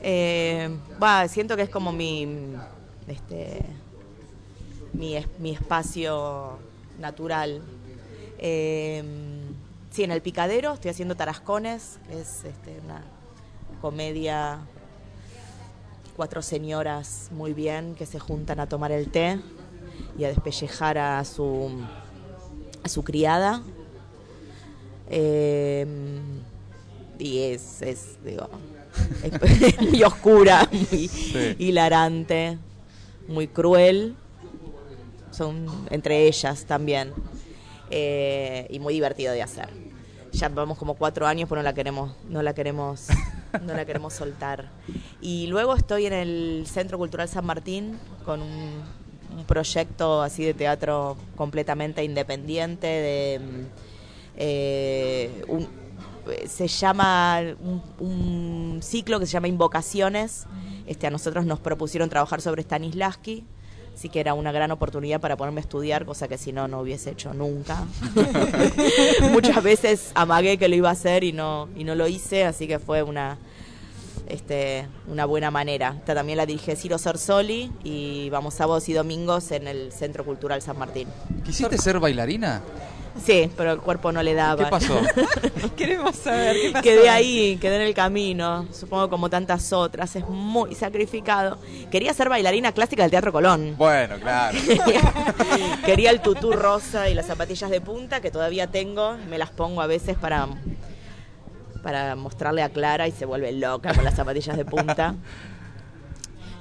Eh, 0.00 0.68
va, 1.00 1.28
siento 1.28 1.54
que 1.54 1.62
es 1.62 1.70
como 1.70 1.92
mi, 1.92 2.26
este, 3.06 3.60
mi, 4.94 5.14
mi 5.38 5.52
espacio 5.52 6.58
natural. 6.98 7.62
Eh, 8.44 9.04
sí, 9.92 10.02
en 10.02 10.10
el 10.10 10.20
Picadero 10.20 10.74
estoy 10.74 10.90
haciendo 10.90 11.14
Tarascones, 11.14 12.00
que 12.08 12.20
es 12.20 12.42
este, 12.44 12.80
una 12.84 13.02
comedia, 13.80 14.58
cuatro 16.16 16.42
señoras 16.42 17.28
muy 17.30 17.52
bien 17.52 17.94
que 17.94 18.04
se 18.04 18.18
juntan 18.18 18.58
a 18.58 18.68
tomar 18.68 18.90
el 18.90 19.08
té 19.10 19.38
y 20.18 20.24
a 20.24 20.28
despellejar 20.28 20.98
a 20.98 21.24
su, 21.24 21.70
a 22.82 22.88
su 22.88 23.04
criada. 23.04 23.62
Eh, 25.08 25.86
y 27.20 27.38
es, 27.38 27.80
es 27.82 28.18
digo, 28.24 28.48
es 29.22 29.80
muy 29.80 30.02
oscura, 30.02 30.68
muy 30.72 31.06
Sí. 31.08 31.54
hilarante, 31.60 32.58
muy 33.28 33.46
cruel. 33.46 34.16
Son 35.30 35.64
entre 35.90 36.26
ellas 36.26 36.64
también. 36.64 37.12
Eh, 37.94 38.66
y 38.70 38.78
muy 38.78 38.94
divertido 38.94 39.34
de 39.34 39.42
hacer. 39.42 39.68
Ya 40.32 40.48
vamos 40.48 40.78
como 40.78 40.94
cuatro 40.94 41.26
años, 41.26 41.46
pero 41.46 41.60
no 41.60 41.64
la 41.64 41.74
queremos, 41.74 42.12
no 42.26 42.42
la 42.42 42.54
queremos, 42.54 43.08
no 43.66 43.74
la 43.74 43.84
queremos 43.84 44.14
soltar. 44.14 44.70
Y 45.20 45.46
luego 45.48 45.76
estoy 45.76 46.06
en 46.06 46.14
el 46.14 46.64
Centro 46.66 46.96
Cultural 46.96 47.28
San 47.28 47.44
Martín 47.44 47.98
con 48.24 48.40
un, 48.40 48.82
un 49.36 49.44
proyecto 49.44 50.22
así 50.22 50.42
de 50.42 50.54
teatro 50.54 51.18
completamente 51.36 52.02
independiente 52.02 52.86
de 52.86 53.40
eh, 54.38 55.44
un, 55.48 55.68
se 56.46 56.68
llama 56.68 57.40
un, 57.60 57.82
un 57.98 58.82
ciclo 58.82 59.20
que 59.20 59.26
se 59.26 59.32
llama 59.32 59.48
Invocaciones. 59.48 60.46
Este, 60.86 61.06
a 61.06 61.10
nosotros 61.10 61.44
nos 61.44 61.60
propusieron 61.60 62.08
trabajar 62.08 62.40
sobre 62.40 62.62
Stanislavski, 62.62 63.44
así 63.94 64.08
que 64.08 64.20
era 64.20 64.34
una 64.34 64.52
gran 64.52 64.70
oportunidad 64.70 65.20
para 65.20 65.36
ponerme 65.36 65.60
a 65.60 65.62
estudiar, 65.62 66.04
cosa 66.04 66.28
que 66.28 66.38
si 66.38 66.52
no, 66.52 66.68
no 66.68 66.80
hubiese 66.80 67.10
hecho 67.10 67.34
nunca. 67.34 67.84
Muchas 69.32 69.62
veces 69.62 70.12
amagué 70.14 70.58
que 70.58 70.68
lo 70.68 70.76
iba 70.76 70.88
a 70.88 70.92
hacer 70.92 71.24
y 71.24 71.32
no, 71.32 71.68
y 71.76 71.84
no 71.84 71.94
lo 71.94 72.08
hice, 72.08 72.44
así 72.44 72.66
que 72.66 72.78
fue 72.78 73.02
una, 73.02 73.38
este, 74.28 74.86
una 75.08 75.24
buena 75.24 75.50
manera. 75.50 75.94
Esta 75.98 76.14
también 76.14 76.38
la 76.38 76.46
dirige 76.46 76.76
Ciro 76.76 76.98
Sorsoli 76.98 77.70
y 77.84 78.30
vamos 78.30 78.54
sábados 78.54 78.88
y 78.88 78.92
domingos 78.92 79.50
en 79.52 79.68
el 79.68 79.92
Centro 79.92 80.24
Cultural 80.24 80.62
San 80.62 80.78
Martín. 80.78 81.08
¿Quisiste 81.44 81.78
ser 81.78 82.00
bailarina? 82.00 82.62
Sí, 83.24 83.50
pero 83.56 83.72
el 83.72 83.80
cuerpo 83.80 84.10
no 84.10 84.22
le 84.22 84.34
daba. 84.34 84.64
¿Qué 84.64 84.70
pasó? 84.70 85.00
Queremos 85.76 86.16
saber 86.16 86.56
qué 86.56 86.70
pasó. 86.70 86.82
Quedé 86.82 87.08
ahí, 87.08 87.58
quedé 87.60 87.76
en 87.76 87.82
el 87.82 87.94
camino, 87.94 88.66
supongo 88.72 89.10
como 89.10 89.28
tantas 89.28 89.72
otras, 89.72 90.16
es 90.16 90.26
muy 90.28 90.74
sacrificado. 90.74 91.58
Quería 91.90 92.14
ser 92.14 92.28
bailarina 92.28 92.72
clásica 92.72 93.02
del 93.02 93.10
Teatro 93.10 93.32
Colón. 93.32 93.74
Bueno, 93.76 94.16
claro. 94.18 94.58
Quería 95.84 96.10
el 96.10 96.20
tutú 96.20 96.52
rosa 96.52 97.08
y 97.08 97.14
las 97.14 97.26
zapatillas 97.26 97.70
de 97.70 97.80
punta 97.80 98.20
que 98.20 98.30
todavía 98.30 98.68
tengo, 98.68 99.16
me 99.28 99.38
las 99.38 99.50
pongo 99.50 99.82
a 99.82 99.86
veces 99.86 100.16
para 100.16 100.48
para 101.82 102.14
mostrarle 102.14 102.62
a 102.62 102.68
Clara 102.68 103.08
y 103.08 103.10
se 103.12 103.24
vuelve 103.26 103.50
loca 103.50 103.92
con 103.92 104.04
las 104.04 104.14
zapatillas 104.14 104.56
de 104.56 104.64
punta. 104.64 105.16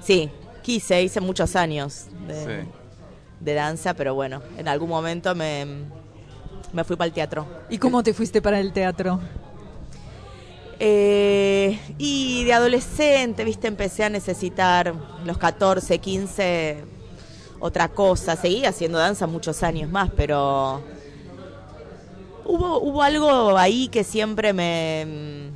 Sí, 0.02 0.32
quise, 0.64 1.04
hice 1.04 1.22
muchos 1.22 1.56
años 1.56 2.08
de, 2.28 2.34
Sí. 2.64 2.70
de 3.39 3.54
danza, 3.54 3.93
pero 3.93 4.16
bueno, 4.16 4.41
en 4.58 4.68
algún 4.68 4.89
momento 4.89 5.36
me, 5.36 5.68
me 6.74 6.84
fui 6.84 6.95
para 6.95 7.07
el 7.07 7.13
teatro. 7.13 7.45
¿Y 7.69 7.78
cómo 7.78 8.03
te 8.03 8.13
fuiste 8.13 8.41
para 8.41 8.59
el 8.59 8.72
teatro? 8.74 9.19
Eh, 10.80 11.80
y 11.99 12.43
de 12.43 12.53
adolescente, 12.53 13.43
viste, 13.43 13.67
empecé 13.67 14.03
a 14.03 14.09
necesitar 14.09 14.93
los 15.26 15.38
14, 15.38 15.99
15, 15.99 16.84
otra 17.59 17.88
cosa. 17.89 18.36
Seguí 18.36 18.65
haciendo 18.65 18.97
danza 18.97 19.28
muchos 19.28 19.61
años 19.63 19.89
más, 19.91 20.09
pero 20.15 20.82
hubo, 22.45 22.80
hubo 22.80 23.03
algo 23.03 23.57
ahí 23.57 23.89
que 23.89 24.03
siempre 24.03 24.53
me, 24.53 25.51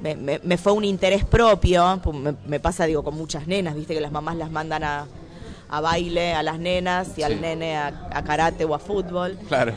me, 0.00 0.16
me- 0.16 0.40
me 0.42 0.56
fue 0.56 0.72
un 0.72 0.84
interés 0.84 1.24
propio. 1.26 2.00
Me, 2.14 2.34
me 2.46 2.58
pasa, 2.60 2.86
digo, 2.86 3.02
con 3.04 3.14
muchas 3.14 3.46
nenas, 3.46 3.74
viste, 3.74 3.92
que 3.92 4.00
las 4.00 4.12
mamás 4.12 4.36
las 4.36 4.50
mandan 4.50 4.82
a, 4.84 5.06
a 5.74 5.80
baile 5.80 6.34
a 6.34 6.42
las 6.42 6.58
nenas 6.58 7.08
y 7.12 7.14
Sí. 7.14 7.22
al 7.22 7.40
nene 7.40 7.78
a, 7.78 8.08
a 8.12 8.22
karate 8.24 8.66
o 8.66 8.74
a 8.74 8.78
fútbol. 8.78 9.38
Claro. 9.48 9.72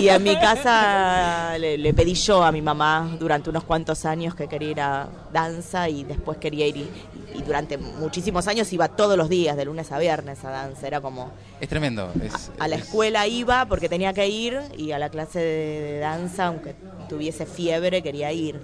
Y 0.00 0.08
en 0.08 0.22
mi 0.22 0.34
casa 0.40 1.58
le, 1.58 1.76
le 1.76 1.92
pedí 1.92 2.14
yo 2.14 2.42
a 2.42 2.50
mi 2.50 2.62
mamá 2.62 3.14
durante 3.20 3.50
unos 3.50 3.62
cuantos 3.64 4.06
años 4.06 4.34
que 4.34 4.48
quería 4.48 4.70
ir 4.70 4.80
a 4.80 5.08
danza 5.34 5.90
y 5.90 6.04
después 6.04 6.38
quería 6.38 6.66
ir 6.66 6.76
y, 6.78 6.90
y 7.38 7.42
durante 7.42 7.76
muchísimos 7.76 8.48
años 8.48 8.72
iba 8.72 8.88
todos 8.88 9.18
los 9.18 9.28
días, 9.28 9.58
de 9.58 9.66
lunes 9.66 9.92
a 9.92 9.98
viernes 9.98 10.42
a 10.42 10.50
danza. 10.50 10.86
Era 10.86 11.02
como 11.02 11.30
Es 11.60 11.68
tremendo. 11.68 12.10
es- 12.24 12.50
a 12.58 12.66
la 12.66 12.76
es- 12.76 12.82
escuela 12.84 13.26
iba 13.26 13.66
porque 13.66 13.90
tenía 13.90 14.14
que 14.14 14.26
ir 14.28 14.58
y 14.78 14.92
a 14.92 14.98
la 14.98 15.10
clase 15.10 15.38
de, 15.40 15.80
de 15.92 15.98
danza, 15.98 16.46
aunque 16.46 16.74
tuviese 17.10 17.44
fiebre, 17.44 18.02
quería 18.02 18.32
ir. 18.32 18.58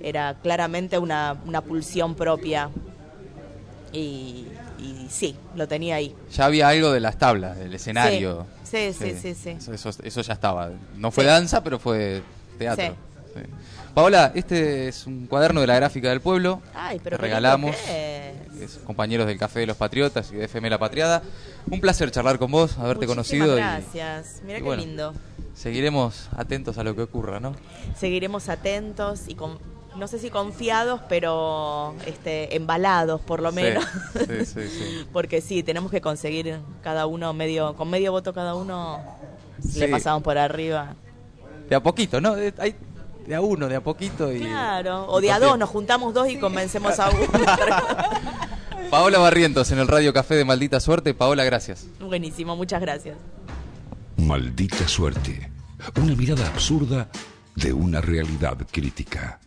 Era 0.00 0.34
claramente 0.42 0.98
una, 0.98 1.36
una 1.46 1.60
pulsión 1.60 2.14
propia 2.14 2.70
y, 3.92 4.46
y 4.86 5.08
sí, 5.10 5.36
lo 5.54 5.66
tenía 5.68 5.96
ahí. 5.96 6.14
Ya 6.32 6.44
había 6.46 6.68
algo 6.68 6.92
de 6.92 7.00
las 7.00 7.18
tablas, 7.18 7.58
del 7.58 7.74
escenario. 7.74 8.46
Sí, 8.64 8.92
sí, 8.92 9.14
sí, 9.20 9.34
sí. 9.34 9.50
Eso, 9.50 9.72
eso- 9.72 9.90
eso 10.02 10.20
ya 10.22 10.32
estaba. 10.34 10.70
No 10.96 11.10
fue 11.10 11.24
Sí. 11.24 11.28
danza, 11.30 11.62
pero 11.62 11.78
fue 11.78 12.22
teatro. 12.58 12.94
Paola, 13.94 14.32
este 14.34 14.88
es 14.88 15.06
un 15.06 15.26
cuaderno 15.26 15.62
de 15.62 15.66
la 15.66 15.76
gráfica 15.76 16.10
del 16.10 16.20
pueblo. 16.20 16.60
Ay, 16.74 17.00
pero 17.02 17.16
Te 17.16 17.22
regalamos. 17.22 17.74
es. 17.88 18.78
Compañeros 18.84 19.26
del 19.26 19.38
Café 19.38 19.60
de 19.60 19.66
los 19.66 19.76
Patriotas 19.76 20.30
y 20.32 20.36
de 20.36 20.44
FM 20.44 20.68
La 20.70 20.78
Patriada. 20.78 21.22
Un 21.70 21.80
placer 21.80 22.10
charlar 22.10 22.38
con 22.38 22.50
vos, 22.50 22.78
haberte 22.78 23.06
Muchísimas 23.06 23.48
conocido. 23.48 23.56
Gracias. 23.56 24.40
Mira 24.44 24.58
qué 24.58 24.64
bueno. 24.64 24.82
lindo. 24.82 25.14
Seguiremos 25.54 26.28
atentos 26.36 26.76
a 26.76 26.84
lo 26.84 26.94
que 26.94 27.02
ocurra, 27.02 27.40
¿no? 27.40 27.54
Seguiremos 27.98 28.48
atentos 28.50 29.22
y 29.28 29.34
con, 29.34 29.58
no 29.98 30.06
sé 30.08 30.18
si 30.18 30.30
confiados, 30.30 31.00
pero 31.08 31.94
este, 32.06 32.54
embalados 32.56 33.20
por 33.20 33.40
lo 33.40 33.52
menos. 33.52 33.84
sí, 34.14 34.44
sí, 34.46 34.68
sí. 34.68 35.06
Porque 35.12 35.40
sí, 35.40 35.62
tenemos 35.62 35.90
que 35.90 36.00
conseguir 36.00 36.58
cada 36.82 37.06
uno 37.06 37.32
medio, 37.32 37.74
con 37.76 37.88
medio 37.90 38.12
voto 38.12 38.32
cada 38.32 38.54
uno, 38.54 39.00
le 39.74 39.88
pasamos 39.88 40.22
por 40.22 40.38
arriba. 40.38 40.94
De 41.68 41.74
a 41.76 41.82
poquito, 41.82 42.20
¿no? 42.20 42.34
De, 42.36 42.52
hay- 42.58 42.76
de 43.26 43.34
a 43.34 43.40
uno, 43.40 43.66
de 43.68 43.74
a 43.76 43.80
poquito. 43.82 44.32
Y, 44.32 44.40
Claro, 44.40 45.06
o 45.08 45.18
y 45.18 45.22
de 45.22 45.32
a 45.32 45.40
dos, 45.40 45.58
nos 45.58 45.68
juntamos 45.68 46.14
dos 46.14 46.28
y 46.28 46.38
convencemos 46.38 46.98
a 47.00 47.10
uno. 47.10 47.26
Paola 48.90 49.18
Barrientos 49.18 49.72
en 49.72 49.80
el 49.80 49.88
Radio 49.88 50.12
Café 50.12 50.36
de 50.36 50.44
Maldita 50.44 50.78
Suerte. 50.78 51.12
Paola, 51.12 51.42
gracias. 51.44 51.86
Buenísimo, 51.98 52.54
muchas 52.54 52.80
gracias. 52.80 53.16
Maldita 54.16 54.86
suerte. 54.86 55.50
Una 56.00 56.14
mirada 56.14 56.46
absurda 56.46 57.08
de 57.56 57.72
una 57.72 58.00
realidad 58.00 58.56
crítica. 58.70 59.40